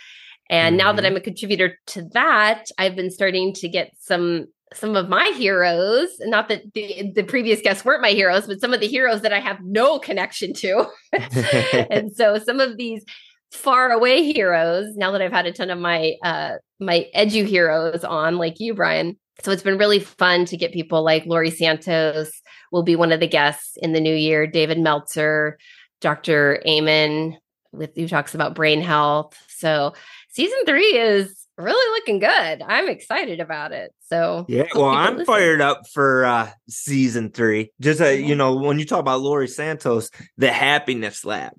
And 0.50 0.74
mm-hmm. 0.74 0.86
now 0.86 0.92
that 0.92 1.02
mm-hmm. 1.02 1.12
I'm 1.12 1.16
a 1.16 1.20
contributor 1.20 1.78
to 1.88 2.02
that, 2.12 2.66
I've 2.78 2.96
been 2.96 3.10
starting 3.10 3.52
to 3.54 3.68
get 3.68 3.92
some 3.98 4.46
some 4.74 4.96
of 4.96 5.08
my 5.08 5.32
heroes 5.36 6.10
not 6.20 6.48
that 6.48 6.62
the, 6.74 7.10
the 7.14 7.22
previous 7.22 7.62
guests 7.62 7.86
weren't 7.86 8.02
my 8.02 8.10
heroes 8.10 8.46
but 8.46 8.60
some 8.60 8.74
of 8.74 8.80
the 8.80 8.86
heroes 8.86 9.22
that 9.22 9.32
i 9.32 9.40
have 9.40 9.58
no 9.62 9.98
connection 9.98 10.52
to 10.52 10.84
and 11.90 12.14
so 12.14 12.38
some 12.38 12.60
of 12.60 12.76
these 12.76 13.02
far 13.50 13.90
away 13.90 14.30
heroes 14.30 14.94
now 14.96 15.10
that 15.10 15.22
i've 15.22 15.32
had 15.32 15.46
a 15.46 15.52
ton 15.52 15.70
of 15.70 15.78
my 15.78 16.12
uh 16.22 16.52
my 16.80 17.06
edu 17.16 17.46
heroes 17.46 18.04
on 18.04 18.36
like 18.36 18.60
you 18.60 18.74
brian 18.74 19.16
so 19.40 19.52
it's 19.52 19.62
been 19.62 19.78
really 19.78 20.00
fun 20.00 20.44
to 20.46 20.56
get 20.56 20.72
people 20.72 21.02
like 21.02 21.26
Laurie 21.26 21.50
Santos 21.50 22.30
will 22.72 22.82
be 22.82 22.96
one 22.96 23.12
of 23.12 23.20
the 23.20 23.28
guests 23.28 23.76
in 23.76 23.92
the 23.92 24.00
new 24.00 24.14
year, 24.14 24.46
David 24.46 24.78
Meltzer, 24.78 25.58
Dr. 26.00 26.62
Amen 26.66 27.38
with 27.72 27.94
who 27.94 28.08
talks 28.08 28.34
about 28.34 28.54
brain 28.54 28.80
health. 28.80 29.36
So 29.48 29.94
season 30.30 30.58
three 30.66 30.96
is 30.96 31.46
really 31.56 31.98
looking 31.98 32.18
good. 32.18 32.62
I'm 32.62 32.88
excited 32.88 33.40
about 33.40 33.72
it. 33.72 33.92
So 34.06 34.46
yeah, 34.48 34.64
well, 34.74 34.86
I'm 34.86 35.14
listen. 35.14 35.26
fired 35.26 35.60
up 35.60 35.82
for 35.92 36.24
uh 36.24 36.50
season 36.68 37.30
three. 37.30 37.72
Just 37.80 38.00
uh, 38.00 38.06
you 38.08 38.34
know, 38.34 38.56
when 38.56 38.78
you 38.78 38.84
talk 38.84 39.00
about 39.00 39.20
Laurie 39.20 39.48
Santos, 39.48 40.10
the 40.36 40.50
Happiness 40.50 41.24
Lab, 41.24 41.52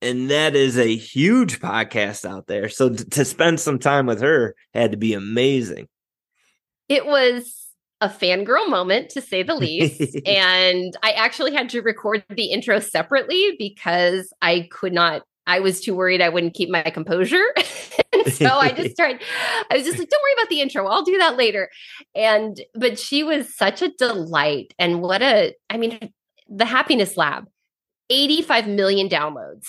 and 0.00 0.30
that 0.30 0.56
is 0.56 0.78
a 0.78 0.96
huge 0.96 1.60
podcast 1.60 2.28
out 2.28 2.46
there. 2.46 2.68
So 2.68 2.90
t- 2.90 3.04
to 3.04 3.24
spend 3.24 3.60
some 3.60 3.78
time 3.78 4.06
with 4.06 4.20
her 4.22 4.54
had 4.72 4.92
to 4.92 4.96
be 4.96 5.14
amazing. 5.14 5.88
It 6.88 7.06
was 7.06 7.62
a 8.02 8.08
fangirl 8.08 8.68
moment 8.68 9.10
to 9.10 9.20
say 9.20 9.42
the 9.42 9.54
least. 9.54 10.18
and 10.26 10.94
I 11.02 11.12
actually 11.12 11.54
had 11.54 11.70
to 11.70 11.80
record 11.80 12.24
the 12.28 12.46
intro 12.46 12.80
separately 12.80 13.54
because 13.58 14.32
I 14.42 14.68
could 14.72 14.92
not, 14.92 15.22
I 15.46 15.60
was 15.60 15.80
too 15.80 15.94
worried 15.94 16.20
I 16.20 16.28
wouldn't 16.28 16.54
keep 16.54 16.68
my 16.68 16.82
composure. 16.82 17.44
so 18.32 18.46
I 18.58 18.72
just 18.72 18.96
tried, 18.98 19.22
I 19.70 19.76
was 19.76 19.84
just 19.84 19.98
like, 19.98 20.08
don't 20.08 20.22
worry 20.22 20.32
about 20.42 20.50
the 20.50 20.60
intro. 20.60 20.86
I'll 20.86 21.04
do 21.04 21.16
that 21.18 21.36
later. 21.36 21.70
And, 22.14 22.60
but 22.74 22.98
she 22.98 23.22
was 23.22 23.54
such 23.54 23.82
a 23.82 23.92
delight. 23.96 24.74
And 24.78 25.00
what 25.00 25.22
a, 25.22 25.54
I 25.70 25.76
mean, 25.76 26.12
the 26.48 26.64
Happiness 26.64 27.16
Lab, 27.16 27.46
85 28.10 28.66
million 28.66 29.08
downloads 29.08 29.66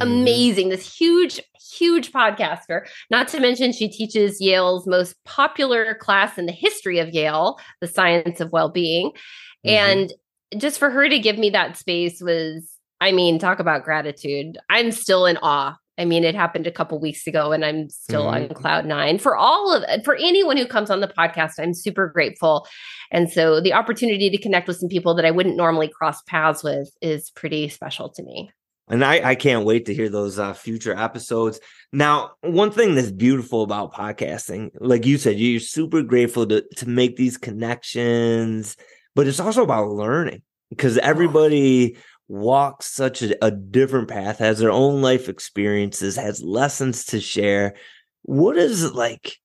Mm-hmm. 0.00 0.12
amazing 0.12 0.68
this 0.70 0.96
huge 0.96 1.40
huge 1.72 2.10
podcaster 2.10 2.86
not 3.10 3.28
to 3.28 3.40
mention 3.40 3.72
she 3.72 3.88
teaches 3.88 4.40
yale's 4.40 4.86
most 4.86 5.14
popular 5.24 5.94
class 5.94 6.38
in 6.38 6.46
the 6.46 6.52
history 6.52 6.98
of 6.98 7.10
yale 7.10 7.58
the 7.80 7.86
science 7.86 8.40
of 8.40 8.50
well-being 8.50 9.10
mm-hmm. 9.10 9.68
and 9.68 10.12
just 10.58 10.78
for 10.78 10.90
her 10.90 11.08
to 11.08 11.18
give 11.18 11.38
me 11.38 11.50
that 11.50 11.76
space 11.76 12.20
was 12.20 12.76
i 13.00 13.12
mean 13.12 13.38
talk 13.38 13.58
about 13.58 13.84
gratitude 13.84 14.58
i'm 14.70 14.90
still 14.90 15.26
in 15.26 15.36
awe 15.42 15.76
I 15.98 16.06
mean, 16.06 16.24
it 16.24 16.34
happened 16.34 16.66
a 16.66 16.72
couple 16.72 16.98
weeks 16.98 17.26
ago, 17.26 17.52
and 17.52 17.62
I'm 17.62 17.90
still 17.90 18.24
mm-hmm. 18.24 18.44
on 18.44 18.54
cloud 18.54 18.86
nine. 18.86 19.18
For 19.18 19.36
all 19.36 19.74
of 19.74 19.84
for 20.02 20.14
anyone 20.14 20.56
who 20.56 20.64
comes 20.64 20.88
on 20.88 21.00
the 21.00 21.08
podcast, 21.08 21.58
I'm 21.58 21.74
super 21.74 22.08
grateful. 22.08 22.66
And 23.10 23.30
so 23.30 23.60
the 23.60 23.74
opportunity 23.74 24.30
to 24.30 24.38
connect 24.38 24.66
with 24.66 24.78
some 24.78 24.88
people 24.88 25.14
that 25.16 25.26
I 25.26 25.30
wouldn't 25.30 25.58
normally 25.58 25.88
cross 25.88 26.22
paths 26.22 26.64
with 26.64 26.90
is 27.02 27.28
pretty 27.28 27.68
special 27.68 28.08
to 28.08 28.22
me 28.22 28.50
and 28.90 29.04
I, 29.04 29.30
I 29.30 29.34
can't 29.36 29.64
wait 29.64 29.86
to 29.86 29.94
hear 29.94 30.08
those 30.08 30.38
uh, 30.38 30.52
future 30.52 30.96
episodes. 30.96 31.60
Now, 31.92 32.32
one 32.40 32.72
thing 32.72 32.94
that's 32.94 33.10
beautiful 33.10 33.62
about 33.62 33.94
podcasting, 33.94 34.70
like 34.80 35.06
you 35.06 35.16
said, 35.16 35.38
you're 35.38 35.60
super 35.60 36.02
grateful 36.02 36.46
to 36.46 36.64
to 36.76 36.88
make 36.88 37.16
these 37.16 37.38
connections, 37.38 38.76
but 39.14 39.26
it's 39.26 39.40
also 39.40 39.62
about 39.62 39.88
learning 39.88 40.42
because 40.70 40.98
everybody 40.98 41.96
walks 42.28 42.86
such 42.86 43.22
a, 43.22 43.44
a 43.44 43.50
different 43.50 44.08
path, 44.08 44.38
has 44.38 44.58
their 44.58 44.70
own 44.70 45.02
life 45.02 45.28
experiences, 45.28 46.16
has 46.16 46.42
lessons 46.42 47.04
to 47.06 47.20
share. 47.20 47.74
What 48.22 48.56
is 48.56 48.84
it 48.84 48.94
like 48.94 49.36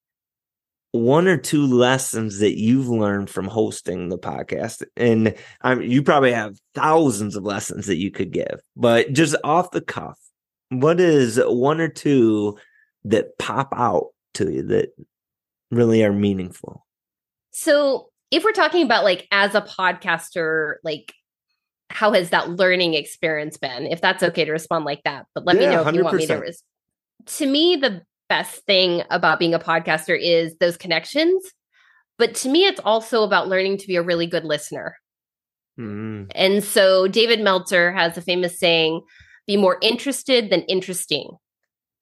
one 0.95 1.27
or 1.27 1.37
two 1.37 1.65
lessons 1.65 2.39
that 2.39 2.57
you've 2.57 2.87
learned 2.87 3.29
from 3.29 3.47
hosting 3.47 4.09
the 4.09 4.17
podcast 4.17 4.83
and 4.95 5.35
I'm, 5.61 5.81
you 5.81 6.01
probably 6.01 6.31
have 6.31 6.57
thousands 6.73 7.35
of 7.35 7.43
lessons 7.43 7.87
that 7.87 7.97
you 7.97 8.11
could 8.11 8.31
give 8.31 8.61
but 8.75 9.11
just 9.13 9.35
off 9.43 9.71
the 9.71 9.81
cuff 9.81 10.17
what 10.69 10.99
is 10.99 11.39
one 11.43 11.79
or 11.79 11.89
two 11.89 12.57
that 13.03 13.37
pop 13.37 13.73
out 13.75 14.07
to 14.33 14.51
you 14.51 14.63
that 14.63 14.89
really 15.71 16.03
are 16.03 16.13
meaningful. 16.13 16.85
So, 17.51 18.09
if 18.31 18.43
we're 18.43 18.51
talking 18.51 18.83
about 18.83 19.03
like 19.03 19.27
as 19.31 19.55
a 19.55 19.61
podcaster, 19.61 20.75
like 20.83 21.13
how 21.89 22.11
has 22.13 22.31
that 22.31 22.49
learning 22.49 22.95
experience 22.95 23.57
been? 23.57 23.85
If 23.85 24.01
that's 24.01 24.23
okay 24.23 24.45
to 24.45 24.51
respond 24.51 24.85
like 24.85 25.03
that, 25.03 25.27
but 25.33 25.45
let 25.45 25.57
yeah, 25.57 25.69
me 25.69 25.75
know 25.75 25.81
if 25.81 25.87
100%. 25.87 25.95
you 25.95 26.03
want 26.03 26.17
me 26.17 26.27
to. 26.27 26.35
Res- 26.35 26.63
to 27.25 27.45
me, 27.45 27.75
the 27.77 28.01
best 28.29 28.65
thing 28.65 29.03
about 29.09 29.39
being 29.39 29.53
a 29.53 29.59
podcaster 29.59 30.17
is 30.19 30.55
those 30.57 30.77
connections. 30.77 31.43
But 32.17 32.33
to 32.35 32.49
me, 32.49 32.65
it's 32.65 32.79
also 32.83 33.23
about 33.23 33.47
learning 33.47 33.77
to 33.79 33.87
be 33.87 33.97
a 33.97 34.01
really 34.01 34.27
good 34.27 34.45
listener. 34.45 34.95
Mm. 35.79 36.31
And 36.33 36.63
so 36.63 37.07
David 37.07 37.41
Meltzer 37.41 37.91
has 37.91 38.17
a 38.17 38.21
famous 38.21 38.57
saying 38.57 39.01
be 39.47 39.57
more 39.57 39.77
interested 39.81 40.49
than 40.49 40.61
interesting. 40.61 41.31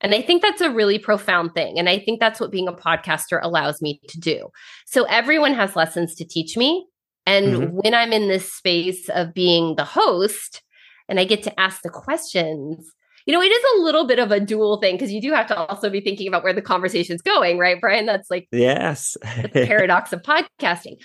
And 0.02 0.14
I 0.14 0.22
think 0.22 0.42
that's 0.42 0.62
a 0.62 0.70
really 0.70 1.00
profound 1.00 1.54
thing. 1.54 1.80
And 1.80 1.90
I 1.90 1.98
think 1.98 2.20
that's 2.20 2.40
what 2.40 2.52
being 2.52 2.68
a 2.68 2.74
podcaster 2.74 3.40
allows 3.42 3.82
me 3.82 4.02
to 4.10 4.20
do. 4.20 4.50
So 4.86 5.04
everyone 5.06 5.54
has 5.54 5.76
lessons 5.76 6.16
to 6.16 6.26
teach 6.26 6.58
me. 6.58 6.86
And 7.26 7.46
mm-hmm. 7.46 7.76
when 7.78 7.94
I'm 7.94 8.12
in 8.12 8.28
this 8.28 8.52
space 8.52 9.10
of 9.10 9.34
being 9.34 9.76
the 9.76 9.86
host 9.86 10.62
and 11.08 11.20
I 11.20 11.24
get 11.24 11.44
to 11.44 11.60
ask 11.60 11.82
the 11.82 11.90
questions, 11.90 12.92
you 13.26 13.34
know, 13.34 13.42
it 13.42 13.52
is 13.52 13.64
a 13.76 13.82
little 13.82 14.06
bit 14.06 14.20
of 14.20 14.32
a 14.32 14.40
dual 14.40 14.80
thing 14.80 14.96
because 14.96 15.12
you 15.12 15.22
do 15.22 15.32
have 15.32 15.48
to 15.48 15.56
also 15.56 15.90
be 15.90 16.02
thinking 16.02 16.28
about 16.28 16.44
where 16.44 16.54
the 16.54 16.62
conversation's 16.62 17.22
going, 17.22 17.58
right, 17.58 17.80
Brian? 17.80 18.06
That's 18.06 18.30
like 18.30 18.48
yes, 18.52 19.18
the 19.42 19.66
paradox 19.68 20.12
of 20.14 20.22
podcasting. 20.22 20.98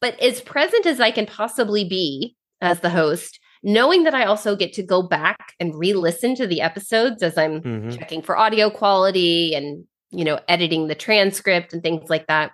But 0.00 0.20
as 0.20 0.40
present 0.40 0.86
as 0.86 1.00
I 1.00 1.10
can 1.10 1.26
possibly 1.26 1.84
be 1.84 2.36
as 2.60 2.80
the 2.80 2.90
host, 2.90 3.40
knowing 3.62 4.04
that 4.04 4.14
I 4.14 4.24
also 4.24 4.56
get 4.56 4.74
to 4.74 4.82
go 4.82 5.02
back 5.02 5.54
and 5.58 5.74
re-listen 5.74 6.34
to 6.36 6.46
the 6.46 6.60
episodes 6.60 7.22
as 7.22 7.38
I'm 7.38 7.62
mm-hmm. 7.62 7.90
checking 7.90 8.22
for 8.22 8.36
audio 8.36 8.70
quality 8.70 9.54
and 9.54 9.84
you 10.10 10.24
know 10.24 10.38
editing 10.48 10.88
the 10.88 10.94
transcript 10.94 11.72
and 11.72 11.82
things 11.82 12.10
like 12.10 12.26
that. 12.26 12.52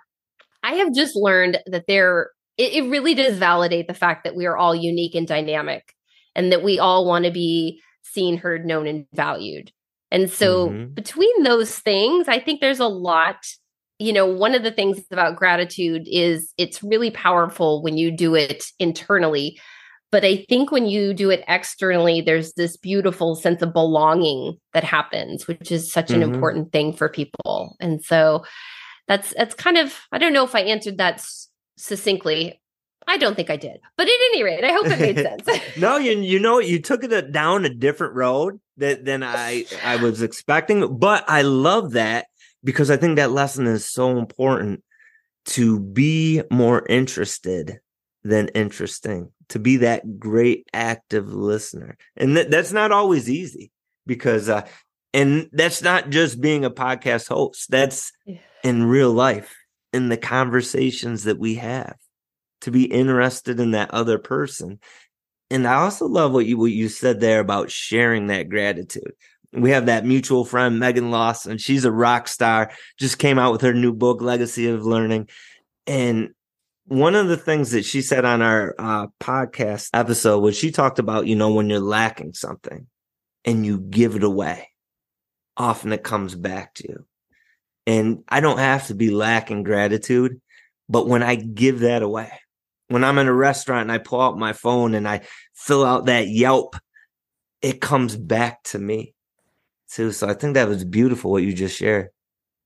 I 0.63 0.75
have 0.75 0.93
just 0.93 1.15
learned 1.15 1.59
that 1.65 1.85
there 1.87 2.31
it, 2.57 2.73
it 2.73 2.89
really 2.89 3.13
does 3.13 3.37
validate 3.37 3.87
the 3.87 3.93
fact 3.93 4.23
that 4.23 4.35
we 4.35 4.45
are 4.45 4.57
all 4.57 4.75
unique 4.75 5.15
and 5.15 5.27
dynamic 5.27 5.93
and 6.35 6.51
that 6.51 6.63
we 6.63 6.79
all 6.79 7.05
want 7.05 7.25
to 7.25 7.31
be 7.31 7.81
seen, 8.03 8.37
heard, 8.37 8.65
known, 8.65 8.87
and 8.87 9.05
valued. 9.13 9.71
And 10.11 10.29
so 10.29 10.67
mm-hmm. 10.67 10.93
between 10.93 11.43
those 11.43 11.79
things, 11.79 12.27
I 12.27 12.39
think 12.39 12.59
there's 12.59 12.79
a 12.79 12.87
lot. 12.87 13.37
You 13.99 14.13
know, 14.13 14.25
one 14.25 14.55
of 14.55 14.63
the 14.63 14.71
things 14.71 15.03
about 15.11 15.35
gratitude 15.35 16.07
is 16.09 16.53
it's 16.57 16.83
really 16.83 17.11
powerful 17.11 17.83
when 17.83 17.97
you 17.97 18.11
do 18.11 18.35
it 18.35 18.65
internally. 18.79 19.59
But 20.11 20.25
I 20.25 20.45
think 20.49 20.71
when 20.71 20.87
you 20.87 21.13
do 21.13 21.29
it 21.29 21.43
externally, 21.47 22.19
there's 22.19 22.53
this 22.53 22.75
beautiful 22.75 23.35
sense 23.35 23.61
of 23.61 23.71
belonging 23.71 24.57
that 24.73 24.83
happens, 24.83 25.47
which 25.47 25.71
is 25.71 25.91
such 25.91 26.07
mm-hmm. 26.07 26.21
an 26.21 26.33
important 26.33 26.71
thing 26.73 26.91
for 26.91 27.07
people. 27.07 27.77
And 27.79 28.03
so 28.03 28.43
that's 29.07 29.33
that's 29.35 29.55
kind 29.55 29.77
of 29.77 29.97
I 30.11 30.17
don't 30.17 30.33
know 30.33 30.43
if 30.43 30.55
I 30.55 30.61
answered 30.61 30.97
that 30.97 31.23
succinctly. 31.77 32.60
I 33.07 33.17
don't 33.17 33.35
think 33.35 33.49
I 33.49 33.57
did, 33.57 33.79
but 33.97 34.07
at 34.07 34.13
any 34.31 34.43
rate, 34.43 34.63
I 34.63 34.71
hope 34.71 34.85
it 34.85 34.99
made 34.99 35.17
sense. 35.17 35.47
no, 35.77 35.97
you 35.97 36.19
you 36.19 36.39
know 36.39 36.59
you 36.59 36.79
took 36.81 37.03
it 37.03 37.31
down 37.31 37.65
a 37.65 37.73
different 37.73 38.15
road 38.15 38.59
that 38.77 39.05
than 39.05 39.23
I 39.23 39.65
I 39.83 39.97
was 39.97 40.21
expecting, 40.21 40.97
but 40.97 41.23
I 41.27 41.41
love 41.41 41.91
that 41.91 42.27
because 42.63 42.91
I 42.91 42.97
think 42.97 43.15
that 43.15 43.31
lesson 43.31 43.67
is 43.67 43.85
so 43.85 44.17
important 44.17 44.83
to 45.45 45.79
be 45.79 46.43
more 46.51 46.85
interested 46.87 47.79
than 48.23 48.49
interesting, 48.49 49.31
to 49.49 49.59
be 49.59 49.77
that 49.77 50.19
great 50.19 50.67
active 50.73 51.33
listener, 51.33 51.97
and 52.15 52.35
th- 52.35 52.49
that's 52.49 52.71
not 52.71 52.91
always 52.91 53.29
easy 53.29 53.71
because 54.05 54.47
uh, 54.47 54.65
and 55.13 55.49
that's 55.51 55.81
not 55.81 56.11
just 56.11 56.39
being 56.39 56.65
a 56.65 56.71
podcast 56.71 57.27
host. 57.27 57.69
That's 57.71 58.11
in 58.63 58.83
real 58.83 59.11
life 59.11 59.55
in 59.91 60.09
the 60.09 60.17
conversations 60.17 61.23
that 61.23 61.39
we 61.39 61.55
have 61.55 61.95
to 62.61 62.71
be 62.71 62.85
interested 62.85 63.59
in 63.59 63.71
that 63.71 63.91
other 63.91 64.17
person. 64.17 64.79
And 65.49 65.67
I 65.67 65.75
also 65.75 66.07
love 66.07 66.31
what 66.31 66.45
you 66.45 66.57
what 66.57 66.71
you 66.71 66.87
said 66.87 67.19
there 67.19 67.39
about 67.39 67.71
sharing 67.71 68.27
that 68.27 68.49
gratitude. 68.49 69.13
We 69.53 69.71
have 69.71 69.87
that 69.87 70.05
mutual 70.05 70.45
friend, 70.45 70.79
Megan 70.79 71.11
Lawson. 71.11 71.57
She's 71.57 71.83
a 71.83 71.91
rock 71.91 72.29
star, 72.29 72.71
just 72.97 73.19
came 73.19 73.37
out 73.37 73.51
with 73.51 73.61
her 73.61 73.73
new 73.73 73.91
book, 73.93 74.21
Legacy 74.21 74.67
of 74.67 74.85
Learning. 74.85 75.27
And 75.85 76.29
one 76.85 77.15
of 77.15 77.29
the 77.29 77.37
things 77.37 77.71
that 77.71 77.85
she 77.85 78.01
said 78.01 78.25
on 78.25 78.41
our 78.41 78.75
uh, 78.77 79.07
podcast 79.19 79.89
episode 79.93 80.39
was 80.39 80.57
she 80.57 80.71
talked 80.71 80.99
about, 80.99 81.25
you 81.25 81.37
know, 81.37 81.53
when 81.53 81.69
you're 81.69 81.79
lacking 81.79 82.33
something 82.33 82.87
and 83.45 83.65
you 83.65 83.79
give 83.79 84.15
it 84.15 84.23
away, 84.23 84.69
often 85.55 85.93
it 85.93 86.03
comes 86.03 86.35
back 86.35 86.73
to 86.75 86.87
you. 86.89 87.05
And 87.87 88.23
I 88.27 88.41
don't 88.41 88.59
have 88.59 88.87
to 88.87 88.93
be 88.93 89.09
lacking 89.09 89.63
gratitude, 89.63 90.41
but 90.89 91.07
when 91.07 91.23
I 91.23 91.35
give 91.35 91.79
that 91.79 92.03
away, 92.03 92.29
when 92.91 93.03
I'm 93.03 93.17
in 93.17 93.27
a 93.27 93.33
restaurant 93.33 93.83
and 93.83 93.91
I 93.91 93.97
pull 93.97 94.21
out 94.21 94.37
my 94.37 94.53
phone 94.53 94.93
and 94.93 95.07
I 95.07 95.21
fill 95.53 95.85
out 95.85 96.05
that 96.05 96.27
Yelp, 96.27 96.75
it 97.61 97.81
comes 97.81 98.15
back 98.15 98.63
to 98.63 98.79
me 98.79 99.13
too. 99.89 100.11
So 100.11 100.27
I 100.27 100.33
think 100.33 100.55
that 100.55 100.67
was 100.67 100.83
beautiful 100.83 101.31
what 101.31 101.43
you 101.43 101.53
just 101.53 101.77
shared. 101.77 102.09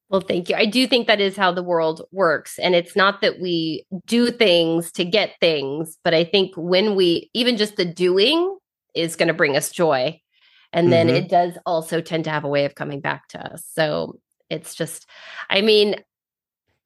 Well, 0.09 0.21
thank 0.21 0.49
you. 0.49 0.55
I 0.55 0.65
do 0.65 0.86
think 0.88 1.07
that 1.07 1.19
is 1.19 1.36
how 1.36 1.51
the 1.51 1.63
world 1.63 2.03
works. 2.11 2.59
And 2.59 2.76
it's 2.76 2.95
not 2.95 3.21
that 3.21 3.39
we 3.39 3.86
do 4.05 4.32
things 4.32 4.91
to 4.93 5.05
get 5.05 5.36
things, 5.39 5.97
but 6.03 6.13
I 6.13 6.23
think 6.23 6.53
when 6.55 6.95
we, 6.95 7.30
even 7.34 7.57
just 7.57 7.76
the 7.76 7.86
doing 7.86 8.57
is 8.93 9.15
going 9.15 9.28
to 9.28 9.34
bring 9.34 9.57
us 9.57 9.71
joy. 9.71 10.19
And 10.71 10.91
then 10.91 11.07
mm-hmm. 11.07 11.17
it 11.17 11.30
does 11.30 11.57
also 11.65 12.01
tend 12.01 12.26
to 12.26 12.30
have 12.30 12.43
a 12.43 12.49
way 12.49 12.65
of 12.65 12.76
coming 12.76 12.99
back 12.99 13.28
to 13.30 13.53
us. 13.53 13.65
So 13.73 14.19
it's 14.49 14.76
just, 14.76 15.07
I 15.49 15.61
mean, 15.61 15.95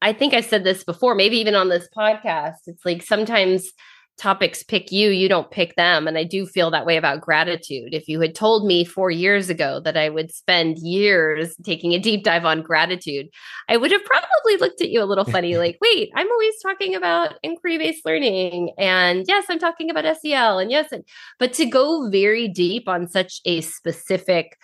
I 0.01 0.13
think 0.13 0.33
I 0.33 0.41
said 0.41 0.63
this 0.63 0.83
before, 0.83 1.15
maybe 1.15 1.37
even 1.37 1.55
on 1.55 1.69
this 1.69 1.87
podcast. 1.95 2.55
It's 2.67 2.85
like 2.85 3.03
sometimes 3.03 3.71
topics 4.19 4.61
pick 4.63 4.91
you, 4.91 5.09
you 5.09 5.29
don't 5.29 5.49
pick 5.49 5.75
them. 5.75 6.07
And 6.07 6.17
I 6.17 6.25
do 6.25 6.45
feel 6.45 6.69
that 6.71 6.85
way 6.85 6.97
about 6.97 7.21
gratitude. 7.21 7.93
If 7.93 8.07
you 8.07 8.19
had 8.19 8.35
told 8.35 8.67
me 8.67 8.83
four 8.83 9.09
years 9.09 9.49
ago 9.49 9.79
that 9.79 9.97
I 9.97 10.09
would 10.09 10.31
spend 10.31 10.77
years 10.79 11.55
taking 11.63 11.93
a 11.93 11.99
deep 11.99 12.23
dive 12.23 12.45
on 12.45 12.61
gratitude, 12.61 13.27
I 13.69 13.77
would 13.77 13.91
have 13.91 14.03
probably 14.03 14.57
looked 14.57 14.81
at 14.81 14.89
you 14.89 15.01
a 15.01 15.05
little 15.05 15.25
funny, 15.31 15.57
like, 15.57 15.77
wait, 15.81 16.11
I'm 16.15 16.29
always 16.29 16.55
talking 16.61 16.95
about 16.95 17.35
inquiry 17.41 17.77
based 17.77 18.05
learning. 18.05 18.73
And 18.77 19.25
yes, 19.27 19.45
I'm 19.49 19.59
talking 19.59 19.89
about 19.89 20.17
SEL. 20.17 20.59
And 20.59 20.69
yes, 20.69 20.91
and, 20.91 21.03
but 21.39 21.53
to 21.53 21.65
go 21.65 22.09
very 22.09 22.47
deep 22.47 22.87
on 22.87 23.07
such 23.07 23.39
a 23.45 23.61
specific 23.61 24.57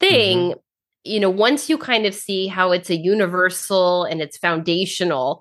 thing, 0.00 0.38
mm-hmm 0.38 0.60
you 1.06 1.20
know, 1.20 1.30
once 1.30 1.70
you 1.70 1.78
kind 1.78 2.06
of 2.06 2.14
see 2.14 2.46
how 2.46 2.72
it's 2.72 2.90
a 2.90 2.96
universal 2.96 4.04
and 4.04 4.20
it's 4.20 4.36
foundational, 4.36 5.40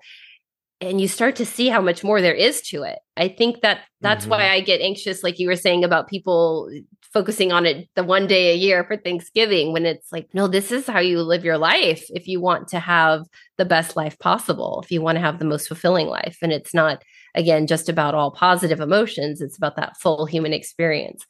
and 0.82 0.99
you 0.99 1.07
start 1.07 1.36
to 1.38 1.45
see 1.45 1.70
how 1.70 1.82
much 1.82 2.03
more 2.03 2.22
there 2.22 2.34
is 2.34 2.61
to 2.61 2.84
it. 2.84 2.99
I 3.16 3.30
think 3.30 3.61
that 3.61 3.82
that's 4.01 4.24
mm-hmm. 4.24 4.32
why 4.32 4.49
I 4.49 4.59
get 4.59 4.82
anxious, 4.82 5.24
like 5.24 5.39
you 5.39 5.47
were 5.47 5.55
saying 5.55 5.84
about 5.84 6.09
people 6.09 6.70
focusing 7.13 7.53
on 7.53 7.66
it 7.66 7.88
the 7.95 8.03
one 8.03 8.28
day 8.28 8.51
a 8.51 8.57
year 8.57 8.84
for 8.84 8.97
Thanksgiving 8.97 9.72
when 9.72 9.86
it's 9.86 10.11
like, 10.11 10.28
no, 10.34 10.47
this 10.47 10.74
is 10.74 10.86
how 10.86 10.99
you 10.99 11.22
live 11.22 11.45
your 11.45 11.57
life 11.57 12.05
if 12.09 12.28
you 12.28 12.41
want 12.41 12.68
to 12.68 12.80
have 12.80 13.22
the 13.57 13.63
best 13.63 13.95
life 13.95 14.20
possible, 14.20 14.82
if 14.84 14.91
you 14.91 15.01
want 15.01 15.16
to 15.16 15.22
have 15.22 15.39
the 15.39 15.45
most 15.45 15.70
fulfilling 15.70 16.07
life. 16.07 16.38
And 16.41 16.51
it's 16.51 16.74
not, 16.74 17.03
again, 17.34 17.68
just 17.68 17.88
about 17.88 18.13
all 18.13 18.32
positive 18.32 18.82
emotions, 18.82 19.39
it's 19.39 19.55
about 19.55 19.78
that 19.78 19.95
full 19.97 20.26
human 20.26 20.51
experience. 20.51 21.26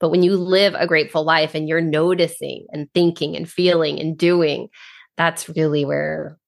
But 0.00 0.10
when 0.10 0.22
you 0.22 0.36
live 0.36 0.74
a 0.74 0.86
grateful 0.86 1.24
life 1.24 1.54
and 1.54 1.68
you're 1.68 1.80
noticing 1.80 2.66
and 2.72 2.92
thinking 2.92 3.36
and 3.36 3.48
feeling 3.48 4.00
and 4.00 4.16
doing, 4.16 4.68
that's 5.16 5.48
really 5.48 5.84
where 5.84 6.38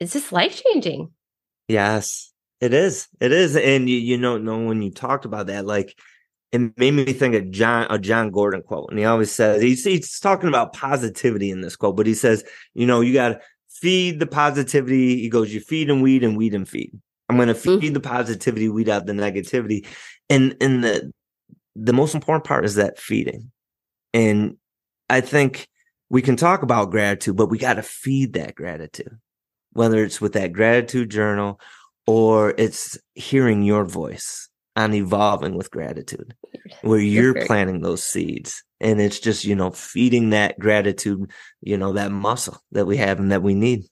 it's 0.00 0.12
just 0.12 0.32
life 0.32 0.62
changing. 0.64 1.10
Yes, 1.66 2.32
it 2.60 2.74
is. 2.74 3.08
It 3.20 3.32
is. 3.32 3.56
And 3.56 3.88
you, 3.88 3.96
you 3.96 4.18
know, 4.18 4.38
know 4.38 4.64
when 4.64 4.82
you 4.82 4.90
talked 4.90 5.24
about 5.24 5.46
that, 5.46 5.66
like 5.66 5.96
it 6.52 6.78
made 6.78 6.92
me 6.92 7.12
think 7.12 7.34
of 7.34 7.50
John 7.50 7.86
a 7.90 7.98
Jon 7.98 8.30
Gordon 8.30 8.62
quote. 8.62 8.90
And 8.90 8.98
he 8.98 9.04
always 9.04 9.30
says 9.30 9.62
he's 9.62 9.84
he's 9.84 10.18
talking 10.18 10.48
about 10.48 10.72
positivity 10.72 11.50
in 11.50 11.60
this 11.60 11.76
quote, 11.76 11.96
but 11.96 12.06
he 12.06 12.14
says, 12.14 12.44
you 12.74 12.86
know, 12.86 13.00
you 13.00 13.12
gotta 13.12 13.40
feed 13.68 14.18
the 14.18 14.26
positivity. 14.26 15.20
He 15.20 15.28
goes, 15.28 15.52
you 15.52 15.60
feed 15.60 15.90
and 15.90 16.02
weed 16.02 16.24
and 16.24 16.36
weed 16.36 16.54
and 16.54 16.68
feed. 16.68 16.92
I'm 17.28 17.36
gonna 17.36 17.54
feed 17.54 17.80
mm-hmm. 17.80 17.92
the 17.92 18.00
positivity, 18.00 18.68
weed 18.68 18.88
out 18.88 19.06
the 19.06 19.12
negativity. 19.12 19.86
And 20.30 20.56
and 20.60 20.82
the 20.82 21.12
the 21.80 21.92
most 21.92 22.14
important 22.14 22.44
part 22.44 22.64
is 22.64 22.74
that 22.74 22.98
feeding. 22.98 23.50
And 24.12 24.56
I 25.08 25.20
think 25.20 25.68
we 26.10 26.22
can 26.22 26.36
talk 26.36 26.62
about 26.62 26.90
gratitude, 26.90 27.36
but 27.36 27.50
we 27.50 27.58
got 27.58 27.74
to 27.74 27.82
feed 27.82 28.32
that 28.32 28.54
gratitude, 28.54 29.18
whether 29.72 30.02
it's 30.02 30.20
with 30.20 30.32
that 30.32 30.52
gratitude 30.52 31.10
journal 31.10 31.60
or 32.06 32.54
it's 32.58 32.98
hearing 33.14 33.62
your 33.62 33.84
voice 33.84 34.48
on 34.76 34.94
evolving 34.94 35.54
with 35.54 35.70
gratitude, 35.70 36.34
where 36.82 37.00
you're 37.00 37.46
planting 37.46 37.80
those 37.80 38.02
seeds. 38.02 38.62
And 38.80 39.00
it's 39.00 39.20
just, 39.20 39.44
you 39.44 39.54
know, 39.54 39.70
feeding 39.70 40.30
that 40.30 40.58
gratitude, 40.58 41.30
you 41.60 41.76
know, 41.76 41.92
that 41.92 42.12
muscle 42.12 42.62
that 42.72 42.86
we 42.86 42.96
have 42.96 43.18
and 43.18 43.32
that 43.32 43.42
we 43.42 43.54
need 43.54 43.84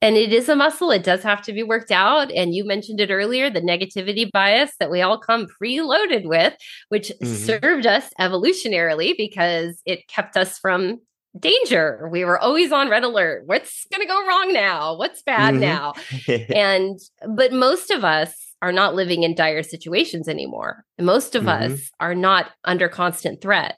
and 0.00 0.16
it 0.16 0.32
is 0.32 0.48
a 0.48 0.56
muscle 0.56 0.90
it 0.90 1.04
does 1.04 1.22
have 1.22 1.42
to 1.42 1.52
be 1.52 1.62
worked 1.62 1.90
out 1.90 2.30
and 2.32 2.54
you 2.54 2.64
mentioned 2.64 3.00
it 3.00 3.10
earlier 3.10 3.50
the 3.50 3.60
negativity 3.60 4.30
bias 4.30 4.72
that 4.78 4.90
we 4.90 5.02
all 5.02 5.18
come 5.18 5.46
preloaded 5.60 6.26
with 6.26 6.54
which 6.88 7.10
mm-hmm. 7.22 7.34
served 7.34 7.86
us 7.86 8.10
evolutionarily 8.20 9.14
because 9.16 9.80
it 9.84 10.06
kept 10.08 10.36
us 10.36 10.58
from 10.58 10.98
danger. 11.38 12.08
We 12.10 12.24
were 12.24 12.38
always 12.38 12.72
on 12.72 12.88
red 12.88 13.04
alert. 13.04 13.42
What's 13.46 13.86
going 13.92 14.00
to 14.00 14.08
go 14.08 14.26
wrong 14.26 14.52
now? 14.52 14.96
What's 14.96 15.22
bad 15.22 15.54
mm-hmm. 15.54 15.60
now? 15.60 15.94
and, 16.54 16.98
but 17.28 17.52
most 17.52 17.90
of 17.90 18.04
us 18.04 18.54
are 18.60 18.72
not 18.72 18.94
living 18.94 19.22
in 19.22 19.34
dire 19.34 19.62
situations 19.62 20.28
anymore. 20.28 20.84
Most 20.98 21.34
of 21.34 21.44
mm-hmm. 21.44 21.72
us 21.72 21.90
are 22.00 22.14
not 22.14 22.50
under 22.64 22.88
constant 22.88 23.40
threat. 23.40 23.76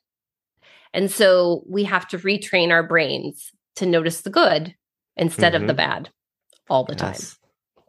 And 0.92 1.10
so 1.10 1.62
we 1.68 1.84
have 1.84 2.08
to 2.08 2.18
retrain 2.18 2.70
our 2.70 2.82
brains 2.82 3.52
to 3.76 3.86
notice 3.86 4.22
the 4.22 4.30
good 4.30 4.74
instead 5.20 5.52
mm-hmm. 5.52 5.62
of 5.62 5.68
the 5.68 5.80
mm-hmm. 5.80 5.90
bad 5.90 6.10
all 6.68 6.84
the 6.84 6.94
yes. 6.94 7.00
time. 7.00 7.36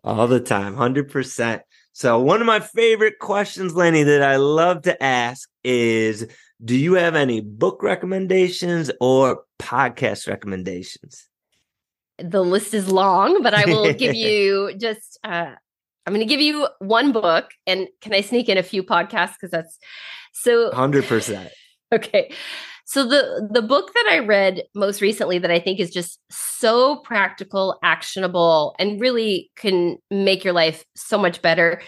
All 0.04 0.28
the 0.28 0.40
time, 0.40 0.76
100%. 0.76 1.62
So, 1.94 2.20
one 2.20 2.42
of 2.42 2.48
my 2.48 2.60
favorite 2.60 3.20
questions, 3.20 3.74
Lainie, 3.74 4.06
that 4.06 4.24
I 4.24 4.38
love 4.38 4.84
to 4.84 5.02
ask 5.04 5.48
is 5.64 6.28
Do 6.64 6.76
you 6.76 6.94
have 6.94 7.16
any 7.16 7.42
book 7.42 7.84
recommendations 7.84 8.90
or 9.00 9.44
podcast 9.60 10.28
recommendations? 10.28 11.28
The 12.18 12.44
list 12.44 12.74
is 12.74 12.92
long, 12.92 13.44
but 13.44 13.54
I 13.54 13.66
will 13.66 13.94
give 13.94 14.16
you 14.28 14.74
just, 14.78 15.20
uh, 15.24 15.54
I'm 16.06 16.14
going 16.14 16.26
to 16.26 16.26
give 16.26 16.42
you 16.42 16.68
one 16.80 17.12
book. 17.12 17.52
And 17.68 17.88
can 18.00 18.14
I 18.14 18.22
sneak 18.22 18.48
in 18.48 18.58
a 18.58 18.64
few 18.64 18.84
podcasts? 18.84 19.34
Because 19.34 19.52
that's 19.52 19.78
so 20.34 20.72
100%. 20.72 21.50
Okay. 21.94 22.32
So 22.92 23.08
the 23.08 23.48
the 23.50 23.62
book 23.62 23.94
that 23.94 24.08
I 24.12 24.20
read 24.20 24.64
most 24.76 25.00
recently 25.00 25.40
that 25.40 25.50
I 25.50 25.60
think 25.60 25.80
is 25.80 25.92
just 25.92 26.20
so 26.30 26.98
practical, 26.98 27.80
actionable, 27.82 28.76
and 28.80 29.00
really 29.00 29.50
can 29.56 29.98
make 30.10 30.44
your 30.44 30.52
life 30.52 30.84
so 30.98 31.18
much 31.18 31.42
better 31.42 31.82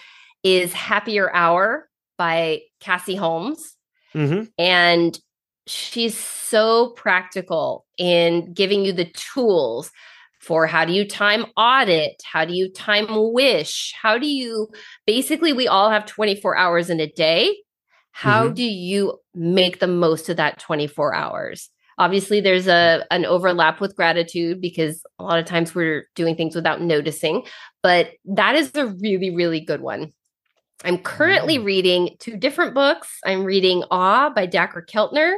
is 0.43 0.71
Happier 0.71 1.29
Hour 1.35 1.89
by 2.17 2.61
Cassie 2.79 3.17
Holmes. 3.17 3.75
Mm-hmm. 4.15 4.43
And 4.57 5.19
she's 5.67 6.17
so 6.17 6.91
practical 6.91 7.85
in 7.97 8.53
giving 8.53 8.85
you 8.85 8.93
the 8.93 9.11
tools 9.11 9.91
for 10.39 10.67
how 10.67 10.85
do 10.85 10.93
you 10.93 11.05
time 11.05 11.47
audit? 11.57 12.21
How 12.23 12.45
do 12.45 12.53
you 12.53 12.71
time 12.71 13.07
wish? 13.09 13.93
How 14.01 14.17
do 14.17 14.27
you 14.27 14.69
basically, 15.05 15.51
we 15.51 15.67
all 15.67 15.89
have 15.89 16.05
24 16.05 16.55
hours 16.55 16.89
in 16.89 17.01
a 17.01 17.11
day. 17.11 17.57
How 18.13 18.45
mm-hmm. 18.45 18.53
do 18.53 18.63
you 18.63 19.19
make 19.33 19.79
the 19.79 19.87
most 19.87 20.29
of 20.29 20.37
that 20.37 20.59
24 20.59 21.13
hours? 21.15 21.69
Obviously, 21.97 22.41
there's 22.41 22.67
a 22.67 23.05
an 23.11 23.25
overlap 23.25 23.81
with 23.81 23.95
gratitude 23.95 24.61
because 24.61 25.03
a 25.19 25.23
lot 25.23 25.39
of 25.39 25.45
times 25.45 25.75
we're 25.75 26.07
doing 26.15 26.35
things 26.35 26.55
without 26.55 26.81
noticing, 26.81 27.43
but 27.81 28.11
that 28.25 28.55
is 28.55 28.71
a 28.75 28.87
really, 28.87 29.29
really 29.29 29.59
good 29.59 29.81
one. 29.81 30.13
I'm 30.85 30.97
currently 30.97 31.59
reading 31.59 32.15
two 32.19 32.37
different 32.37 32.73
books. 32.73 33.09
I'm 33.25 33.43
reading 33.43 33.83
Awe 33.89 34.29
by 34.29 34.47
Dacher 34.47 34.85
Keltner 34.87 35.35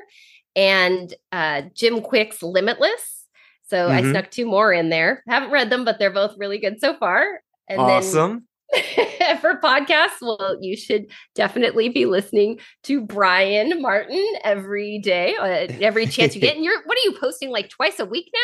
and 0.56 1.14
uh, 1.32 1.64
Jim 1.74 2.02
Kwik's 2.02 2.42
Limitless. 2.42 3.26
So 3.68 3.88
mm-hmm. 3.88 4.08
I 4.08 4.12
snuck 4.12 4.32
two 4.32 4.46
more 4.46 4.74
in 4.74 4.90
there. 4.90 5.24
Haven't 5.28 5.52
read 5.52 5.70
them, 5.70 5.86
but 5.86 6.00
they're 6.00 6.12
both 6.12 6.36
really 6.38 6.58
good 6.58 6.80
so 6.80 6.96
far. 6.98 7.42
And 7.68 7.80
awesome. 7.80 8.48
for 9.42 9.60
podcasts, 9.60 10.22
well, 10.22 10.58
you 10.62 10.76
should 10.76 11.06
definitely 11.34 11.90
be 11.90 12.06
listening 12.06 12.60
to 12.84 13.02
Brian 13.02 13.82
Martin 13.82 14.26
every 14.44 15.00
day, 15.00 15.36
uh, 15.36 15.74
every 15.82 16.06
chance 16.08 16.36
you 16.36 16.42
get. 16.42 16.56
And 16.56 16.66
you're, 16.66 16.82
what 16.86 16.98
are 16.98 17.02
you 17.06 17.18
posting 17.20 17.50
like 17.50 17.70
twice 17.70 18.00
a 18.00 18.06
week 18.06 18.30
now? 18.34 18.40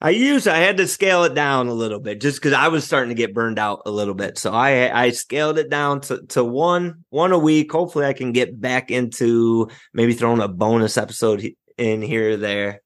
I 0.00 0.10
use 0.10 0.46
I 0.46 0.58
had 0.58 0.76
to 0.76 0.86
scale 0.86 1.24
it 1.24 1.34
down 1.34 1.66
a 1.66 1.72
little 1.72 1.98
bit 1.98 2.20
just 2.20 2.38
because 2.38 2.52
I 2.52 2.68
was 2.68 2.84
starting 2.84 3.08
to 3.08 3.16
get 3.16 3.34
burned 3.34 3.58
out 3.58 3.82
a 3.84 3.90
little 3.90 4.14
bit. 4.14 4.38
So 4.38 4.52
I 4.52 5.06
I 5.06 5.10
scaled 5.10 5.58
it 5.58 5.70
down 5.70 6.02
to, 6.02 6.22
to 6.28 6.44
one 6.44 7.04
one 7.10 7.32
a 7.32 7.38
week. 7.38 7.72
Hopefully 7.72 8.06
I 8.06 8.12
can 8.12 8.30
get 8.30 8.60
back 8.60 8.92
into 8.92 9.68
maybe 9.92 10.12
throwing 10.12 10.40
a 10.40 10.46
bonus 10.46 10.96
episode 10.96 11.44
in 11.76 12.00
here 12.00 12.32
or 12.32 12.36
there. 12.36 12.82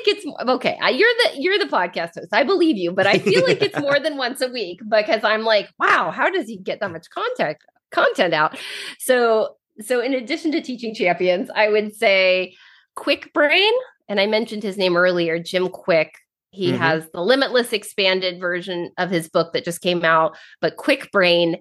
Like 0.00 0.16
it's 0.16 0.26
okay. 0.48 0.78
I, 0.80 0.90
You're 0.90 1.08
the 1.24 1.40
you're 1.40 1.58
the 1.58 1.66
podcast 1.66 2.14
host. 2.14 2.28
I 2.32 2.44
believe 2.44 2.76
you, 2.76 2.92
but 2.92 3.06
I 3.06 3.18
feel 3.18 3.42
like 3.46 3.62
it's 3.62 3.78
more 3.78 3.98
than 4.02 4.16
once 4.16 4.40
a 4.40 4.48
week 4.48 4.80
because 4.88 5.24
I'm 5.24 5.42
like, 5.42 5.68
wow, 5.78 6.10
how 6.10 6.30
does 6.30 6.46
he 6.46 6.56
get 6.56 6.80
that 6.80 6.90
much 6.90 7.08
content 7.10 7.58
content 7.90 8.34
out? 8.34 8.58
So 8.98 9.56
so 9.80 10.00
in 10.00 10.14
addition 10.14 10.52
to 10.52 10.60
teaching 10.60 10.94
champions, 10.94 11.50
I 11.54 11.68
would 11.68 11.94
say 11.94 12.54
Kwik 12.96 13.32
Brain, 13.32 13.72
and 14.08 14.20
I 14.20 14.26
mentioned 14.26 14.62
his 14.62 14.76
name 14.76 14.96
earlier, 14.96 15.38
Jim 15.38 15.68
Kwik. 15.68 16.10
He 16.50 16.68
mm-hmm. 16.68 16.78
has 16.78 17.08
the 17.12 17.22
limitless 17.22 17.72
expanded 17.72 18.40
version 18.40 18.90
of 18.98 19.10
his 19.10 19.28
book 19.28 19.52
that 19.52 19.64
just 19.64 19.80
came 19.80 20.04
out, 20.04 20.36
but 20.60 20.76
Kwik 20.76 21.10
Brain 21.12 21.56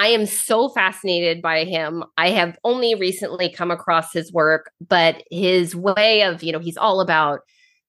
I 0.00 0.06
am 0.06 0.24
so 0.24 0.70
fascinated 0.70 1.42
by 1.42 1.64
him. 1.64 2.04
I 2.16 2.30
have 2.30 2.56
only 2.64 2.94
recently 2.94 3.50
come 3.50 3.70
across 3.70 4.14
his 4.14 4.32
work, 4.32 4.72
but 4.80 5.22
his 5.30 5.76
way 5.76 6.22
of, 6.22 6.42
you 6.42 6.52
know, 6.52 6.58
he's 6.58 6.78
all 6.78 7.02
about 7.02 7.40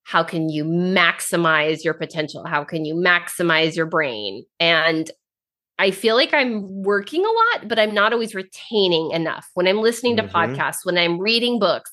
how 0.04 0.22
can 0.22 0.50
you 0.50 0.66
maximize 0.66 1.86
your 1.86 1.94
potential? 1.94 2.46
How 2.46 2.66
can 2.66 2.84
you 2.84 2.96
maximize 2.96 3.78
your 3.78 3.86
brain? 3.86 4.44
And 4.60 5.10
I 5.80 5.92
feel 5.92 6.16
like 6.16 6.34
I'm 6.34 6.84
working 6.84 7.26
a 7.26 7.30
lot, 7.30 7.70
but 7.70 7.80
I'm 7.80 7.94
not 7.94 8.12
always 8.12 8.36
retaining 8.36 9.12
enough. 9.12 9.48
When 9.54 9.66
I'm 9.66 9.80
listening 9.80 10.18
to 10.18 10.24
mm-hmm. 10.24 10.36
podcasts, 10.36 10.84
when 10.84 10.98
I'm 10.98 11.18
reading 11.18 11.60
books, 11.60 11.92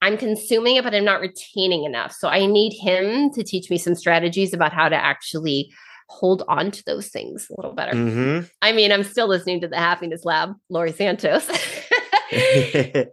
I'm 0.00 0.16
consuming 0.16 0.76
it, 0.76 0.84
but 0.84 0.94
I'm 0.94 1.04
not 1.04 1.20
retaining 1.20 1.84
enough. 1.84 2.12
So 2.12 2.28
I 2.28 2.46
need 2.46 2.72
him 2.72 3.30
to 3.34 3.44
teach 3.44 3.68
me 3.68 3.76
some 3.76 3.94
strategies 3.94 4.54
about 4.54 4.72
how 4.72 4.88
to 4.88 4.96
actually 4.96 5.70
hold 6.08 6.42
on 6.48 6.70
to 6.70 6.82
those 6.84 7.08
things 7.08 7.46
a 7.50 7.60
little 7.60 7.74
better. 7.74 7.92
Mm-hmm. 7.92 8.46
I 8.62 8.72
mean, 8.72 8.92
I'm 8.92 9.04
still 9.04 9.28
listening 9.28 9.60
to 9.60 9.68
the 9.68 9.76
Happiness 9.76 10.24
Lab, 10.24 10.54
Laurie 10.68 10.92
Santos. 10.92 11.46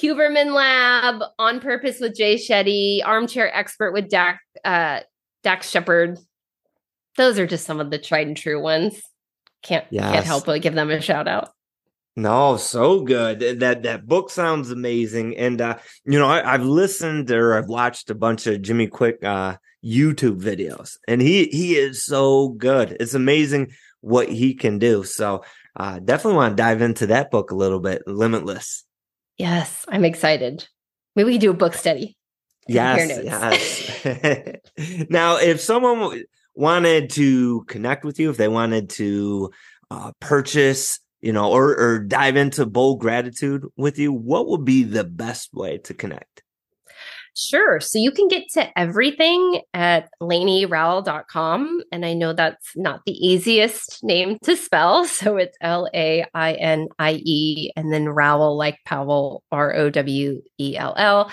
Huberman 0.00 0.54
Lab, 0.54 1.22
On 1.38 1.60
Purpose 1.60 1.98
with 2.00 2.16
Jay 2.16 2.36
Shetty, 2.36 3.00
Armchair 3.04 3.54
Expert 3.54 3.92
with 3.92 4.08
Dak, 4.08 4.40
uh, 4.64 5.00
Dax 5.42 5.70
Shepard. 5.70 6.18
Those 7.16 7.38
are 7.38 7.46
just 7.46 7.66
some 7.66 7.80
of 7.80 7.90
the 7.90 7.98
tried 7.98 8.28
and 8.28 8.36
true 8.36 8.60
ones. 8.60 9.00
Can't 9.62 9.84
yes. 9.90 10.12
can't 10.12 10.26
help 10.26 10.46
but 10.46 10.62
give 10.62 10.74
them 10.74 10.90
a 10.90 11.00
shout 11.00 11.26
out. 11.26 11.50
No, 12.14 12.56
so 12.56 13.02
good. 13.02 13.60
That 13.60 13.82
that 13.82 14.06
book 14.06 14.30
sounds 14.30 14.70
amazing, 14.70 15.36
and 15.36 15.60
uh, 15.60 15.78
you 16.04 16.18
know 16.18 16.28
I, 16.28 16.52
have 16.52 16.64
listened 16.64 17.30
or 17.32 17.56
I've 17.56 17.66
watched 17.66 18.10
a 18.10 18.14
bunch 18.14 18.46
of 18.46 18.62
Jimmy 18.62 18.86
Kwik 18.86 19.24
uh, 19.24 19.56
YouTube 19.84 20.40
videos, 20.40 20.96
and 21.06 21.20
he 21.20 21.44
he 21.46 21.76
is 21.76 22.04
so 22.04 22.50
good. 22.50 22.96
It's 23.00 23.14
amazing 23.14 23.72
what 24.00 24.28
he 24.28 24.54
can 24.54 24.78
do. 24.78 25.04
So 25.04 25.44
uh, 25.76 26.00
definitely 26.00 26.36
want 26.36 26.56
to 26.56 26.62
dive 26.62 26.82
into 26.82 27.06
that 27.08 27.30
book 27.30 27.50
a 27.50 27.56
little 27.56 27.80
bit. 27.80 28.02
Limitless. 28.06 28.84
Yes, 29.36 29.84
I'm 29.88 30.04
excited. 30.04 30.66
Maybe 31.14 31.26
we 31.26 31.32
can 31.34 31.40
do 31.40 31.50
a 31.50 31.54
book 31.54 31.74
study. 31.74 32.16
Yes, 32.66 33.24
yes. 33.24 35.06
now, 35.08 35.38
if 35.38 35.60
someone 35.60 36.22
wanted 36.54 37.10
to 37.10 37.62
connect 37.64 38.04
with 38.04 38.18
you, 38.18 38.30
if 38.30 38.36
they 38.36 38.48
wanted 38.48 38.90
to 38.90 39.50
uh, 39.90 40.12
purchase, 40.20 41.00
you 41.20 41.32
know, 41.32 41.50
or 41.50 41.76
or 41.78 41.98
dive 42.00 42.36
into 42.36 42.66
bold 42.66 43.00
gratitude 43.00 43.64
with 43.76 43.98
you, 43.98 44.12
what 44.12 44.48
would 44.48 44.64
be 44.64 44.82
the 44.82 45.04
best 45.04 45.54
way 45.54 45.78
to 45.78 45.94
connect? 45.94 46.42
Sure. 47.38 47.78
So 47.78 48.00
you 48.00 48.10
can 48.10 48.26
get 48.26 48.48
to 48.54 48.76
everything 48.76 49.60
at 49.72 50.10
lainierowell.com. 50.20 51.82
And 51.92 52.04
I 52.04 52.12
know 52.12 52.32
that's 52.32 52.76
not 52.76 53.02
the 53.06 53.12
easiest 53.12 54.02
name 54.02 54.38
to 54.42 54.56
spell. 54.56 55.06
So 55.18 55.36
it's 55.36 55.56
L 55.60 55.88
A 55.94 56.24
I 56.34 56.52
N 56.54 56.88
I 56.98 57.20
E 57.24 57.72
and 57.76 57.92
then 57.92 58.08
Rowell 58.08 58.56
like 58.56 58.78
Powell, 58.84 59.42
R 59.50 59.74
O 59.74 59.90
W 59.90 60.42
E 60.58 60.76
L 60.76 60.94
L. 60.96 61.30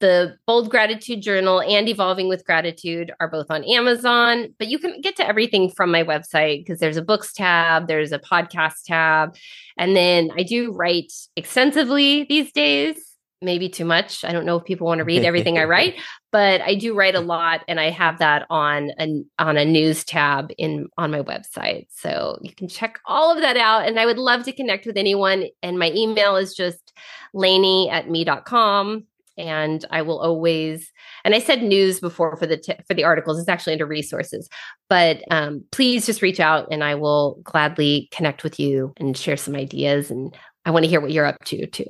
The 0.00 0.36
Bold 0.46 0.70
Gratitude 0.70 1.22
Journal 1.22 1.60
and 1.60 1.88
Evolving 1.88 2.28
with 2.28 2.44
Gratitude 2.44 3.12
are 3.18 3.28
both 3.28 3.50
on 3.50 3.64
Amazon, 3.64 4.54
but 4.58 4.68
you 4.68 4.78
can 4.78 5.00
get 5.00 5.16
to 5.16 5.26
everything 5.26 5.70
from 5.70 5.90
my 5.90 6.04
website 6.04 6.60
because 6.60 6.78
there's 6.78 6.96
a 6.96 7.02
books 7.02 7.32
tab, 7.32 7.88
there's 7.88 8.12
a 8.12 8.18
podcast 8.20 8.84
tab. 8.86 9.36
And 9.76 9.96
then 9.96 10.30
I 10.36 10.44
do 10.44 10.72
write 10.72 11.12
extensively 11.36 12.24
these 12.24 12.52
days 12.52 13.07
maybe 13.40 13.68
too 13.68 13.84
much. 13.84 14.24
I 14.24 14.32
don't 14.32 14.44
know 14.44 14.56
if 14.56 14.64
people 14.64 14.86
want 14.86 14.98
to 14.98 15.04
read 15.04 15.24
everything 15.24 15.58
I 15.58 15.64
write, 15.66 15.94
but 16.32 16.60
I 16.60 16.74
do 16.74 16.94
write 16.94 17.14
a 17.14 17.20
lot 17.20 17.62
and 17.68 17.78
I 17.78 17.90
have 17.90 18.18
that 18.18 18.46
on 18.50 18.90
a, 18.98 19.22
on 19.38 19.56
a 19.56 19.64
news 19.64 20.04
tab 20.04 20.50
in 20.58 20.88
on 20.98 21.10
my 21.10 21.22
website. 21.22 21.86
So 21.90 22.38
you 22.42 22.52
can 22.54 22.68
check 22.68 22.98
all 23.06 23.34
of 23.34 23.40
that 23.40 23.56
out. 23.56 23.86
And 23.86 23.98
I 23.98 24.06
would 24.06 24.18
love 24.18 24.44
to 24.44 24.52
connect 24.52 24.86
with 24.86 24.96
anyone. 24.96 25.46
And 25.62 25.78
my 25.78 25.90
email 25.92 26.36
is 26.36 26.54
just 26.54 26.92
lainie 27.34 27.90
at 27.90 28.10
me.com. 28.10 29.04
And 29.36 29.84
I 29.92 30.02
will 30.02 30.18
always, 30.18 30.92
and 31.24 31.32
I 31.32 31.38
said 31.38 31.62
news 31.62 32.00
before 32.00 32.36
for 32.36 32.46
the 32.46 32.56
t- 32.56 32.74
for 32.88 32.94
the 32.94 33.04
articles. 33.04 33.38
It's 33.38 33.48
actually 33.48 33.74
under 33.74 33.86
resources, 33.86 34.48
but 34.90 35.22
um, 35.30 35.62
please 35.70 36.06
just 36.06 36.22
reach 36.22 36.40
out, 36.40 36.66
and 36.72 36.82
I 36.82 36.96
will 36.96 37.38
gladly 37.44 38.08
connect 38.10 38.42
with 38.42 38.58
you 38.58 38.92
and 38.96 39.16
share 39.16 39.36
some 39.36 39.54
ideas. 39.54 40.10
And 40.10 40.36
I 40.64 40.72
want 40.72 40.86
to 40.86 40.88
hear 40.88 41.00
what 41.00 41.12
you're 41.12 41.24
up 41.24 41.44
to 41.44 41.68
too. 41.68 41.86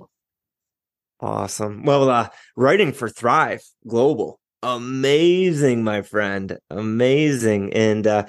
Awesome. 1.21 1.85
Well, 1.85 2.09
uh, 2.09 2.29
writing 2.57 2.93
for 2.93 3.09
Thrive 3.09 3.63
Global, 3.87 4.39
amazing, 4.63 5.83
my 5.83 6.03
friend, 6.03 6.59
amazing. 6.71 7.73
And 7.73 8.07
uh, 8.07 8.27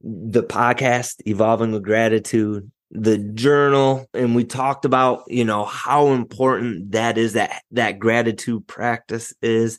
the 0.00 0.42
podcast, 0.42 1.16
Evolving 1.26 1.72
with 1.72 1.82
Gratitude, 1.82 2.70
the 2.90 3.18
journal 3.18 4.08
and 4.14 4.34
we 4.34 4.44
talked 4.44 4.84
about 4.84 5.22
you 5.28 5.44
know 5.44 5.64
how 5.64 6.08
important 6.08 6.90
that 6.90 7.16
is 7.16 7.34
that 7.34 7.62
that 7.70 8.00
gratitude 8.00 8.66
practice 8.66 9.32
is 9.42 9.78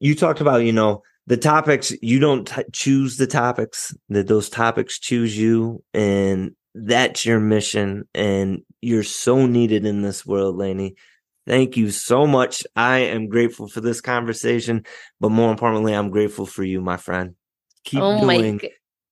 you 0.00 0.14
talked 0.14 0.40
about 0.40 0.64
you 0.64 0.72
know 0.72 1.02
the 1.28 1.36
topics 1.36 1.92
you 2.02 2.18
don't 2.18 2.48
t- 2.48 2.62
choose 2.72 3.16
the 3.16 3.28
topics 3.28 3.94
that 4.08 4.26
those 4.26 4.48
topics 4.48 4.98
choose 4.98 5.38
you 5.38 5.84
and 5.94 6.50
that's 6.74 7.24
your 7.24 7.38
mission 7.38 8.02
and 8.12 8.62
you're 8.80 9.04
so 9.04 9.46
needed 9.46 9.86
in 9.86 10.02
this 10.02 10.26
world 10.26 10.56
Lainie 10.56 10.96
thank 11.46 11.76
you 11.76 11.90
so 11.90 12.26
much 12.26 12.64
i 12.76 12.98
am 12.98 13.28
grateful 13.28 13.68
for 13.68 13.80
this 13.80 14.00
conversation 14.00 14.84
but 15.20 15.30
more 15.30 15.50
importantly 15.50 15.94
i'm 15.94 16.10
grateful 16.10 16.46
for 16.46 16.64
you 16.64 16.80
my 16.80 16.96
friend 16.96 17.34
keep 17.84 18.00
oh 18.00 18.20
doing 18.20 18.60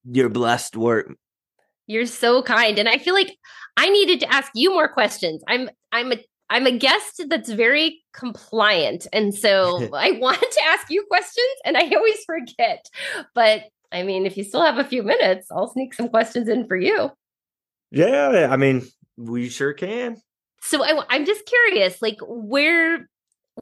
your 0.05 0.29
blessed 0.29 0.77
work 0.77 1.11
you're 1.91 2.07
so 2.07 2.41
kind. 2.43 2.79
And 2.79 2.89
I 2.89 2.99
feel 2.99 3.15
like 3.15 3.37
I 3.77 3.91
needed 3.91 4.21
to 4.21 4.33
ask 4.33 4.53
you 4.55 4.71
more 4.71 4.87
questions. 4.87 5.43
I'm 5.49 5.69
I'm 5.91 6.13
a 6.13 6.19
I'm 6.49 6.67
a 6.67 6.79
guest 6.79 7.25
that's 7.29 7.51
very 7.51 8.01
compliant. 8.15 9.09
And 9.13 9.35
so 9.35 9.89
I 9.95 10.13
want 10.13 10.41
to 10.41 10.61
ask 10.69 10.87
you 10.89 11.05
questions 11.09 11.49
and 11.65 11.77
I 11.77 11.91
always 11.91 12.25
forget. 12.25 12.87
But 13.35 13.65
I 13.91 14.05
mean, 14.05 14.25
if 14.25 14.37
you 14.37 14.45
still 14.45 14.63
have 14.63 14.79
a 14.79 14.85
few 14.85 15.03
minutes, 15.03 15.49
I'll 15.51 15.67
sneak 15.67 15.93
some 15.95 16.09
questions 16.09 16.49
in 16.49 16.69
for 16.69 16.77
you. 16.77 17.11
Yeah, 17.91 18.49
I 18.49 18.57
mean, 18.57 18.87
we 19.17 19.49
sure 19.49 19.73
can. 19.73 20.17
So 20.63 20.85
I, 20.85 21.05
I'm 21.09 21.25
just 21.25 21.47
curious, 21.47 22.01
like, 22.03 22.19
where 22.27 23.09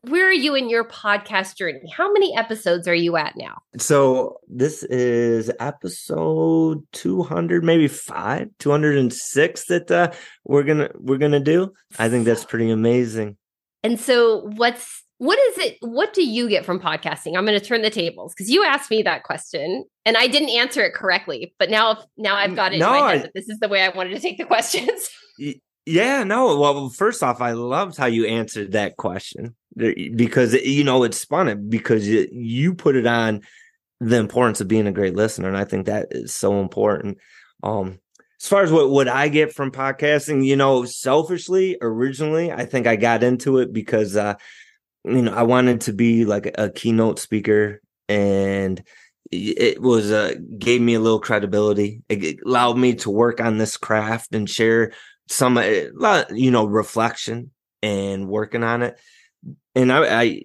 where 0.03 0.29
are 0.29 0.33
you 0.33 0.55
in 0.55 0.69
your 0.69 0.85
podcast 0.85 1.57
journey? 1.57 1.91
How 1.91 2.13
many 2.13 2.37
episodes 2.37 2.87
are 2.87 2.95
you 2.95 3.17
at 3.17 3.37
now? 3.37 3.59
So 3.79 4.39
this 4.47 4.85
is 4.85 5.51
episode 5.59 6.87
200, 6.93 7.65
maybe 7.65 7.89
five, 7.89 8.49
206 8.59 9.65
that 9.67 9.91
uh, 9.91 10.13
we're 10.45 10.63
gonna 10.63 10.91
we're 10.95 11.19
gonna 11.19 11.41
do. 11.41 11.73
I 11.99 12.09
think 12.09 12.27
that's 12.27 12.45
pretty 12.45 12.71
amazing. 12.71 13.37
And 13.83 13.99
so 13.99 14.51
what's 14.57 15.05
what 15.19 15.39
is 15.39 15.59
it 15.59 15.79
what 15.81 16.15
do 16.15 16.25
you 16.25 16.49
get 16.49 16.65
from 16.65 16.79
podcasting 16.79 17.37
i'm 17.37 17.45
going 17.45 17.59
to 17.59 17.65
turn 17.65 17.83
the 17.83 17.91
tables 17.91 18.33
because 18.33 18.49
you 18.49 18.65
asked 18.65 18.89
me 18.89 19.03
that 19.03 19.25
question 19.25 19.85
and 20.05 20.17
i 20.17 20.29
didn't 20.29 20.51
answer 20.51 20.83
it 20.83 20.95
correctly 20.95 21.53
but 21.59 21.69
now 21.69 22.05
now 22.17 22.37
i've 22.37 22.55
got 22.55 22.73
it 22.73 22.79
no, 22.79 22.95
in 22.95 23.01
my 23.01 23.09
head 23.11 23.19
I, 23.19 23.23
that 23.23 23.33
this 23.35 23.49
is 23.49 23.59
the 23.59 23.69
way 23.69 23.83
i 23.83 23.89
wanted 23.89 24.15
to 24.15 24.21
take 24.21 24.39
the 24.39 24.45
questions 24.47 25.11
yeah 25.89 26.25
no 26.25 26.59
well 26.59 26.89
first 26.91 27.23
off 27.23 27.41
i 27.41 27.53
loved 27.53 27.97
how 27.97 28.07
you 28.07 28.27
answered 28.27 28.73
that 28.73 28.97
question. 28.97 29.55
Because 29.77 30.55
you 30.55 30.83
know 30.83 31.05
it's 31.05 31.19
spun 31.19 31.49
it 31.49 31.71
because 31.71 32.09
you, 32.09 32.75
put 32.75 32.97
it 32.97 33.07
on 33.07 33.43
the 34.01 34.17
importance 34.17 34.61
of 34.61 34.67
being 34.67 34.89
a 34.89 34.93
great 34.93 35.15
listener 35.15 35.47
and 35.49 35.57
i 35.57 35.65
think 35.65 35.87
that 35.87 36.09
is 36.11 36.35
so 36.35 36.61
important. 36.61 37.19
Um 37.63 38.01
as 38.41 38.47
far 38.47 38.63
as 38.63 38.71
what 38.71 38.91
what 38.91 39.09
i 39.09 39.29
get 39.29 39.53
from 39.53 39.73
podcasting 39.73 40.45
you 40.45 40.55
know 40.55 40.85
selfishly 40.85 41.77
originally 41.81 42.53
i 42.53 42.65
think 42.65 42.87
i 42.87 42.95
got 42.95 43.25
into 43.25 43.59
it 43.59 43.73
because 43.73 44.17
uh 44.17 44.35
you 45.05 45.23
know 45.23 45.35
i 45.35 45.43
wanted 45.43 45.81
to 45.81 45.93
be 45.93 46.25
like 46.25 46.55
a 46.57 46.71
keynote 46.71 47.19
speaker 47.19 47.81
and 48.09 48.83
it 49.31 49.81
was 49.81 50.11
uh 50.11 50.35
gave 50.59 50.81
me 50.81 50.95
a 50.95 51.01
little 51.01 51.21
credibility. 51.21 52.03
It 52.09 52.39
allowed 52.45 52.79
me 52.79 52.95
to 52.97 53.11
work 53.11 53.41
on 53.41 53.59
this 53.59 53.77
craft 53.77 54.35
and 54.35 54.49
share 54.49 54.93
some 55.29 55.59
uh, 55.59 56.25
you 56.31 56.51
know 56.51 56.65
reflection 56.65 57.51
and 57.83 58.29
working 58.29 58.65
on 58.65 58.83
it 58.83 58.99
and 59.75 59.93
I, 59.93 60.23
I 60.23 60.43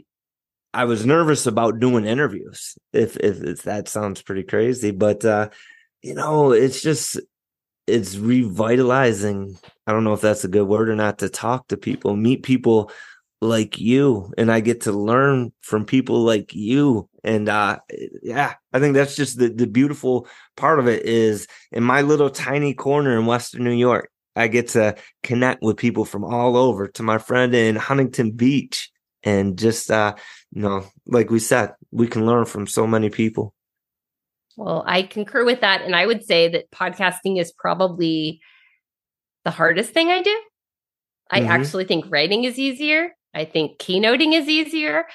I 0.74 0.86
was 0.86 1.06
nervous 1.06 1.46
about 1.46 1.80
doing 1.80 2.06
interviews. 2.06 2.78
If, 2.94 3.18
if 3.18 3.42
if, 3.44 3.64
that 3.64 3.88
sounds 3.88 4.22
pretty 4.22 4.44
crazy, 4.44 4.92
but 4.92 5.24
uh, 5.24 5.50
you 6.02 6.16
know, 6.16 6.52
it's 6.52 6.82
just 6.82 7.20
it's 7.88 8.16
revitalizing. 8.16 9.58
I 9.86 9.92
don't 9.92 10.04
know 10.04 10.14
if 10.14 10.22
that's 10.22 10.44
a 10.44 10.50
good 10.50 10.68
word 10.68 10.90
or 10.90 10.96
not 10.96 11.20
to 11.20 11.30
talk 11.30 11.68
to 11.68 11.78
people, 11.78 12.16
meet 12.16 12.44
people 12.44 12.92
like 13.42 13.80
you, 13.80 14.32
and 14.38 14.52
I 14.52 14.62
get 14.62 14.82
to 14.82 14.92
learn 14.92 15.52
from 15.62 15.86
people 15.86 16.22
like 16.22 16.56
you. 16.56 17.10
And 17.24 17.50
uh, 17.50 17.80
yeah, 18.24 18.56
I 18.72 18.80
think 18.80 18.96
that's 18.96 19.16
just 19.16 19.38
the 19.38 19.50
the 19.50 19.68
beautiful 19.68 20.28
part 20.58 20.80
of 20.80 20.88
it 20.88 21.06
is 21.06 21.48
in 21.72 21.84
my 21.84 22.02
little 22.02 22.30
tiny 22.30 22.74
corner 22.74 23.18
in 23.18 23.26
Western 23.28 23.64
New 23.64 23.72
York. 23.72 24.10
I 24.36 24.48
get 24.48 24.70
to 24.70 24.96
connect 25.22 25.62
with 25.62 25.78
people 25.78 26.06
from 26.06 26.24
all 26.24 26.58
over. 26.58 26.88
To 26.88 27.04
my 27.04 27.18
friend 27.18 27.54
in 27.54 27.76
Huntington 27.76 28.32
Beach, 28.32 28.92
and 29.24 29.58
just 29.58 29.90
uh 29.90 30.14
you 30.52 30.62
know 30.62 30.86
like 31.08 31.30
we 31.30 31.40
said 31.40 31.74
we 31.92 32.08
can 32.08 32.26
learn 32.26 32.46
from 32.46 32.68
so 32.68 32.86
many 32.86 33.10
people. 33.10 33.54
Well 34.58 34.84
i 34.86 35.04
concur 35.04 35.46
with 35.46 35.62
that. 35.62 35.82
And 35.82 35.96
i 35.96 36.06
would 36.06 36.24
say 36.24 36.50
that 36.50 36.72
podcasting 36.72 37.40
is 37.40 37.52
probably 37.52 38.42
the 39.46 39.52
hardest 39.52 39.94
thing 39.94 40.10
i 40.10 40.22
do. 40.22 40.42
I 41.32 41.40
mm-hmm. 41.40 41.52
actually 41.52 41.86
think 41.86 42.06
writing 42.10 42.44
is 42.44 42.60
easier. 42.60 43.16
I 43.34 43.46
think 43.46 43.80
keynoting 43.80 44.34
is 44.34 44.48
easier. 44.48 45.06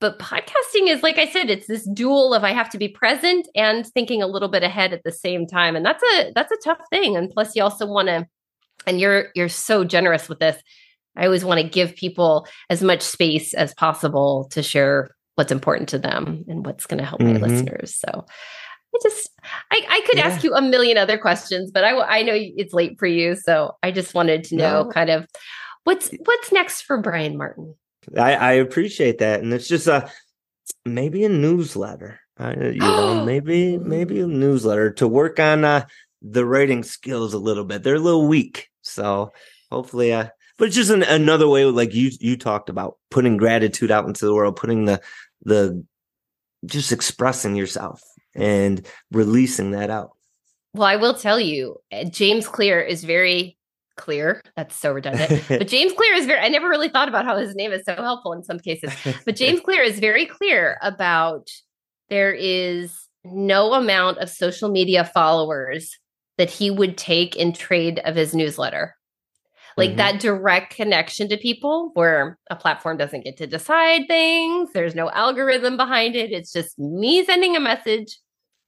But 0.00 0.18
podcasting 0.18 0.88
is 0.88 1.02
like 1.02 1.18
i 1.18 1.28
said 1.28 1.50
it's 1.50 1.66
this 1.66 1.88
dual 1.92 2.34
of 2.34 2.44
i 2.44 2.52
have 2.52 2.70
to 2.70 2.78
be 2.78 2.88
present 2.88 3.48
and 3.54 3.86
thinking 3.86 4.22
a 4.22 4.26
little 4.26 4.48
bit 4.48 4.62
ahead 4.62 4.92
at 4.92 5.02
the 5.04 5.12
same 5.12 5.46
time. 5.46 5.76
And 5.76 5.84
that's 5.84 6.02
a 6.02 6.32
that's 6.34 6.52
a 6.52 6.58
tough 6.64 6.80
thing. 6.90 7.16
And 7.16 7.30
plus 7.30 7.54
you 7.54 7.62
also 7.62 7.86
want 7.86 8.08
to 8.08 8.26
and 8.86 9.00
you're 9.00 9.26
you're 9.34 9.48
so 9.48 9.84
generous 9.84 10.28
with 10.28 10.38
this 10.38 10.60
I 11.16 11.26
always 11.26 11.44
want 11.44 11.60
to 11.60 11.68
give 11.68 11.94
people 11.94 12.46
as 12.70 12.82
much 12.82 13.02
space 13.02 13.54
as 13.54 13.74
possible 13.74 14.48
to 14.52 14.62
share 14.62 15.14
what's 15.34 15.52
important 15.52 15.88
to 15.90 15.98
them 15.98 16.44
and 16.48 16.64
what's 16.64 16.86
going 16.86 16.98
to 16.98 17.04
help 17.04 17.20
mm-hmm. 17.20 17.40
my 17.40 17.46
listeners. 17.46 17.94
So 17.94 18.24
I 18.94 18.98
just, 19.02 19.30
I, 19.70 19.86
I 19.88 20.06
could 20.06 20.18
yeah. 20.18 20.26
ask 20.26 20.44
you 20.44 20.54
a 20.54 20.62
million 20.62 20.98
other 20.98 21.18
questions, 21.18 21.70
but 21.70 21.84
I, 21.84 22.18
I 22.18 22.22
know 22.22 22.34
it's 22.34 22.74
late 22.74 22.98
for 22.98 23.06
you. 23.06 23.36
So 23.36 23.76
I 23.82 23.90
just 23.90 24.14
wanted 24.14 24.44
to 24.44 24.56
know 24.56 24.84
no. 24.84 24.90
kind 24.90 25.10
of 25.10 25.26
what's, 25.84 26.10
what's 26.24 26.52
next 26.52 26.82
for 26.82 27.00
Brian 27.00 27.36
Martin. 27.36 27.74
I, 28.16 28.34
I 28.34 28.52
appreciate 28.52 29.18
that. 29.18 29.40
And 29.40 29.52
it's 29.52 29.68
just 29.68 29.86
a, 29.86 30.10
maybe 30.84 31.24
a 31.24 31.28
newsletter, 31.28 32.20
uh, 32.38 32.54
you 32.58 32.80
know, 32.80 33.24
maybe, 33.26 33.78
maybe 33.78 34.20
a 34.20 34.26
newsletter 34.26 34.92
to 34.94 35.08
work 35.08 35.38
on, 35.38 35.64
uh, 35.64 35.86
the 36.22 36.46
writing 36.46 36.82
skills 36.84 37.34
a 37.34 37.38
little 37.38 37.64
bit. 37.64 37.82
They're 37.82 37.96
a 37.96 38.00
little 38.00 38.28
weak. 38.28 38.68
So 38.82 39.32
hopefully, 39.70 40.12
uh, 40.12 40.28
but 40.58 40.68
it's 40.68 40.76
just 40.76 40.90
an, 40.90 41.02
another 41.02 41.48
way 41.48 41.64
like 41.64 41.94
you 41.94 42.10
you 42.20 42.36
talked 42.36 42.68
about 42.68 42.96
putting 43.10 43.36
gratitude 43.36 43.90
out 43.90 44.06
into 44.06 44.26
the 44.26 44.34
world 44.34 44.56
putting 44.56 44.84
the 44.84 45.00
the 45.44 45.84
just 46.66 46.92
expressing 46.92 47.56
yourself 47.56 48.02
and 48.34 48.86
releasing 49.10 49.72
that 49.72 49.90
out. 49.90 50.10
Well 50.74 50.86
i 50.86 50.96
will 50.96 51.14
tell 51.14 51.40
you 51.40 51.78
eh, 51.90 52.08
james 52.08 52.46
clear 52.48 52.80
is 52.80 53.04
very 53.04 53.58
clear. 53.96 54.42
That's 54.56 54.74
so 54.74 54.92
redundant. 54.92 55.42
But 55.48 55.68
james 55.76 55.92
clear 55.92 56.14
is 56.14 56.26
very 56.26 56.40
i 56.40 56.48
never 56.48 56.68
really 56.68 56.88
thought 56.88 57.08
about 57.08 57.24
how 57.24 57.36
his 57.36 57.54
name 57.54 57.72
is 57.72 57.84
so 57.84 57.94
helpful 57.96 58.32
in 58.32 58.42
some 58.42 58.58
cases. 58.58 58.92
But 59.24 59.36
james 59.36 59.60
clear 59.64 59.82
is 59.82 59.98
very 59.98 60.26
clear 60.26 60.78
about 60.82 61.48
there 62.08 62.32
is 62.32 63.08
no 63.24 63.74
amount 63.74 64.18
of 64.18 64.28
social 64.28 64.68
media 64.68 65.04
followers 65.04 65.98
that 66.38 66.50
he 66.50 66.70
would 66.70 66.96
take 66.96 67.36
in 67.36 67.52
trade 67.52 68.00
of 68.04 68.16
his 68.16 68.34
newsletter. 68.34 68.96
Like 69.76 69.90
mm-hmm. 69.90 69.96
that 69.98 70.20
direct 70.20 70.74
connection 70.74 71.28
to 71.28 71.36
people 71.36 71.90
where 71.94 72.38
a 72.50 72.56
platform 72.56 72.96
doesn't 72.96 73.24
get 73.24 73.36
to 73.38 73.46
decide 73.46 74.02
things 74.06 74.70
there's 74.72 74.94
no 74.94 75.10
algorithm 75.10 75.76
behind 75.76 76.14
it 76.14 76.30
it's 76.30 76.52
just 76.52 76.78
me 76.78 77.24
sending 77.24 77.56
a 77.56 77.60
message 77.60 78.18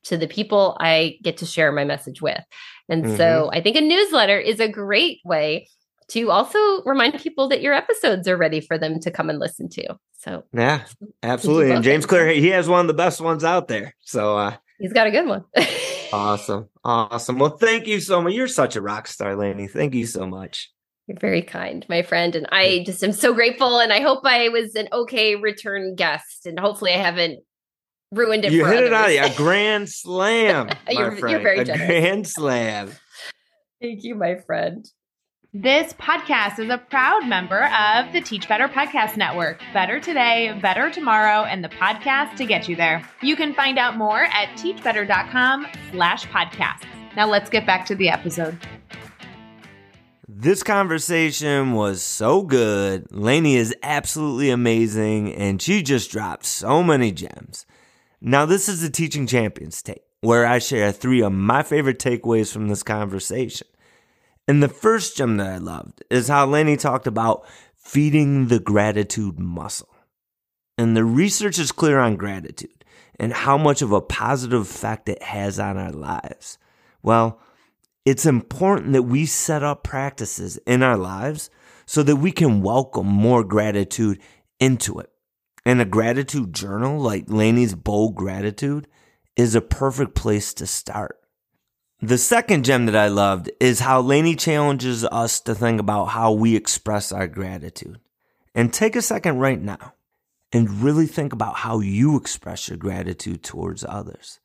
to 0.05 0.17
the 0.17 0.27
people 0.27 0.77
i 0.81 1.17
get 1.23 1.39
to 1.39 1.47
share 1.47 1.73
my 1.73 1.85
message 1.85 2.21
with. 2.21 2.43
And 2.89 3.05
mm-hmm. 3.05 3.17
so 3.17 3.51
i 3.53 3.61
think 3.61 3.77
a 3.77 3.81
newsletter 3.81 4.39
is 4.39 4.61
a 4.61 4.69
great 4.69 5.19
way 5.25 5.69
to 6.09 6.31
also 6.31 6.59
remind 6.85 7.19
people 7.19 7.49
that 7.49 7.63
your 7.63 7.73
episodes 7.73 8.29
are 8.29 8.37
ready 8.37 8.61
for 8.61 8.77
them 8.77 9.01
to 9.01 9.11
come 9.11 9.31
and 9.31 9.39
listen 9.39 9.69
to. 9.71 9.97
So 10.13 10.45
yeah 10.53 10.85
absolutely. 11.23 11.73
And 11.73 11.85
james 11.85 12.07
clear 12.07 12.29
he 12.29 12.49
has 12.49 12.69
one 12.69 12.81
of 12.81 12.87
the 12.87 12.95
best 12.95 13.21
ones 13.21 13.45
out 13.45 13.69
there. 13.69 13.95
So 14.01 14.39
uh 14.39 14.57
he's 14.79 14.93
got 14.93 15.07
a 15.07 15.11
good 15.11 15.27
one 15.27 15.45
awesome 16.13 16.69
awesome 16.85 17.39
well 17.39 17.57
thank 17.57 17.87
you 17.87 18.01
so 18.01 18.21
much 18.23 18.33
you're 18.33 18.49
such 18.49 18.77
a 18.77 18.83
rock 18.83 19.07
star 19.07 19.35
Lainie. 19.35 19.71
thank 19.71 19.95
you 19.95 20.07
so 20.07 20.27
much 20.27 20.71
you're 21.07 21.19
very 21.19 21.43
kind, 21.43 21.85
my 21.89 22.03
friend. 22.03 22.35
And 22.35 22.47
I 22.51 22.83
just 22.87 23.05
am 23.05 23.13
so 23.13 23.35
grateful. 23.35 23.79
And 23.79 23.93
I 23.93 24.01
hope 24.01 24.21
I 24.25 24.49
was 24.49 24.75
an 24.75 24.89
okay 24.93 25.37
return 25.37 25.95
guest. 25.95 26.47
And 26.47 26.59
hopefully 26.59 26.95
I 26.95 26.99
haven't 26.99 27.41
ruined 28.11 28.45
it. 28.45 28.53
You 28.53 28.65
hit 28.65 28.79
others. 28.79 28.89
it 28.89 29.21
out 29.21 29.27
of 29.27 29.35
a 29.35 29.37
grand 29.37 29.89
slam. 29.91 30.71
you're, 30.89 31.15
you're, 31.29 31.41
very 31.41 31.59
a 31.59 31.65
generous. 31.65 31.87
grand 31.87 32.27
slam. 32.27 32.91
Thank 33.83 34.03
you, 34.03 34.15
my 34.15 34.37
friend. 34.47 34.87
This 35.57 35.93
podcast 35.93 36.59
is 36.59 36.69
a 36.69 36.79
proud 36.79 37.29
member 37.29 37.67
of 37.67 38.13
the 38.13 38.21
Teach 38.21 38.49
Better 38.49 38.67
Podcast 38.67 39.17
Network. 39.17 39.61
Better 39.73 40.01
today, 40.01 40.59
better 40.61 40.91
tomorrow, 40.91 41.45
and 41.45 41.63
the 41.63 41.69
podcast 41.69 42.35
to 42.39 42.45
get 42.45 42.69
you 42.69 42.75
there. 42.75 43.09
You 43.23 43.37
can 43.37 43.55
find 43.55 43.79
out 43.79 43.97
more 43.97 44.25
at 44.25 44.49
teachbetter.com 44.59 45.69
slash 45.93 46.27
podcasts. 46.27 46.83
Now 47.15 47.29
let's 47.29 47.51
get 47.51 47.67
back 47.67 47.87
to 47.87 47.95
the 47.95 48.09
episode. 48.09 48.59
This 50.27 50.65
conversation 50.65 51.71
was 51.71 52.03
so 52.03 52.43
good. 52.43 53.07
Lainie 53.11 53.55
is 53.55 53.73
absolutely 53.85 54.51
amazing, 54.51 55.33
and 55.35 55.63
she 55.63 55.85
just 55.85 56.11
dropped 56.11 56.47
so 56.47 56.83
many 56.83 57.13
gems. 57.13 57.65
Now, 58.21 58.45
this 58.45 58.69
is 58.69 58.83
the 58.83 58.91
Teaching 58.91 59.29
Champions 59.29 59.81
take, 59.83 60.03
where 60.21 60.47
I 60.47 60.59
share 60.59 60.91
three 60.91 61.23
of 61.23 61.31
my 61.33 61.63
favorite 61.63 62.01
takeaways 62.01 62.53
from 62.53 62.67
this 62.67 62.83
conversation. 62.83 63.69
And 64.47 64.63
the 64.63 64.69
first 64.69 65.17
gem 65.17 65.39
that 65.39 65.47
I 65.49 65.59
loved 65.59 66.03
is 66.11 66.29
how 66.29 66.47
Lainie 66.47 66.79
talked 66.79 67.07
about 67.07 67.47
feeding 67.77 68.49
the 68.49 68.61
gratitude 68.61 69.39
muscle. 69.39 69.89
And 70.77 70.97
the 70.97 71.05
research 71.05 71.59
is 71.59 71.73
clear 71.73 71.99
on 71.99 72.17
gratitude 72.17 72.85
and 73.19 73.33
how 73.33 73.57
much 73.57 73.81
of 73.81 73.93
a 73.93 74.01
positive 74.01 74.63
effect 74.63 75.09
it 75.09 75.23
has 75.23 75.59
on 75.59 75.79
our 75.79 75.93
lives. 75.93 76.59
Well, 77.03 77.41
it's 78.05 78.27
important 78.27 78.93
that 78.93 79.05
we 79.05 79.25
set 79.25 79.63
up 79.63 79.83
practices 79.83 80.59
in 80.67 80.83
our 80.83 80.97
lives 80.97 81.49
so 81.87 82.03
that 82.03 82.17
we 82.17 82.33
can 82.33 82.63
welcome 82.63 83.07
more 83.07 83.45
gratitude 83.45 84.19
into 84.59 84.99
it. 84.99 85.11
And 85.65 85.81
a 85.81 85.87
gratitude 85.87 86.53
journal 86.53 86.99
like 87.01 87.27
Lainie's 87.27 87.75
Bold 87.75 88.15
Gratitude 88.15 88.89
is 89.37 89.55
a 89.55 89.61
perfect 89.63 90.15
place 90.15 90.53
to 90.55 90.67
start. 90.67 91.19
The 92.07 92.19
second 92.19 92.67
gem 92.67 92.85
that 92.85 92.95
I 92.95 93.09
loved 93.09 93.51
is 93.61 93.81
how 93.81 94.03
Lainie 94.03 94.39
challenges 94.39 95.07
us 95.07 95.41
to 95.41 95.55
think 95.55 95.81
about 95.81 96.09
how 96.09 96.33
we 96.33 96.55
express 96.55 97.11
our 97.13 97.27
gratitude. 97.27 97.99
And 98.55 98.71
take 98.71 98.95
a 98.95 99.01
second 99.01 99.39
right 99.39 99.59
now 99.59 99.95
and 100.53 100.83
really 100.83 101.07
think 101.07 101.33
about 101.33 101.57
how 101.57 101.81
you 101.81 102.19
express 102.19 102.69
your 102.69 102.77
gratitude 102.77 103.43
towards 103.43 103.87
others. 103.89 104.39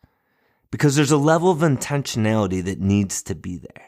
Because 0.72 0.96
there's 0.96 1.12
a 1.12 1.18
level 1.18 1.52
of 1.52 1.58
intentionality 1.58 2.64
that 2.64 2.80
needs 2.80 3.22
to 3.24 3.36
be 3.36 3.58
there. 3.58 3.88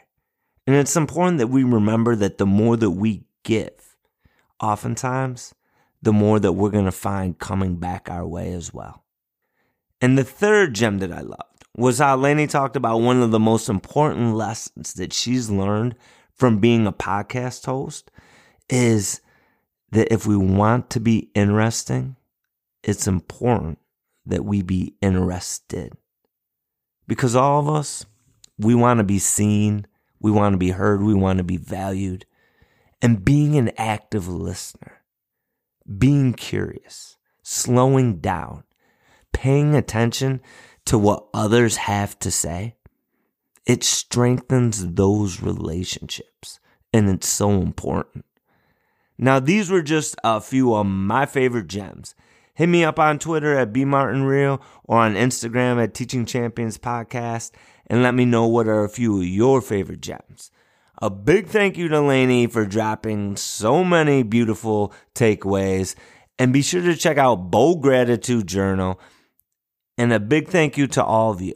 And 0.66 0.76
it's 0.76 0.94
important 0.94 1.38
that 1.38 1.46
we 1.46 1.64
remember 1.64 2.14
that 2.14 2.36
the 2.36 2.44
more 2.44 2.76
that 2.76 2.90
we 2.90 3.24
give, 3.42 3.96
oftentimes, 4.60 5.54
the 6.02 6.12
more 6.12 6.38
that 6.38 6.52
we're 6.52 6.68
going 6.68 6.84
to 6.84 6.92
find 6.92 7.38
coming 7.38 7.76
back 7.76 8.10
our 8.10 8.26
way 8.26 8.52
as 8.52 8.74
well. 8.74 9.02
And 9.98 10.18
the 10.18 10.24
third 10.24 10.74
gem 10.74 10.98
that 10.98 11.10
I 11.10 11.22
loved 11.22 11.51
was 11.76 11.98
how 11.98 12.16
Lainie 12.16 12.48
talked 12.48 12.76
about 12.76 13.00
one 13.00 13.22
of 13.22 13.30
the 13.30 13.40
most 13.40 13.68
important 13.68 14.34
lessons 14.34 14.94
that 14.94 15.12
she's 15.12 15.50
learned 15.50 15.94
from 16.34 16.58
being 16.58 16.86
a 16.86 16.92
podcast 16.92 17.64
host 17.66 18.10
is 18.68 19.20
that 19.90 20.12
if 20.12 20.26
we 20.26 20.36
want 20.36 20.90
to 20.90 21.00
be 21.00 21.30
interesting, 21.34 22.16
it's 22.82 23.06
important 23.06 23.78
that 24.26 24.44
we 24.44 24.62
be 24.62 24.94
interested. 25.00 25.92
Because 27.06 27.36
all 27.36 27.60
of 27.60 27.68
us, 27.74 28.06
we 28.58 28.74
want 28.74 28.98
to 28.98 29.04
be 29.04 29.18
seen, 29.18 29.86
we 30.20 30.30
want 30.30 30.54
to 30.54 30.58
be 30.58 30.70
heard, 30.70 31.02
we 31.02 31.14
want 31.14 31.38
to 31.38 31.44
be 31.44 31.56
valued. 31.56 32.26
And 33.00 33.24
being 33.24 33.56
an 33.56 33.72
active 33.76 34.28
listener, 34.28 35.02
being 35.98 36.34
curious, 36.34 37.16
slowing 37.42 38.18
down, 38.18 38.64
paying 39.32 39.74
attention 39.74 40.40
to 40.86 40.98
what 40.98 41.26
others 41.32 41.76
have 41.76 42.18
to 42.20 42.30
say, 42.30 42.76
it 43.66 43.84
strengthens 43.84 44.94
those 44.94 45.42
relationships. 45.42 46.58
And 46.92 47.08
it's 47.08 47.28
so 47.28 47.50
important. 47.50 48.26
Now, 49.16 49.40
these 49.40 49.70
were 49.70 49.82
just 49.82 50.16
a 50.24 50.40
few 50.40 50.74
of 50.74 50.84
my 50.86 51.26
favorite 51.26 51.68
gems. 51.68 52.14
Hit 52.54 52.68
me 52.68 52.84
up 52.84 52.98
on 52.98 53.18
Twitter 53.18 53.56
at 53.56 53.72
bmartinreal 53.72 54.60
or 54.84 54.98
on 54.98 55.14
Instagram 55.14 55.82
at 55.82 55.94
Teaching 55.94 56.26
Champions 56.26 56.76
Podcast 56.76 57.52
and 57.86 58.02
let 58.02 58.14
me 58.14 58.24
know 58.24 58.46
what 58.46 58.68
are 58.68 58.84
a 58.84 58.90
few 58.90 59.18
of 59.18 59.26
your 59.26 59.60
favorite 59.60 60.00
gems. 60.00 60.50
A 61.00 61.08
big 61.08 61.46
thank 61.48 61.76
you 61.76 61.88
to 61.88 61.96
Lainie 61.96 62.50
for 62.50 62.66
dropping 62.66 63.36
so 63.36 63.82
many 63.82 64.22
beautiful 64.22 64.92
takeaways. 65.14 65.94
And 66.38 66.52
be 66.52 66.62
sure 66.62 66.82
to 66.82 66.94
check 66.94 67.18
out 67.18 67.50
Bold 67.50 67.82
Gratitude 67.82 68.46
Journal. 68.46 69.00
And 70.02 70.12
a 70.12 70.18
big 70.18 70.48
thank 70.48 70.76
you 70.76 70.88
to 70.88 71.04
all 71.04 71.30
of 71.30 71.40
you 71.40 71.54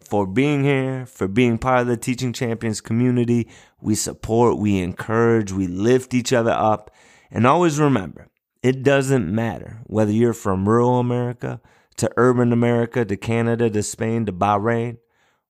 for 0.00 0.26
being 0.26 0.64
here, 0.64 1.06
for 1.06 1.28
being 1.28 1.56
part 1.56 1.82
of 1.82 1.86
the 1.86 1.96
Teaching 1.96 2.32
Champions 2.32 2.80
community. 2.80 3.46
We 3.80 3.94
support, 3.94 4.58
we 4.58 4.80
encourage, 4.80 5.52
we 5.52 5.68
lift 5.68 6.12
each 6.12 6.32
other 6.32 6.50
up. 6.50 6.90
And 7.30 7.46
always 7.46 7.78
remember, 7.78 8.26
it 8.60 8.82
doesn't 8.82 9.32
matter 9.32 9.82
whether 9.84 10.10
you're 10.10 10.32
from 10.32 10.68
rural 10.68 10.98
America 10.98 11.60
to 11.98 12.10
urban 12.16 12.52
America 12.52 13.04
to 13.04 13.16
Canada 13.16 13.70
to 13.70 13.84
Spain 13.84 14.26
to 14.26 14.32
Bahrain. 14.32 14.96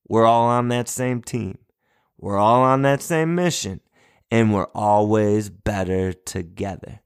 We're 0.06 0.26
all 0.26 0.48
on 0.48 0.68
that 0.68 0.90
same 0.90 1.22
team. 1.22 1.56
We're 2.18 2.36
all 2.36 2.60
on 2.60 2.82
that 2.82 3.00
same 3.00 3.34
mission. 3.34 3.80
And 4.30 4.52
we're 4.52 4.68
always 4.74 5.48
better 5.48 6.12
together. 6.12 7.00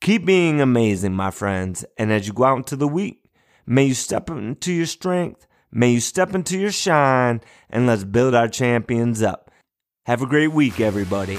Keep 0.00 0.26
being 0.26 0.60
amazing, 0.60 1.12
my 1.12 1.30
friends. 1.30 1.84
And 1.96 2.10
as 2.10 2.26
you 2.26 2.32
go 2.32 2.42
out 2.42 2.56
into 2.56 2.74
the 2.74 2.88
week, 2.88 3.22
may 3.68 3.84
you 3.84 3.94
step 3.94 4.30
into 4.30 4.72
your 4.72 4.86
strength. 4.86 5.46
May 5.70 5.92
you 5.92 6.00
step 6.00 6.34
into 6.34 6.58
your 6.58 6.72
shine. 6.72 7.40
And 7.68 7.86
let's 7.86 8.04
build 8.04 8.34
our 8.34 8.48
champions 8.48 9.22
up. 9.22 9.50
Have 10.06 10.22
a 10.22 10.26
great 10.26 10.52
week, 10.52 10.80
everybody. 10.80 11.38